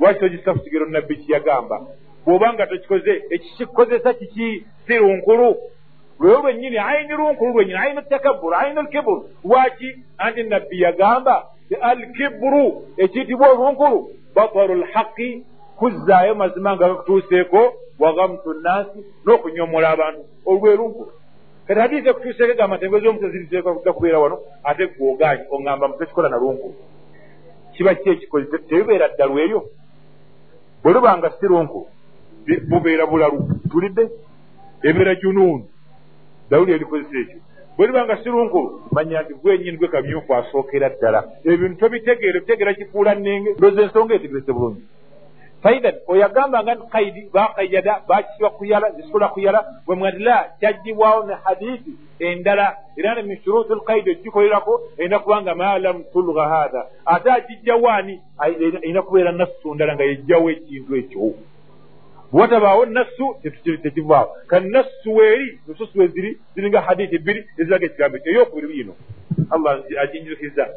Lwaki 0.00 0.20
togisa 0.20 0.52
ku 0.54 0.58
kigero 0.58 0.86
nabbi 0.86 1.16
kiyagamba 1.16 1.76
bw'oba 2.24 2.52
nga 2.52 2.66
tokikoze 2.66 3.22
ekikikozesa 3.30 4.14
kiki? 4.14 4.66
Si 4.86 4.94
lunkulu 4.94 5.56
lweyo 6.20 6.40
lwennyini 6.42 6.78
ayini 6.78 7.12
lunkulu 7.12 7.52
lwennyini 7.52 7.78
ayini 7.78 8.02
takaburu 8.02 8.54
ayini 8.54 8.82
lkiburu 8.82 9.30
lwaki 9.44 9.88
anti 10.18 10.42
nabbi 10.42 10.80
yagamba 10.80 11.46
ti 11.68 11.74
alkiburu 11.74 12.82
ekiyitibwa 12.96 13.48
olunkulu 13.48 14.10
bataru 14.34 14.74
lhaqi 14.74 15.46
kuzzaayo 15.78 16.34
mazima 16.34 16.76
nga 16.76 16.88
gakutuuseeko 16.88 17.74
wagamtu 17.98 18.54
nnaasi 18.54 18.98
n'okunyomola 19.24 19.88
abantu. 19.90 20.22
Olwerunkulu 20.46 21.12
kati 21.66 21.80
hadiisi 21.80 22.08
ekutuuseeko 22.08 22.52
egamba 22.52 22.76
nti 22.76 22.84
engozi 22.84 23.08
omusa 23.08 23.28
ziritekakudda 23.28 23.92
kubeera 23.92 24.18
wano 24.18 24.38
ate 24.64 24.86
gwogaanyi 24.86 25.44
oŋŋamba 25.54 25.88
mutekikola 25.88 26.28
na 26.28 26.36
lunkulu 26.36 26.74
kiba 27.74 27.94
ki 27.94 28.10
ekikozi? 28.10 28.46
Tebibeera 28.68 29.08
ddalu 29.08 29.38
eryo? 29.38 29.60
Bwe 30.82 30.92
luba 30.92 31.18
nga 31.18 31.30
si 31.30 31.46
lunkulu 31.46 31.86
bubeera 32.68 33.06
bulalu. 33.06 33.38
Tulidde? 33.70 34.04
Ebeera 34.82 35.14
junuunu 35.14 35.64
dawuli 36.50 36.72
erikozesa 36.72 37.18
ekyo. 37.18 37.38
Bwe 37.76 37.86
liba 37.86 38.04
nga 38.04 38.16
si 38.16 38.28
lunkulu 38.28 38.82
manya 38.92 39.22
nti 39.22 39.34
gwenyini 39.34 39.76
gwe 39.76 39.88
kamyufu 39.88 40.34
asookera 40.34 40.88
ddala. 40.88 41.24
Ebintu 41.44 41.78
tobitegeere 41.80 42.40
bitegeera 42.40 42.74
kifuula 42.74 43.14
nnenge 43.14 43.50
ndoza 43.58 43.82
ensonga 43.82 44.14
etegerese 44.14 44.52
bulungi. 44.52 44.82
Faidan 45.62 45.94
oyagambanga 46.06 46.74
nti 46.74 46.86
kaidi 46.92 47.30
bakayyada 47.32 48.02
bakisiba 48.08 48.50
kuyala 48.50 48.90
zisula 48.90 49.28
kuyala 49.28 49.64
bwe 49.86 49.96
mwati 49.96 50.18
la 50.18 50.50
kyagibwawo 50.60 51.26
ne 51.26 51.34
hadiisi 51.44 51.92
endala 52.18 52.76
era 52.96 53.14
ne 53.14 53.22
min 53.22 53.38
shuruti 53.44 53.72
lkaidi 53.72 54.10
ogikolerako 54.10 54.80
erina 54.98 55.18
kubanga 55.18 55.54
ma 55.54 55.78
lam 55.78 56.04
tulga 56.12 56.48
hatha 56.48 56.86
ate 57.06 57.30
agijjawaani 57.30 58.20
erina 58.82 59.02
kubeera 59.02 59.32
nassu 59.32 59.74
ndala 59.74 59.94
nga 59.94 60.04
yejjawo 60.04 60.50
ekintu 60.50 60.96
ekyo 60.96 61.34
bwewatabaawo 62.32 62.86
nassu 62.86 63.36
tekivaawo 63.82 64.36
kati 64.46 64.68
nassu 64.68 65.14
weeri 65.14 65.60
nususu 65.66 65.98
weziri 65.98 66.40
ziringa 66.54 66.80
hadiisi 66.80 67.18
bbiri 67.18 67.48
eziraga 67.58 67.86
ekigambo 67.86 68.16
ekyo. 68.16 68.32
Eyokubiri 68.32 68.78
yino 68.78 68.94
allah 69.50 69.80
aginjirikiza 70.02 70.68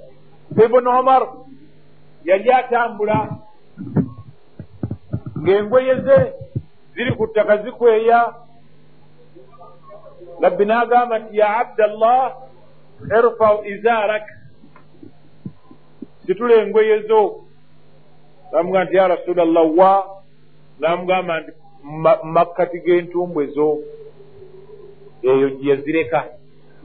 ibunu 0.66 0.90
omar 1.00 1.28
yali 2.26 2.52
atambula 2.52 3.30
ng'engoye 5.42 5.96
ze 5.96 6.18
ziri 6.96 7.12
ku 7.18 7.28
ttaka 7.28 7.58
zikweya. 7.58 8.34
Nabbi 10.40 10.66
n'agamba 10.66 11.20
nti 11.20 11.38
ya 11.38 11.58
abdallah 11.58 12.36
irfau 13.18 13.66
izarak 13.66 14.26
situla 16.26 16.54
engoye 16.64 17.00
zo. 17.08 17.44
Namugamba 18.52 18.86
nti 18.86 18.96
ya 18.96 19.08
rasulallah 19.08 19.66
wa 19.78 20.21
namugamba 20.82 21.34
nti 21.42 21.52
makkati 22.36 22.78
g'entumbwe 22.86 23.44
zo 23.56 23.68
eyo 25.32 25.48
gyeyazireka 25.58 26.20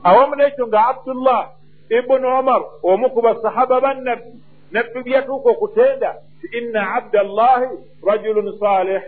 awamu 0.03 0.33
n'ekyo 0.35 0.67
nga 0.67 0.79
abdullah 0.91 1.41
ibunu 1.97 2.27
omar 2.39 2.61
omu 2.89 3.09
ku 3.13 3.19
basahaba 3.25 3.81
bannabbi 3.85 4.31
nabbi 4.71 4.99
byatuuka 5.05 5.49
okutenda 5.49 6.09
ti 6.39 6.47
inna 6.57 6.81
abdallahi 6.97 7.67
rajulun 8.07 8.47
salih 8.59 9.01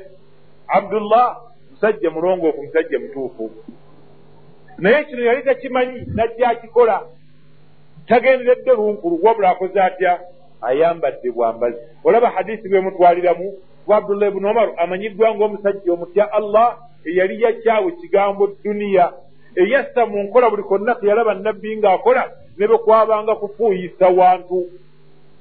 abdullah 0.68 1.50
musajja 1.72 2.10
mulongoofu 2.10 2.64
musajja 2.64 3.00
mutuufu. 3.00 3.52
Naye 4.78 5.04
kino 5.04 5.22
yali 5.24 5.44
takimanyi 5.44 6.02
najja 6.16 6.50
akikola. 6.50 7.04
Tagenderedde 8.08 8.72
lunkulu 8.72 9.20
wabula 9.24 9.50
akoze 9.50 9.82
atya? 9.82 10.20
Ayambadde 10.62 11.32
bwambazi. 11.32 11.78
Olaba 12.04 12.30
hadisi 12.30 12.70
bwemutwaliramu 12.70 13.54
bwa 13.86 13.98
abdullah 13.98 14.28
ibunu 14.28 14.50
omar 14.50 14.70
amanyiddwa 14.78 15.36
ngaomusajja 15.36 15.94
omutya 15.94 16.32
allah 16.32 16.78
eyali 17.06 17.42
yakyawe 17.42 17.92
kigambo 17.92 18.48
duniya. 18.64 19.14
Eyassa 19.56 20.06
mu 20.06 20.24
nkola 20.24 20.50
buli 20.50 20.64
konna 20.64 20.96
teyalaba 20.96 21.34
nabbi 21.34 21.78
ng'akola 21.78 22.32
ne 22.58 22.68
bwe 22.68 22.78
kwabanga 22.78 23.36
kufuuyisa 23.36 24.08
wantu. 24.08 24.68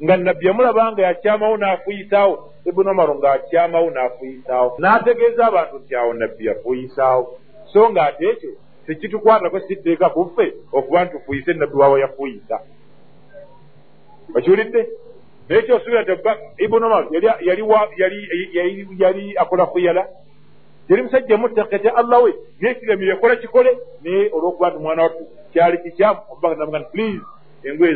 Nga 0.02 0.16
nabbi 0.16 0.46
yamulabanga 0.46 1.02
yakyamawo 1.02 1.56
n'afuuyisaawo 1.56 2.34
ibunu 2.68 2.90
omaro 2.90 3.14
ng'akyamawo 3.14 3.90
n'afuuyisaawo. 3.90 4.76
N'ategeeza 4.78 5.46
abantu 5.46 5.78
nti 5.78 5.94
awo 5.96 6.12
nabbi 6.14 6.46
yafuuyisaawo. 6.46 7.38
So 7.72 7.90
nga 7.90 8.02
ate 8.06 8.24
ekyo 8.28 8.50
tekitukwatako 8.86 9.60
sitteeka 9.60 10.08
ku 10.10 10.30
ffe 10.30 10.54
okuba 10.72 11.04
nti 11.04 11.12
tufuuyise 11.12 11.52
nabbi 11.52 11.76
waawe 11.76 12.00
yafuuyisa. 12.00 12.56
Okiwulidde 14.36 14.88
naye 15.48 15.62
kyosuubira 15.62 16.04
ti 16.04 16.12
ibunu 16.64 16.86
omaro 16.86 17.08
yali 18.98 19.36
akola 19.36 19.66
fuyala 19.66 20.08
yali 20.88 21.02
musajja 21.02 21.36
muttaka 21.36 21.78
tya 21.78 21.96
allah 21.96 22.22
we 22.22 22.34
nekiramire 22.60 23.10
yakola 23.10 23.36
kikole. 23.36 23.78
Naye 24.02 24.30
olwokuba 24.32 24.70
nti 24.70 24.78
mwana 24.78 25.02
wattu 25.02 25.26
kyali 25.52 25.78
kikyamu 25.78 26.20
obaga 26.30 26.80
please 26.80 27.22
engoye 27.64 27.94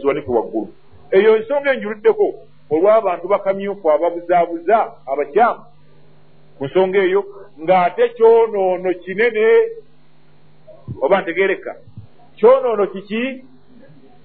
ziwanike 0.00 0.30
waggulu. 0.30 0.68
Eyo 1.10 1.36
ensonga 1.36 1.72
enjuluddeko 1.72 2.34
olw'abantu 2.70 3.28
bakamyufu 3.28 3.90
ababuzaabuza 3.90 4.92
abakyamu. 5.06 5.60
Ku 6.58 6.64
nsonga 6.64 6.98
eyo 6.98 7.24
ng'ate 7.60 8.08
kyonoono 8.08 8.94
kinene 8.94 9.68
oba 11.02 11.20
ntegereka 11.20 11.76
kyonoono 12.36 12.86
kiki 12.86 13.44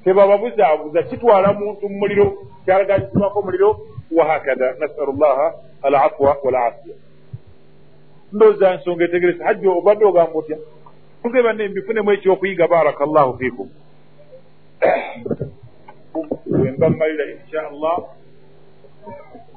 tebababuzaabuza 0.04 1.04
kitwala 1.04 1.54
muntu 1.54 1.90
mu 1.90 1.98
muliro 2.00 2.26
kyalaganyizibwako 2.66 3.40
omuliro 3.40 3.80
wahakada 4.12 4.76
nasalu 4.80 5.14
llaha 5.14 5.54
alafwa 5.82 6.38
walafiya. 6.44 6.96
Ndowooza 8.34 8.76
nsonga 8.76 9.04
etegeresa 9.06 9.46
hajja 9.46 9.70
obadde 9.72 10.06
ogamba 10.06 10.40
otya? 10.40 10.58
Nge 11.28 11.42
banne 11.42 11.68
mbifunemu 11.68 12.12
ekyokuyiga 12.12 12.68
baraka 12.68 13.06
llahu 13.06 13.38
fiikum. 13.38 13.70
Wemba 16.46 16.90
mmalira 16.90 17.26
insha 17.32 17.68
allah 17.68 17.98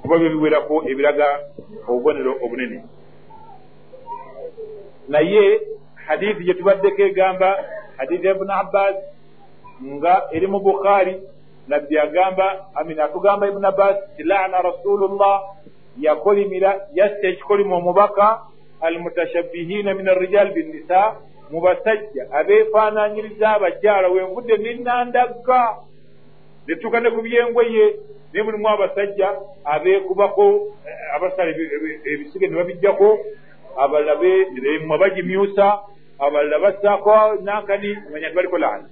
kuba 0.03 0.19
byo 0.19 0.29
biwerako 0.31 0.85
ebiraga 0.91 1.27
obubonero 1.89 2.33
obunene. 2.45 2.85
Naye 5.09 5.61
hadithi 6.07 6.45
gye 6.45 6.55
tubaddeko 6.55 7.03
egamba 7.03 7.65
hadithi 7.97 8.27
ya 8.27 8.35
ibuni 8.35 8.53
abbas 8.53 8.97
nga 9.85 10.29
eri 10.33 10.47
mu 10.47 10.61
bukhaari 10.61 11.15
nabbi 11.69 11.99
agamba 11.99 12.67
amina 12.75 13.05
atugamba 13.05 13.49
ibuni 13.49 13.67
abbas 13.67 13.97
ti 14.17 14.23
laana 14.23 14.63
rasulullah 14.63 15.37
yakolimira 15.99 16.71
yatta 16.95 17.29
ekikolimo 17.29 17.77
omubaka 17.77 18.41
almutashabihina 18.81 19.95
min 19.95 20.09
arrijal 20.09 20.53
binnisa 20.53 21.17
mu 21.51 21.61
basajja 21.61 22.23
abeefaananyiriza 22.39 23.49
abakyala 23.57 24.09
wenvudde 24.09 24.57
ninandagga 24.57 25.61
netuuka 26.67 27.01
ne 27.01 27.11
ku 27.11 27.21
byengoye 27.23 27.85
naye 28.33 28.45
mulimu 28.45 28.69
abasajja 28.69 29.29
abeekubako 29.65 30.75
abasala 31.15 31.51
ebisige 32.13 32.47
ne 32.49 32.57
babijjako 32.57 33.19
abalala 33.83 34.15
emwa 34.75 34.99
bagimyusa 34.99 35.67
abalala 36.19 36.59
bassaako 36.59 37.43
nankani 37.43 37.91
manya 38.13 38.29
nti 38.29 38.37
baliko 38.37 38.59
laana 38.59 38.87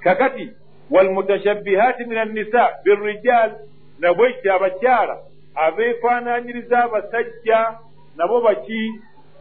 kakati 0.00 0.50
walmutashabihati 0.90 2.04
min 2.04 2.18
annisa 2.18 2.68
birrijal 2.84 3.52
nabwekyo 3.98 4.54
abakyala 4.54 5.18
abeefaananyiriza 5.54 6.84
abasajja 6.84 7.78
nabo 8.16 8.40
baki 8.40 8.92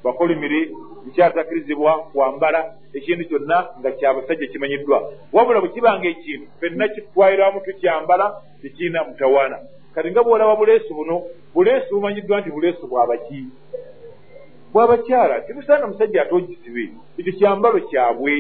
bakolimire 0.03 0.70
nkyatakirizibwa 1.08 2.03
kwambala 2.03 2.74
ekintu 2.93 3.26
kyonna 3.30 3.58
nga 3.80 3.91
kyabasajja 3.91 4.47
kimanyiddwa 4.47 5.14
wabula 5.34 5.60
bwe 5.62 5.70
kibanga 5.70 6.08
ekintu 6.08 6.47
fenna 6.60 6.88
kitwaliramu 6.88 7.60
tukyambala 7.62 8.41
tekirina 8.62 9.03
mutawaana. 9.03 9.58
Kati 9.95 10.12
nga 10.12 10.24
bwolaba 10.24 10.55
buleesu 10.55 10.93
buno 10.93 11.24
buleesu 11.53 11.95
bumanyiddwa 11.95 12.41
nti 12.41 12.49
buleesu 12.49 12.88
bwabaki 12.88 13.45
bwabakyala 14.74 15.41
tibusaana 15.41 15.88
musajja 15.88 16.22
ate 16.22 16.36
ogisibe 16.36 16.89
ekyo 17.18 17.34
kyambalo 17.34 17.80
kyabwe 17.80 18.34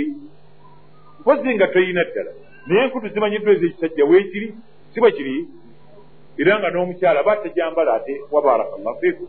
mpozi 1.27 1.55
nga 1.55 1.67
toyina 1.67 2.03
ddala. 2.03 2.31
Naye 2.67 2.83
enkutu 2.83 3.07
zimanyiddwa 3.07 3.53
ezekisajja 3.53 4.05
weekiri 4.05 4.55
si 4.93 4.99
bwe 4.99 5.11
kiri 5.11 5.47
era 6.37 6.59
nga 6.59 6.69
n'omukyala 6.69 7.19
aba 7.19 7.35
tegyambala 7.35 7.93
ate 7.93 8.21
wabarakallahu 8.31 8.99
fikum 8.99 9.27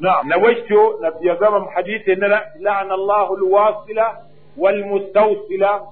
naam. 0.00 0.28
Nabwekityo 0.28 0.98
nabbi 1.00 1.26
yagamba 1.28 1.60
mu 1.60 1.68
hadiisi 1.74 2.10
endala 2.10 2.46
laana 2.60 2.94
allahu 2.94 3.36
alwasila 3.36 4.16
walmustawsila. 4.56 5.82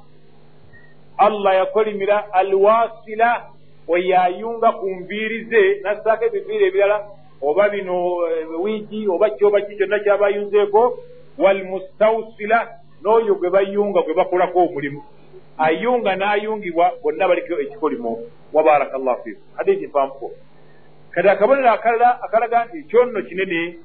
Allah 1.19 1.55
yakolimira 1.55 2.33
alwasila 2.33 3.45
oyayunga 3.89 4.73
ku 4.73 4.91
nviiri 4.91 5.45
ze 5.45 5.81
nassaako 5.83 6.25
ebiviiri 6.25 6.65
ebirala 6.65 7.07
oba 7.43 7.69
bino 7.69 8.17
wiigi 8.63 9.09
oba 9.09 9.31
kyoba 9.31 9.61
ki 9.61 9.77
kyonna 9.77 9.99
kyabayunzeeko 9.99 10.99
walmustawsila. 11.39 12.69
N'oyo 13.03 13.35
gwe 13.35 13.51
bayunga 13.51 14.03
gwe 14.03 14.15
bakolako 14.15 14.59
omulimu 14.59 15.03
ayunga 15.67 16.17
n'ayungibwa 16.17 16.87
bonna 17.03 17.29
baliko 17.29 17.61
ekikolimo. 17.65 18.13
Wabaraka 18.53 18.99
llahu 18.99 19.23
fiku 19.25 19.41
hadiisi 19.57 19.87
mpanvuko 19.87 20.31
kati 21.11 21.29
akabonero 21.29 21.71
akalala 21.71 22.23
akalaga 22.23 22.65
nti 22.65 22.83
kyonno 22.83 23.23
kinene 23.23 23.77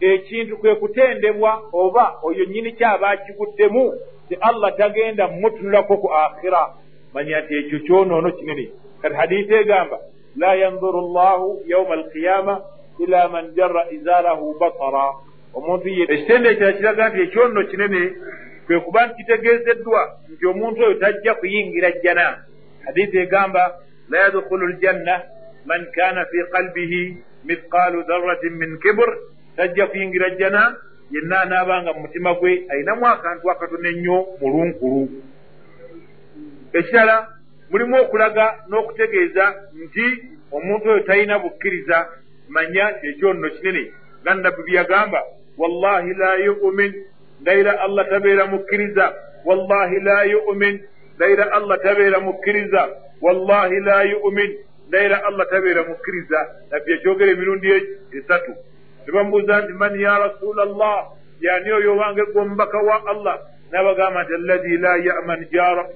ekintu 0.00 0.56
kwe 0.56 0.74
kutendebwa 0.74 1.62
oba 1.72 2.14
oyo 2.22 2.44
nyini 2.44 2.72
kyaba 2.72 3.08
akikuttemu 3.08 3.94
ti 4.28 4.34
allah 4.40 4.76
tagenda 4.76 5.28
mutunulako 5.28 5.96
ku 5.96 6.08
akhira 6.14 6.74
manya 7.14 7.40
nti 7.40 7.54
ekyo 7.54 7.78
kyonoono 7.78 8.30
kinene. 8.30 8.70
Kati 9.02 9.14
hadiisi 9.14 9.54
egamba 9.54 9.98
la 10.36 10.54
yanzuru 10.54 11.00
llahu 11.14 11.62
yauma 11.66 11.94
alqiyama 11.94 12.60
ila 12.98 13.28
man 13.28 13.54
jarra 13.54 13.90
izaarahu 13.90 14.54
basara. 14.60 15.12
Omuntu 15.54 15.88
ekitende 15.88 16.48
ekira 16.48 16.72
kiraga 16.72 17.08
nti 17.08 17.20
ekyonno 17.20 17.64
kinene 17.64 18.12
kwe 18.66 18.80
kuba 18.80 19.08
kitegeezeddwa 19.08 20.00
nti 20.32 20.46
omuntu 20.46 20.82
oyo 20.82 20.94
tajja 20.94 21.34
kuyingira 21.34 21.90
jjana. 21.90 22.44
Hadiisi 22.84 23.18
egamba 23.18 23.62
la 24.10 24.18
yadkhulu 24.18 24.66
ljanna 24.68 25.22
man 25.66 25.86
kana 25.94 26.24
fi 26.30 26.38
qalbihi 26.52 27.16
mithqalu 27.44 28.02
dharratin 28.02 28.54
min 28.58 28.78
kibur 28.78 29.10
tajja 29.56 29.86
kuyingira 29.86 30.30
jjana 30.30 30.76
yenna 31.10 31.40
anaabanga 31.40 31.92
mu 31.92 32.00
mutima 32.00 32.34
gwe 32.34 32.66
ayinamu 32.70 33.06
akantu 33.06 33.50
akatono 33.50 33.88
ennyo 33.88 34.26
mu 34.40 34.46
lunkulu. 34.52 35.02
Ekirala 36.72 37.16
mulimu 37.70 37.96
okulaga 38.02 38.46
n'okutegeeza 38.68 39.44
nti 39.84 40.06
omuntu 40.56 40.84
oyo 40.90 41.00
talina 41.00 41.38
bukkiriza 41.38 42.08
manya 42.48 42.90
nti 42.90 43.06
ekyonno 43.10 43.48
kinene. 43.50 43.82
Nga 44.22 44.34
nabbi 44.34 44.62
byeyagamba 44.66 45.20
wallahi 45.58 46.14
la 46.20 46.30
yumin 46.44 46.92
ndayira 47.46 47.80
allah 47.80 48.08
tabeera 48.10 48.46
mukkiriza. 48.46 49.14
Wallahi 49.44 50.00
la 50.00 50.22
yumin. 50.24 50.80
Ndayira 51.16 51.52
allah 51.52 51.78
tabeera 51.82 52.20
mukkiriza. 52.20 52.88
Wallahi 53.22 53.80
la 53.80 54.02
yumin. 54.02 54.50
Ndayira 54.88 55.24
allah 55.24 55.46
tabeera 55.50 55.82
mukkiriza. 55.84 56.40
Nabbi 56.70 56.92
ekyogera 56.92 57.30
emirundi 57.32 57.68
esatu 58.18 58.52
tebamubuuza 59.06 59.60
nti 59.60 59.72
man 59.72 60.00
ya 60.00 60.18
rasula 60.18 60.62
allah 60.62 61.06
yani 61.40 61.72
oyo 61.72 61.92
owange 61.94 62.22
gwe 62.32 62.42
omubaka 62.42 62.78
wa 62.78 63.06
allah. 63.06 63.38
Nabagamba 63.70 64.22
nti 64.24 64.34
allazi 64.34 64.76
la 64.76 64.96
yaman 64.96 65.46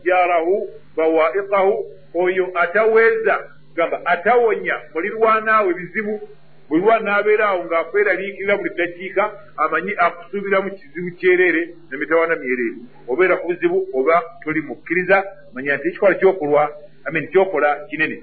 jarahu 0.05 0.69
bawaiqahu. 0.97 1.75
Oyo 2.15 2.47
ataweeza 2.55 3.39
gamba 3.77 4.01
atawonya. 4.07 4.77
Mulirwanaawe 4.95 5.75
bizibu 5.75 6.21
buli 6.71 6.83
lwa 6.83 6.97
n'abeera 7.01 7.45
awo 7.49 7.65
ng'akweraliikirira 7.65 8.57
buli 8.57 8.71
ddakiika 8.71 9.25
amanyi 9.57 9.93
akusuubiramu 9.99 10.71
kizibu 10.71 11.11
kyereere 11.19 11.63
nemitawana 11.91 12.37
myereere 12.37 12.79
obeera 13.11 13.37
ku 13.37 13.47
buzibu 13.51 13.79
oba 13.99 14.23
toli 14.45 14.61
mukkiriza 14.63 15.17
manya 15.53 15.77
nti 15.77 15.89
ekikola 15.89 16.15
kyokulwa 16.15 16.63
amin 17.07 17.27
kyokola 17.33 17.71
kinene. 17.89 18.23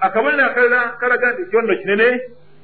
Akabonero 0.00 0.44
akalala 0.48 0.80
kalaga 1.00 1.32
nti 1.32 1.42
ekyondo 1.42 1.76
kinene 1.76 2.06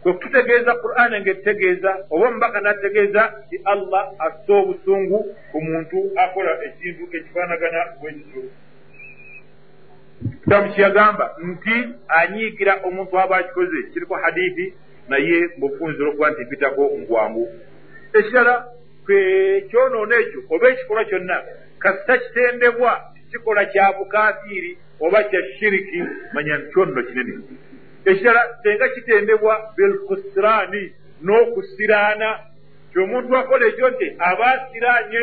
kwe 0.03 0.13
kututegeeza 0.13 0.73
qur'aani 0.83 1.21
ngaetutegeeza 1.21 1.91
oba 2.11 2.25
omubaka 2.29 2.59
n'ategeeza 2.61 3.23
ti 3.49 3.57
allah 3.73 4.03
asse 4.27 4.53
obusungu 4.61 5.19
ku 5.53 5.59
muntu 5.67 5.99
akola 6.25 6.53
ekintu 6.67 7.05
ekifaanagana 7.17 7.81
bwekityo 8.01 8.43
kitabu 10.43 10.73
kyeyagamba 10.75 11.25
nti 11.43 11.77
anyiigira 12.09 12.81
omuntu 12.85 13.19
aba 13.19 13.37
akikoze 13.37 13.83
kiriko 13.93 14.15
hadithi 14.15 14.75
naye 15.09 15.49
mbufunzira 15.57 16.09
okuba 16.09 16.31
nti 16.31 16.43
mpitako 16.45 16.83
mubwangu 16.99 17.45
ekirala 18.19 18.55
kyonoona 19.71 20.15
ekyo 20.23 20.41
oba 20.51 20.69
ekikolwa 20.69 21.05
kyonna 21.05 21.37
kasita 21.79 22.19
kitendebwa 22.19 22.93
kikola 23.31 23.65
kya 23.73 23.93
bukafiiri 23.93 24.79
oba 25.01 25.25
kya 25.25 25.41
shiriki 25.59 26.03
manya 26.33 26.59
nti 26.59 26.73
kyonono 26.73 27.03
kinene. 27.03 27.35
Ekirala 28.05 28.43
senga 28.63 28.89
kitendebwa 28.89 29.73
bilkusiraani 29.77 30.83
n'okusiraana. 31.25 32.29
Kyomuntu 32.93 33.37
akola 33.37 33.67
ekyo 33.67 33.91
nti 33.91 34.07
aba 34.19 34.47
asiraanye 34.55 35.23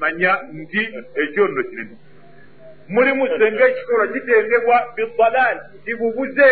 manya 0.00 0.32
nti 0.52 0.80
ekyonono 1.22 1.62
kinene 1.68 1.94
mulimu 2.88 3.28
senga 3.28 3.68
ekikolwa 3.68 4.06
kitendebwa 4.08 4.76
bidalaali 4.96 5.60
nti 5.82 5.94
bubuze 5.94 6.48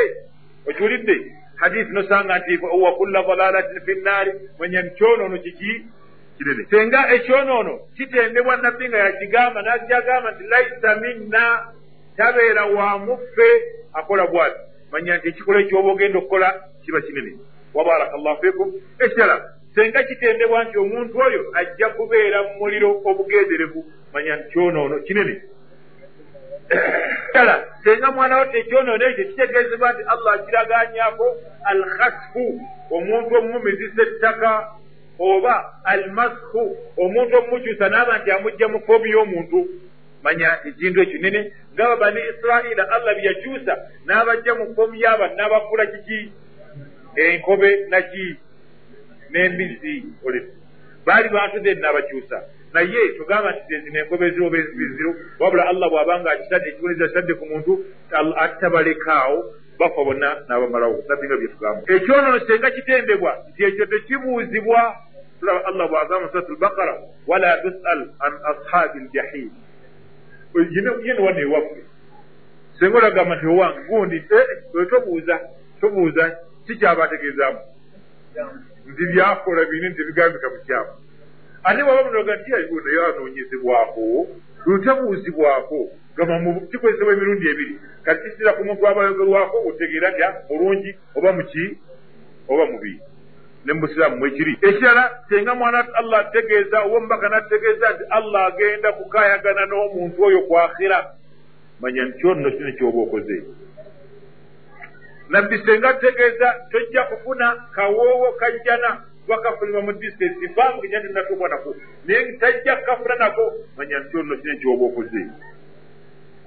okiwulidde 0.68 1.16
hadithi 1.56 1.92
nosanga 1.92 2.38
nti 2.38 2.58
wa 2.82 2.92
kulla 2.94 3.22
dalalatin 3.22 3.80
fi 3.80 3.94
nnaari 3.94 4.32
manya 4.58 4.82
nti 4.82 4.94
kyonoono 4.96 5.38
kiki? 5.38 5.86
Kinene 6.38 6.66
senga 6.70 7.14
ekyonoono 7.14 7.78
kitendebwa 7.96 8.56
nabbi 8.56 8.88
nga 8.88 8.98
yakigamba 8.98 9.62
nakyagamba 9.62 10.30
nti 10.30 10.44
laisa 10.44 10.96
minna. 10.96 11.66
Tabeera 12.16 12.64
wamuffe 12.66 13.48
akola 13.92 14.26
bwati. 14.26 14.58
Manya 14.92 15.16
nti 15.16 15.28
ekikolwa 15.28 15.60
ekyoba 15.60 15.92
ogenda 15.92 16.18
okukola 16.18 16.48
kiba 16.84 17.00
kinene. 17.00 17.38
Wabaraka 17.74 18.16
llahu 18.16 18.40
fikum 18.42 18.72
ekirala 18.98 19.50
senga 19.74 20.02
kitendebwa 20.02 20.64
nti 20.64 20.78
omuntu 20.78 21.18
oyo 21.18 21.50
ajja 21.54 21.88
kubeera 21.88 22.42
mu 22.42 22.54
muliro 22.58 23.02
obugenderevu. 23.04 23.84
Manya 24.12 24.36
nti 24.36 24.48
kyonoono 24.50 24.98
kinene 24.98 25.42
kala 27.32 27.64
senga 27.84 28.10
mwana 28.12 28.38
wo 28.38 28.44
tekyonoono 28.44 29.04
ekyo 29.06 29.24
kitegeezebwa 29.24 29.92
nti 29.92 30.02
allah 30.12 30.34
akiraganyako 30.34 31.26
alkhasfu 31.64 32.60
omuntu 32.90 33.34
omumumizisa 33.38 34.02
ettaka 34.02 34.50
oba 35.18 35.54
almasku 35.84 36.76
omuntu 36.96 37.36
omumukyusa 37.36 37.88
naaba 37.88 38.18
nti 38.18 38.30
amugja 38.30 38.68
mu 38.68 38.80
fomu 38.86 39.06
y'omuntu. 39.06 39.58
Manya 40.22 40.58
ekintu 40.68 41.02
ekyo 41.02 41.18
nene 41.20 41.40
ngaba 41.74 41.96
bani 41.96 42.20
isiraila 42.30 42.82
allah 42.94 43.14
byeyakyusa 43.14 43.74
n'abajja 44.06 44.52
mu 44.54 44.74
fomu 44.74 44.94
yaba 44.94 45.26
n'abakula 45.36 45.86
kiki? 45.86 46.32
Enkobe 47.16 47.86
naki 47.90 48.26
n'embizi 49.30 49.94
baali 51.06 51.28
bantu 51.28 51.60
then 51.62 51.78
n'abakyusa 51.80 52.38
naye 52.74 53.08
tugamba 53.18 53.50
nti 53.50 53.62
zezino 53.68 53.98
enkobe 53.98 54.26
eziro 54.26 54.46
oba 54.46 54.58
ezibiziro 54.58 55.10
wabula 55.40 55.68
allah 55.70 55.88
bw'abanga 55.90 56.30
akitadde 56.30 56.68
ekiboneza 56.68 57.08
kitadde 57.08 57.34
ku 57.34 57.44
muntu 57.46 57.72
atabalekaawo 58.44 59.38
bafa 59.78 60.04
bonna 60.04 60.28
n'abamalawo. 60.48 60.98
Nabbi 61.08 61.26
nga 61.26 61.36
byetugamba 61.36 61.82
ekyonono 61.94 62.38
senga 62.46 62.70
kitendebwa 62.70 63.32
nti 63.48 63.60
ekyo 63.64 63.86
tekibuuzibwa 63.86 64.80
tulaba 65.38 65.60
allah 65.70 65.84
bw'agamba 65.90 66.28
surat 66.30 66.48
albakara 66.50 66.94
wala 67.26 67.50
tusal 67.62 68.00
an 68.26 68.32
ashabi 68.50 68.98
ljahim 69.06 69.50
yene 71.06 71.20
wana 71.26 71.40
ewaffe. 71.40 71.82
Senga 72.78 72.98
olagamba 72.98 73.36
nti 73.36 73.46
owange 73.46 73.80
gundi 73.88 74.18
oyo 74.74 74.84
tobuuza 74.90 75.34
tobuuza 75.80 76.24
kikyabategeezaamu 76.66 77.60
nti 78.90 79.02
byakola 79.12 79.64
bini 79.64 79.88
nti 79.88 80.04
bigambika 80.04 80.50
mukyamu 80.50 80.92
ate 81.64 81.82
bwaba 81.82 82.04
munoga 82.04 82.36
nti 82.36 82.54
ayo 82.54 82.80
naye 82.84 82.98
anoonyezebwako 83.06 84.26
lutabuuzibwako 84.66 85.78
gamba 86.16 86.60
kikozesebwa 86.70 87.12
emirundi 87.12 87.48
ebiri. 87.48 87.78
Kati 88.04 88.30
kisira 88.30 88.52
ku 88.52 88.64
muntu 88.64 88.86
abayogerwako 88.88 89.56
otegeera 89.68 90.12
tya 90.12 90.28
mulungi 90.50 90.90
oba 91.16 91.32
muki 91.32 91.64
oba 92.48 92.66
mubi 92.66 93.00
ne 93.64 93.72
mubusiraamu 93.72 94.16
mwekiri 94.16 94.58
ekirala 94.62 95.04
senga 95.28 95.54
mwana 95.54 95.94
allah 95.94 96.20
ategeeza 96.20 96.82
oba 96.82 96.96
omubaka 96.96 97.28
nategeeza 97.28 97.86
nti 97.92 98.04
allah 98.10 98.46
agenda 98.46 98.92
kukayagana 98.92 99.66
n'omuntu 99.66 100.22
oyo 100.24 100.40
kwakhira 100.48 100.98
manya 101.80 102.04
nti 102.04 102.18
kyono 102.18 102.50
kino 102.50 102.72
kyoba 102.72 102.98
okoze. 103.02 103.36
Nabbi 105.28 105.58
senga 105.66 105.88
ategeeza 105.88 106.48
tojja 106.70 107.02
kufuna 107.02 107.46
kawoowo 107.74 108.32
kajjana 108.32 108.90
bakafulima 109.28 109.80
mu 109.80 109.92
distance 109.92 110.48
banga 110.56 110.88
nya 110.88 111.00
tinatuukwa 111.00 111.48
nako 111.48 111.76
naye 112.04 112.32
tajja 112.32 112.76
kukafuna 112.76 113.14
nako 113.14 113.52
manya 113.76 113.98
nti 113.98 114.10
kyono 114.10 114.36
kino 114.36 114.56
kyoba 114.56 114.84
okoze. 114.84 115.26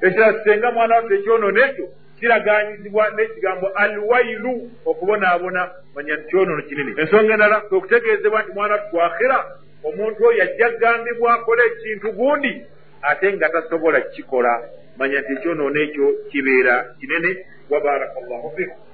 Ekirala 0.02 0.44
senga 0.44 0.72
mwana 0.72 0.96
watte 0.96 1.16
ekyonono 1.16 1.60
ekyo 1.66 1.86
kiraganyizibwa 2.20 3.10
n'ekigambo 3.16 3.68
alwailu 3.68 4.72
okubonaabona 4.86 5.72
manya 5.96 6.16
nti 6.16 6.28
kyonono 6.30 6.62
kinene. 6.62 7.02
Ensonga 7.02 7.34
endala 7.34 7.62
kwe 7.62 7.80
kutegeezebwa 7.80 8.42
nti 8.42 8.52
mwana 8.52 8.74
watu 8.74 8.90
twakhira 8.90 9.38
omuntu 9.84 10.26
oyo 10.26 10.44
ajja 10.44 10.70
kugambibwa 10.70 11.34
akola 11.34 11.64
ekintu 11.66 12.12
gundi 12.12 12.66
ate 13.02 13.34
nga 13.34 13.50
tasobola 13.50 14.02
kukikola. 14.02 14.70
Manya 14.98 15.22
nti 15.22 15.32
ekyonoono 15.34 15.80
ekyo 15.82 16.14
kibeera 16.30 16.76
kinene. 17.00 17.46
Wabaraka 17.70 18.20
llahu 18.22 18.52
fikum 18.56 18.87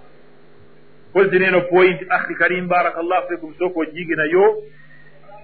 pozi 1.14 1.39
neno 1.39 1.61
point 1.61 2.01
akhi 2.09 2.36
karim 2.36 2.68
baraka 2.68 3.01
llahu 3.01 3.28
fikum 3.30 3.53
sooka 3.57 3.80
ogiige 3.80 4.16
nayo. 4.16 4.64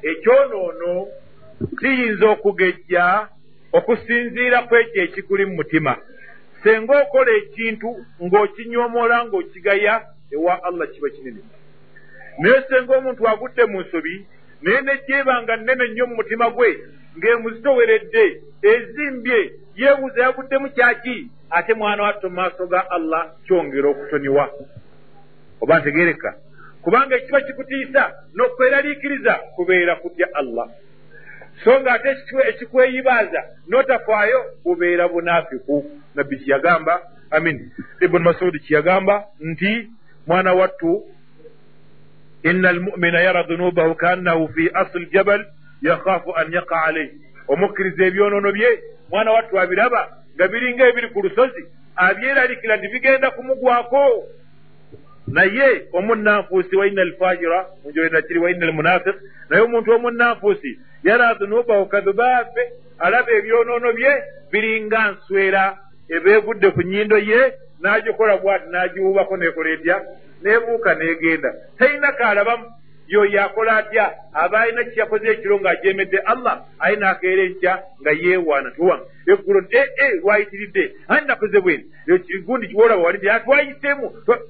Ekyonoono 0.03 1.07
kiyinza 1.79 2.29
okugejja 2.29 3.27
okusinziira 3.73 4.61
ku 4.61 4.75
ekyo 4.75 5.03
ekikuli 5.03 5.45
mu 5.45 5.55
mutima. 5.55 5.95
Senga 6.63 7.01
okola 7.01 7.31
ekintu 7.31 7.89
ng'okinyomoola 8.23 9.25
ng'okigaya 9.25 10.01
ewa 10.31 10.63
allah 10.63 10.87
kiba 10.91 11.09
kinene. 11.09 11.41
Naye 12.39 12.63
senga 12.69 12.97
omuntu 12.97 13.27
agudde 13.27 13.65
mu 13.65 13.81
nsobi 13.81 14.25
naye 14.61 14.81
nejjeebanga 14.81 15.57
nnene 15.57 15.87
nnyo 15.87 16.07
mu 16.07 16.15
mutima 16.15 16.49
gwe 16.49 16.69
ng'emuzitoweredde 17.17 18.41
ezimbye 18.61 19.39
yeebuuza 19.75 20.21
yaguddemu 20.23 20.69
kyaki? 20.69 21.29
Ate 21.49 21.73
mwana 21.73 22.03
watto 22.03 22.29
mu 22.29 22.35
maaso 22.35 22.67
ga 22.67 22.89
allah 22.91 23.31
kyongera 23.45 23.89
okutoniwa 23.89 24.49
oba 25.61 25.79
ntegereka. 25.79 26.35
Kubanga 26.81 27.15
ekiba 27.15 27.41
kikutiisa 27.41 28.13
n'okweraliikiriza 28.35 29.33
kubeera 29.55 29.95
kutya 29.95 30.27
allah. 30.33 30.67
So 31.63 31.79
nga 31.79 31.93
ate 31.93 32.15
ekikweyibaaza 32.49 33.41
n'otafaayo 33.67 34.39
bubeera 34.63 35.07
bunaafiku 35.07 35.85
nabbi 36.15 36.37
kiyagamba 36.37 37.01
amin. 37.31 37.71
Ibuni 38.01 38.23
masudi 38.23 38.59
kiyagamba 38.59 39.23
nti 39.39 39.87
mwana 40.27 40.53
wattu 40.53 41.03
ina 42.43 42.69
almumina 42.69 43.21
yara 43.21 43.43
dunubahu 43.43 43.95
kaannahu 43.95 44.47
fi 44.47 44.69
asli 44.73 45.05
ljabal 45.05 45.45
yakhaafu 45.81 46.35
an 46.35 46.53
yaqa 46.53 46.83
alayh 46.83 47.09
omukkiriza 47.47 48.05
ebyonoono 48.05 48.51
bye 48.51 48.79
mwana 49.09 49.31
wattu 49.31 49.59
abiraba 49.59 50.07
nga 50.35 50.47
biringa 50.47 50.87
ebiri 50.87 51.09
ku 51.09 51.21
lusozi 51.21 51.61
abyeraliikira 51.95 52.77
nti 52.77 52.87
bigenda 52.87 53.31
kumugwako 53.31 54.23
naye 55.31 55.87
omunanfuusi 55.93 56.75
waina 56.75 57.01
alfajira 57.01 57.65
munjolera 57.83 58.21
kiri 58.21 58.39
waina 58.39 58.65
almunafiq 58.65 59.15
naye 59.49 59.61
omuntu 59.63 59.91
omunanfuusi 59.91 60.79
yara 61.03 61.33
dunubahu 61.39 61.85
kadhubaabe 61.85 62.63
alaba 62.99 63.31
ebyonoono 63.31 63.93
bye 63.93 64.13
biringa 64.51 65.11
nswera 65.11 65.63
ebeegudde 66.15 66.71
ku 66.71 66.81
nnyindo 66.81 67.17
ye 67.17 67.53
n'agikola 67.81 68.37
bwati 68.37 68.67
n'agiwubako 68.69 69.37
nekola 69.37 69.69
etya 69.69 69.97
neebuuka 70.43 70.95
n'egenda. 70.95 71.49
Talina 71.77 72.11
kaalabamu 72.11 72.65
yoyo 73.09 73.43
akola 73.43 73.77
atya? 73.77 74.13
Aba 74.33 74.59
alina 74.61 74.83
kyeyakoze 74.83 75.27
ekiro 75.31 75.59
ng'ajemedde 75.59 76.17
allah 76.31 76.65
aye 76.79 76.95
n'akeera 76.95 77.43
enkya 77.43 77.73
nga 78.01 78.11
yeewaana 78.11 78.71
towange 78.71 79.05
eggulo 79.31 79.59
ee 79.71 80.15
lwayitiridde. 80.21 80.83
Ani 81.07 81.27
nakoze 81.27 81.59
bwene 81.59 81.83
gundi 82.45 82.67
kiwolaba 82.67 83.03
wali 83.03 83.17
nti 83.17 83.29
atwayisemu 83.29 84.07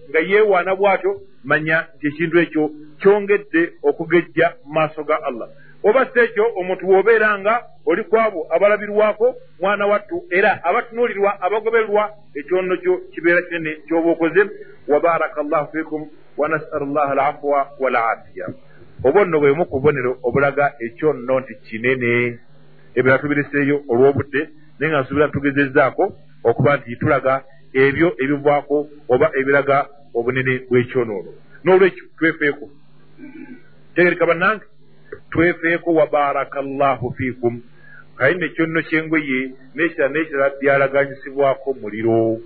nga 0.09 0.19
yeewaana 0.19 0.75
bw'atyo 0.75 1.21
manya 1.43 1.87
nti 1.95 2.07
ekintu 2.07 2.39
ekyo 2.39 2.63
kyongedde 3.01 3.61
okugejja 3.83 4.47
mu 4.65 4.73
maaso 4.73 5.03
ga 5.03 5.23
allah. 5.23 5.49
Oba 5.83 6.05
si 6.13 6.19
ekyo 6.19 6.45
omuntu 6.59 6.85
bw'obeera 6.85 7.39
nga 7.39 7.63
oli 7.85 8.03
ku 8.03 8.15
abo 8.19 8.47
abalabirwako 8.55 9.35
mwana 9.59 9.87
wattu 9.87 10.23
era 10.29 10.59
abatunuulirwa 10.63 11.41
abagobererwa 11.41 12.03
ekyono 12.35 12.77
kyo 12.77 12.97
kibeera 13.13 13.41
kinene 13.41 13.71
kyoba 13.87 14.09
okoze 14.11 14.41
wabaraka 14.91 15.43
llahu 15.43 15.71
fikum 15.71 16.01
wanasalu 16.37 16.85
llaha 16.93 17.11
alafwa 17.11 17.59
walafiya 17.79 18.47
oba 19.03 19.25
nno 19.25 19.39
bwemu 19.39 19.65
ku 19.65 19.79
bubonero 19.79 20.17
obulaga 20.23 20.73
ekyo 20.79 21.13
nno 21.13 21.39
nti 21.39 21.53
kinene. 21.55 22.39
Ebirala 22.95 23.21
tubireseeyo 23.21 23.83
olw'obudde 23.91 24.41
naye 24.79 24.91
nga 24.91 25.01
nsuubira 25.01 25.27
tugezezaako 25.33 26.03
okuba 26.43 26.77
nti 26.77 26.95
tulaga 26.95 27.43
ebyo 27.73 28.07
ebivwako 28.23 28.77
oba 29.13 29.27
ebiraga 29.39 29.77
obunene 30.17 30.53
bw'ekyonoono 30.69 31.31
n'olwekyo 31.63 32.03
twefeeko 32.17 32.65
tegereka 33.95 34.25
bannange 34.25 34.65
twefeeko 35.31 35.89
wabaraka 35.99 36.61
llahu 36.61 37.13
fiikum 37.17 37.61
kaye 38.17 38.33
nekyonno 38.35 38.81
kyengweye 38.87 39.39
nekirala 39.75 40.13
nekirala 40.13 40.55
byalaganyisibwako 40.59 41.73
muliro. 41.81 42.41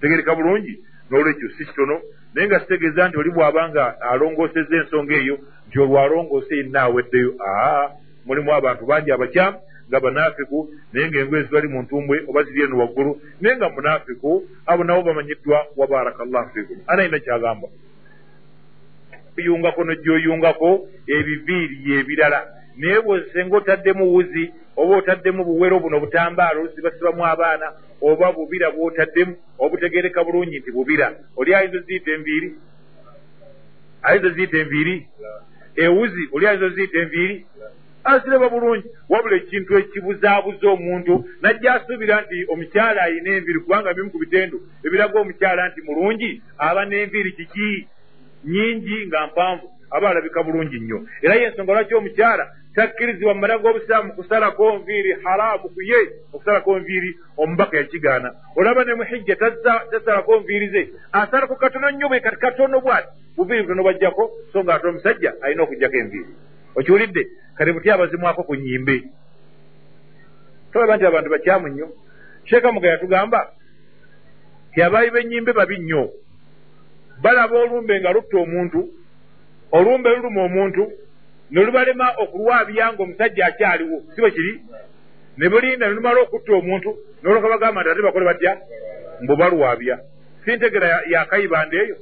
Tegereka 0.00 0.34
bulungi 0.34 0.74
n'olwekyo 1.10 1.48
si 1.56 1.64
kitono 1.64 2.00
naye 2.34 2.46
nga 2.48 2.60
kitegeeza 2.60 3.08
nti 3.08 3.16
oli 3.18 3.30
bw'abanga 3.30 4.00
alongoosezza 4.00 4.76
ensonga 4.76 5.14
eyo 5.14 5.38
nti 5.68 5.76
olwo 5.80 5.98
alongoose 6.00 6.56
yenna 6.56 6.80
aweddeyo 6.82 7.30
aa 7.46 7.88
mulimu 8.26 8.50
abantu 8.54 8.86
bangi 8.86 9.12
abakyamu 9.12 9.58
nga 9.88 10.00
banaafiku 10.00 10.68
naye 10.92 11.08
ngaengoye 11.08 11.42
zibali 11.42 11.68
mu 11.68 11.82
ntumbwe 11.82 12.24
oba 12.28 12.42
ziri 12.42 12.62
eno 12.62 12.78
waggulu 12.78 13.20
naye 13.40 13.56
nga 13.56 13.68
munaafiku 13.68 14.42
abo 14.66 14.84
nabo 14.84 15.02
bamanyiddwa 15.02 15.66
wabaraka 15.76 16.24
llahu 16.24 16.48
fikum 16.54 16.78
anayina 16.86 17.18
kyagamba. 17.18 17.68
Oyungako 19.38 19.84
nojyoyungako 19.84 20.88
ebiviiri 21.06 21.76
ebirala. 21.98 22.40
Naye 22.76 23.00
bwosenga 23.00 23.56
otaddemu 23.56 24.04
wuzi 24.12 24.52
oba 24.76 24.96
otaddemu 24.96 25.44
buwero 25.44 25.80
buno 25.80 26.00
butambaala 26.00 26.60
olusibasibamu 26.60 27.26
abaana 27.26 27.66
oba 28.08 28.32
bubira 28.32 28.70
bwotaddemu 28.70 29.34
obutegereka 29.58 30.24
bulungi 30.24 30.58
nti 30.58 30.70
bubira. 30.70 31.08
Oli 31.36 31.54
ayinza 31.54 31.78
oziyita 31.78 32.10
enviiri? 32.10 32.48
Ayinza 34.02 34.28
oziyita 34.28 34.56
enviiri? 34.58 34.96
Ewuzi 35.76 36.22
oli 36.32 36.46
ayinza 36.46 36.66
oziyita 36.66 36.98
enviiri? 36.98 37.46
Asireba 38.04 38.48
bulungi. 38.48 38.88
Wabula 39.08 39.36
ekintu 39.36 39.78
ekibuzaabuza 39.78 40.68
omuntu 40.68 41.14
najja 41.42 41.74
asuubira 41.74 42.20
nti 42.20 42.36
omukyala 42.52 43.02
ayina 43.02 43.30
enviiri 43.36 43.60
kubanga 43.60 43.94
bimu 43.94 44.10
ku 44.10 44.18
bitendo 44.18 44.56
ebiraga 44.86 45.20
omukyala 45.20 45.68
nti 45.68 45.80
mulungi 45.86 46.42
aba 46.58 46.84
n'enviiri 46.84 47.32
kiki? 47.32 47.88
Nyingi 48.44 49.06
nga 49.06 49.26
mpanvu. 49.26 49.66
Aba 49.90 50.10
alabika 50.10 50.42
bulungi 50.42 50.80
nnyo. 50.80 50.98
Era 51.22 51.34
yensonga 51.34 51.72
lwaki 51.72 51.94
omukyala 51.94 52.44
takkirizibwa 52.74 53.34
mu 53.34 53.40
mala 53.40 53.58
g'obusiraamu 53.58 54.12
kusalako 54.12 54.78
nviiri 54.78 55.12
haraamu 55.24 55.68
ku 55.68 55.82
ye 55.82 56.00
okusalako 56.32 56.78
nviiri 56.78 57.18
omubaka 57.36 57.76
yakigaana. 57.76 58.34
Olaba 58.56 58.84
ne 58.84 58.94
muhijja 58.94 59.36
tasalako 59.90 60.40
nviiri 60.40 60.68
ze. 60.68 60.92
Asalako 61.12 61.56
katono 61.56 61.90
nnyo 61.90 62.08
bwe 62.08 62.20
kati 62.20 62.36
katono 62.36 62.80
bwati? 62.80 63.08
Buviiri 63.36 63.62
butono 63.62 63.82
bwajjako 63.82 64.30
so 64.52 64.64
nga 64.64 64.74
ate 64.74 64.86
omusajja 64.86 65.32
alina 65.42 65.62
okugjako 65.62 65.96
enviiri. 65.96 66.34
Okiwulidde 66.74 67.26
kati 67.54 67.72
buti 67.72 67.90
abazimwako 67.90 68.42
ku 68.42 68.54
nyimbe 68.54 69.02
tolaba 70.72 70.96
nti 70.96 71.06
abantu 71.06 71.30
bakyamu 71.30 71.68
nnyo. 71.68 71.88
Sheeka 72.44 72.72
muga 72.72 72.88
yatugamba 72.88 73.50
ti 74.74 74.82
abaayi 74.82 75.10
b'ennyimbe 75.10 75.52
babi 75.52 75.78
nnyo. 75.78 76.10
Balaba 77.22 77.58
olumbe 77.58 78.00
nga 78.00 78.12
lutta 78.12 78.38
omuntu 78.38 78.88
olumbe 79.72 80.10
luluma 80.10 80.42
omuntu 80.42 81.03
ne 81.54 81.60
lubalema 81.64 82.06
okulwabya 82.18 82.92
nga 82.92 83.02
omusajja 83.02 83.46
akyaliwo 83.46 84.02
si 84.14 84.20
bwe 84.20 84.30
kiri? 84.30 84.52
Ne 85.36 85.48
bulinda 85.48 85.86
ne 85.86 85.94
lumala 85.94 86.20
okutta 86.20 86.52
omuntu 86.52 86.90
nolwoka 87.22 87.48
bagamba 87.48 87.80
nti 87.80 87.90
ate 87.90 88.02
bakole 88.02 88.24
batya? 88.24 88.52
Mbu 89.22 89.36
balwabya. 89.36 89.98
Si 90.44 90.50
ntegeera 90.56 90.88
yakayibanda 91.06 91.76
eyo? 91.82 91.96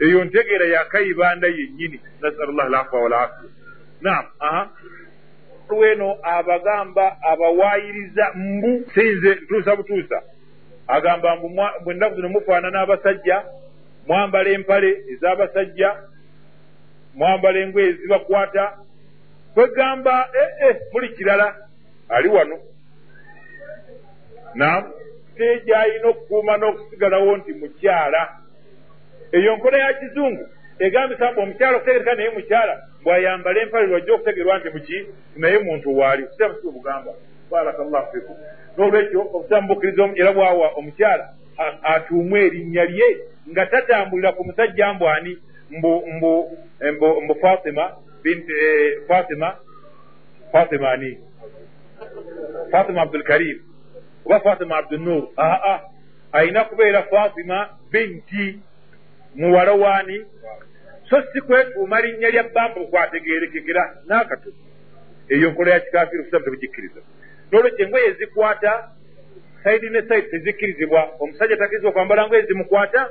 Eyo 0.00 0.24
ntegeera 0.24 0.64
yakayibanda 0.64 1.46
yennyini. 1.46 2.00
Nasalu 2.20 2.52
llah 2.52 2.66
alafwa 2.66 3.00
walafiya 3.00 3.50
naam 4.00 4.24
aha. 4.38 4.70
Lweno 5.70 6.16
abagamba 6.22 7.16
abawaayiriza 7.22 8.32
mbu 8.34 8.90
sinze 8.94 9.34
ntuusa 9.34 9.76
butuusa. 9.76 10.22
Agamba 10.86 11.36
mbu 11.36 11.48
bwennaku 11.84 12.16
zino 12.16 12.28
mufaanana 12.28 12.80
abasajja 12.80 13.42
mwambala 14.06 14.50
empale 14.50 14.90
ez'abasajja 15.12 15.96
mwambala 17.14 17.58
engoye 17.60 17.88
ezibakwata 17.88 18.78
kwegamba 19.54 20.28
ee 20.34 20.76
muli 20.92 21.08
kirala 21.08 21.56
ali 22.08 22.28
wano. 22.28 22.58
Nam 24.54 24.92
teja 25.36 25.78
alina 25.80 26.08
okukuuma 26.08 26.56
n'okusigalawo 26.56 27.36
nti 27.36 27.52
mukyala. 27.52 28.28
Eyo 29.32 29.56
nkola 29.56 29.78
ya 29.78 29.94
kizungu 29.94 30.48
egambisa 30.78 31.32
mbu 31.32 31.40
omukyala 31.40 31.76
okutegereka 31.76 32.14
naye 32.14 32.30
mukyala 32.30 32.82
bwayambala 33.04 33.60
empale 33.60 33.86
lwajja 33.86 34.14
okutegerwa 34.14 34.58
nti 34.58 34.70
muki 34.70 35.06
naye 35.36 35.58
muntu 35.58 35.98
waali 35.98 36.22
kusiramu 36.22 36.54
si 36.54 36.66
bugamba 36.70 37.12
baraka 37.50 37.84
llahu 37.84 38.12
fikum 38.12 38.36
n'olwekyo 38.76 39.20
obusiramu 39.34 39.68
bukkiriza 39.68 40.10
era 40.14 40.32
bwawa 40.32 40.68
omukyala 40.78 41.34
atuumwe 41.82 42.46
erinnya 42.46 42.84
lye 42.84 43.08
nga 43.50 43.66
tatambulira 43.66 44.32
ku 44.32 44.44
musajja 44.44 44.92
mbwani 44.92 45.38
mbu 45.70 46.06
mbu 46.16 46.58
mbu 46.94 47.20
mbu 47.22 47.34
fatima 47.34 47.96
binti 48.22 48.52
fatima 49.08 49.56
fatima 50.52 50.90
ani. 50.90 51.18
Fatima 52.70 53.02
abdulkarim 53.02 53.58
oba 54.24 54.40
fatima 54.40 54.76
abdunur 54.76 55.28
aa 55.38 55.80
ayina 56.32 56.64
kubeera 56.64 57.02
fatima 57.02 57.68
binti 57.92 58.60
muwala 59.34 59.72
waani 59.72 60.24
so 61.10 61.22
si 61.32 61.40
kwetuuma 61.40 62.00
linnya 62.00 62.30
lya 62.30 62.42
bamba 62.42 62.80
okwategerekekera 62.80 63.82
n'akatono 64.06 64.56
eyo 65.28 65.50
nkola 65.50 65.70
ya 65.72 65.80
kikafiiri 65.80 66.20
obusiramu 66.20 66.44
tebugikkiriza 66.44 67.00
n'olwekyo 67.50 67.84
engoye 67.84 68.06
ezikwata 68.06 68.72
saidi 69.64 69.90
ne 69.90 70.02
saidi 70.08 70.28
tezikkirizibwa 70.30 71.00
omusajja 71.20 71.56
takkirizibwa 71.56 71.92
kwambala 71.92 72.26
ngoye 72.26 72.42
zimukwata 72.42 73.10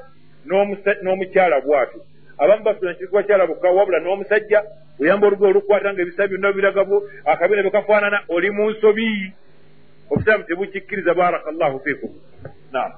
n'omukyala 1.04 1.62
bwatu 1.62 2.00
abamu 2.38 2.64
basula 2.64 2.92
nkirikuba 2.92 3.24
kyala 3.24 3.48
bukka 3.48 3.70
wabula 3.70 4.00
n'omusajja 4.00 4.64
oyamba 5.00 5.28
olugoye 5.28 5.52
olukwata 5.52 5.94
nga 5.94 6.02
ebisa 6.02 6.28
byonna 6.28 6.52
biragabo 6.52 7.04
akabina 7.26 7.64
bekafaanana 7.64 8.20
oli 8.30 8.50
mu 8.52 8.70
nsobi. 8.72 9.34
Obusiraamu 10.10 10.44
tebukikkiriza 10.44 11.14
baraka 11.14 11.52
llahu 11.52 11.80
fikum 11.80 12.12
naam. 12.72 12.92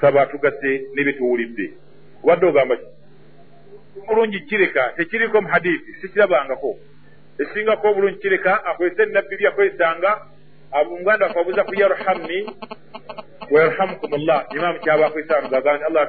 Saba 0.00 0.26
tugatte 0.26 0.70
nebyetuwulidde 0.94 1.72
obadde 2.22 2.46
ogamba 2.46 2.76
ki? 2.76 2.86
Bulungi 4.06 4.40
kireka 4.40 4.92
tekiriko 4.96 5.40
mu 5.40 5.48
hadiisi 5.48 6.00
sikirabangako. 6.00 6.78
Esingako 7.38 7.88
obulungi 7.88 8.18
kireka 8.18 8.64
akozesa 8.64 9.02
enabbi 9.02 9.36
byakozesanga 9.36 10.10
abomuganda 10.72 11.26
akabuza 11.26 11.64
ku 11.64 11.74
yarhamni 11.74 12.38
wayarhamukum 13.50 14.10
llah 14.26 14.46
imamu 14.54 14.78
kyaba 14.80 15.06
akozesanga 15.06 15.58
nti 15.60 15.84
allah 15.88 16.02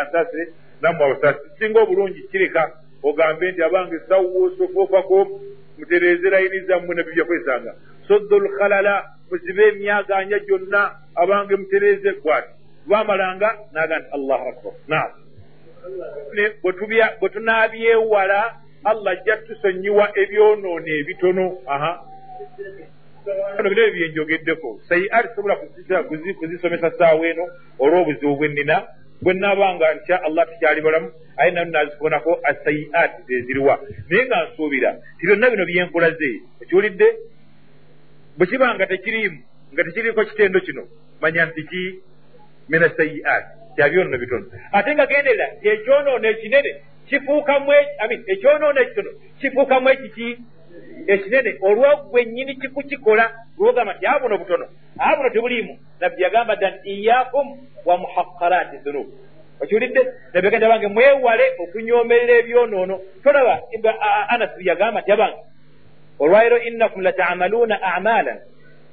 ansasire 0.00 0.44
nammwe 0.80 1.04
abasasi 1.04 1.48
singa 1.58 1.80
obulungi 1.80 2.22
kireka 2.30 2.72
ogambe 3.02 3.52
nti 3.52 3.62
abange 3.62 3.98
sawosofofako 4.08 5.40
mutereeze 5.78 6.30
layini 6.30 6.60
zammwe 6.60 6.94
nabbi 6.94 7.12
byakozesanga 7.14 7.74
soddo 8.08 8.38
lkhalala 8.38 8.94
muzibe 9.30 9.68
emyaganya 9.68 10.38
gyonna 10.38 10.80
abange 11.14 11.56
mutereeze 11.56 12.12
gwati 12.12 12.56
bamalanga 12.86 13.58
naga 13.72 13.98
nti 13.98 14.08
allahu 14.12 14.48
akbar. 14.48 14.72
Naam. 14.88 15.10
Bwe 17.20 17.28
tunaabyewala 17.28 18.54
allah 18.84 19.12
ajja 19.12 19.36
tusonyiwa 19.36 20.18
ebyonoono 20.18 20.86
ebitono. 20.86 21.58
Aha. 21.66 21.92
Bino 23.56 23.68
ebyo 23.70 23.92
byenjogeddeko. 23.92 24.80
Sayiati 24.88 25.28
sobola 25.34 25.56
kuzisomesa 26.38 26.90
saawa 26.98 27.26
eno 27.28 27.44
olw'obuzibu 27.78 28.36
bwe 28.36 28.48
nnina 28.48 28.86
bwe 29.22 29.34
naabanga 29.34 29.94
nsha 29.94 30.22
allah 30.22 30.46
tukyali 30.48 30.80
balamu 30.80 31.12
aye 31.36 31.50
nanu 31.50 31.70
nazifonako 31.70 32.40
asayiati 32.42 33.22
zeziriwa 33.28 33.80
naye 34.08 34.26
nga 34.26 34.44
nsuubira 34.44 34.90
ti 35.18 35.26
byonna 35.26 35.50
bino 35.50 35.64
byenkulaze 35.64 36.30
ekiwulidde? 36.62 37.08
Bwe 38.36 38.46
kiba 38.46 38.74
nga 38.74 38.86
tekiriimu 38.86 39.38
nga 39.72 39.84
tekiriko 39.84 40.24
kitendo 40.24 40.60
kino 40.60 40.82
manya 41.20 41.46
nti 41.46 41.62
ki? 41.70 41.82
Mina 42.68 42.88
sayiati 42.96 43.48
kyabyonono 43.76 44.18
bitono. 44.18 44.46
Ate 44.72 44.94
nga 44.94 45.06
genderera 45.06 45.46
ekyonoono 45.62 46.28
ekinene 46.28 46.70
kifuukamu 47.08 47.72
amin 48.02 48.20
ekyonoono 48.26 48.80
ekitono 48.80 49.10
kifuukamu 49.40 49.88
ekiki 49.88 50.28
ekinene 51.06 51.58
olwogwe 51.62 52.24
nnyini 52.24 52.54
kikukikola 52.54 53.24
lwogamba 53.58 53.94
nti 53.94 54.06
abuno 54.06 54.38
butono 54.38 54.66
abuno 54.98 55.30
tebuliimu. 55.30 55.78
Nabbi 56.00 56.22
yagamba 56.22 56.56
dda 56.56 56.70
nti 56.70 56.90
iyakum 56.90 57.46
wa 57.84 57.96
muhakkaraati 57.98 58.76
dhunub 58.76 59.06
okiwulidde 59.60 60.00
nabbi 60.32 60.48
agenda 60.48 60.68
bange 60.68 60.86
mwewale 60.86 61.44
okunyomerera 61.62 62.34
ebyonoono. 62.38 63.00
Tolaba 63.22 63.62
anas 64.28 64.50
yagamba 64.60 65.00
nti 65.00 65.12
abange 65.12 65.36
olwaliro 66.18 66.58
innakum 66.58 67.02
latamaluuna 67.02 67.82
amalan 67.82 68.38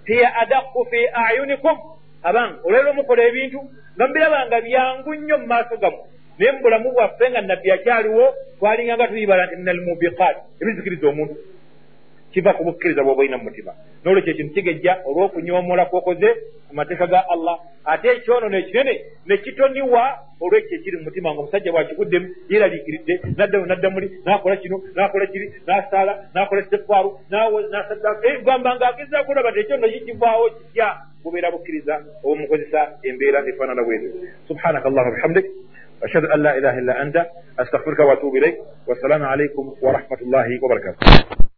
hiya 0.05 0.35
adaqu 0.35 0.85
fi 0.89 0.99
ayunikum. 1.13 1.77
Abange 2.23 2.55
olwera 2.63 2.93
mukola 2.93 3.23
ebintu 3.23 3.59
nga 3.95 4.07
mubiraba 4.07 4.45
nga 4.47 4.61
byangu 4.61 5.15
nnyo 5.15 5.37
mu 5.37 5.47
maaso 5.47 5.77
gammwe. 5.77 6.03
Naye 6.37 6.51
mu 6.51 6.61
bulamu 6.61 6.91
bwaffe 6.91 7.29
nga 7.29 7.41
nabbi 7.41 7.71
akyaliwo 7.71 8.33
twalinga 8.59 8.95
nga 8.97 9.07
tuyibala 9.07 9.45
nti 9.45 9.55
min 9.55 9.69
almubiqat 9.69 10.35
ebizikiriza 10.61 11.07
omuntu 11.07 11.35
kiva 12.33 12.53
ku 12.53 12.63
bukkiriza 12.63 13.03
bwoba 13.03 13.21
olina 13.21 13.37
mu 13.37 13.43
mutima 13.43 13.71
nolwekyo 14.03 14.31
ekintu 14.33 14.53
kigejja 14.53 14.93
olw'okunyoomola 15.07 15.85
kwokoze 15.85 16.29
ku 16.67 16.73
mateeka 16.75 17.07
ga 17.07 17.21
allah 17.33 17.59
ate 17.85 18.07
ekyonono 18.17 18.57
ekinene 18.57 18.93
ne 19.25 19.35
kitoniwa 19.37 20.03
olwekyo 20.41 20.75
ekiri 20.77 20.97
mu 20.97 21.03
mutima 21.07 21.31
nga 21.31 21.39
omusajja 21.39 21.71
bwakiguddemu 21.71 22.27
yeeraliikiridde 22.49 23.13
naddamu 23.37 23.65
naddamuli 23.65 24.07
n'akola 24.25 24.55
kino 24.57 24.81
n'akola 24.95 25.25
kiri 25.31 25.45
n'asaala 25.67 26.13
n'akola 26.33 26.61
sefaaru 26.69 27.09
gamba 28.45 28.69
ng'agezaako 28.75 29.31
olaba 29.31 29.51
nti 29.51 29.59
ekyonono 29.59 29.93
kikivaawo 29.93 30.45
kitya 30.57 30.87
bubeera 31.23 31.51
bukkiriza 31.51 31.93
obumukozesa 32.23 32.99
embeera 33.07 33.39
efaanana 33.47 33.83
bwezo. 33.83 34.07
Subhanaka 34.47 34.85
allahuma 34.89 35.15
bihamdik 35.15 35.45
ashhadu 36.03 36.27
an 36.33 36.39
la 36.41 36.57
ilaha 36.57 36.77
illa 36.81 36.93
anta 36.99 37.21
astaghfiruka 37.57 38.05
wa 38.05 38.13
atubu 38.13 38.37
ilaik 38.37 38.55
wassalamu 38.87 39.25
alaikum 39.25 39.71
wa 39.81 39.93
rahmatullahi 39.93 40.59
wa 40.59 40.69
barakatuh 40.69 41.52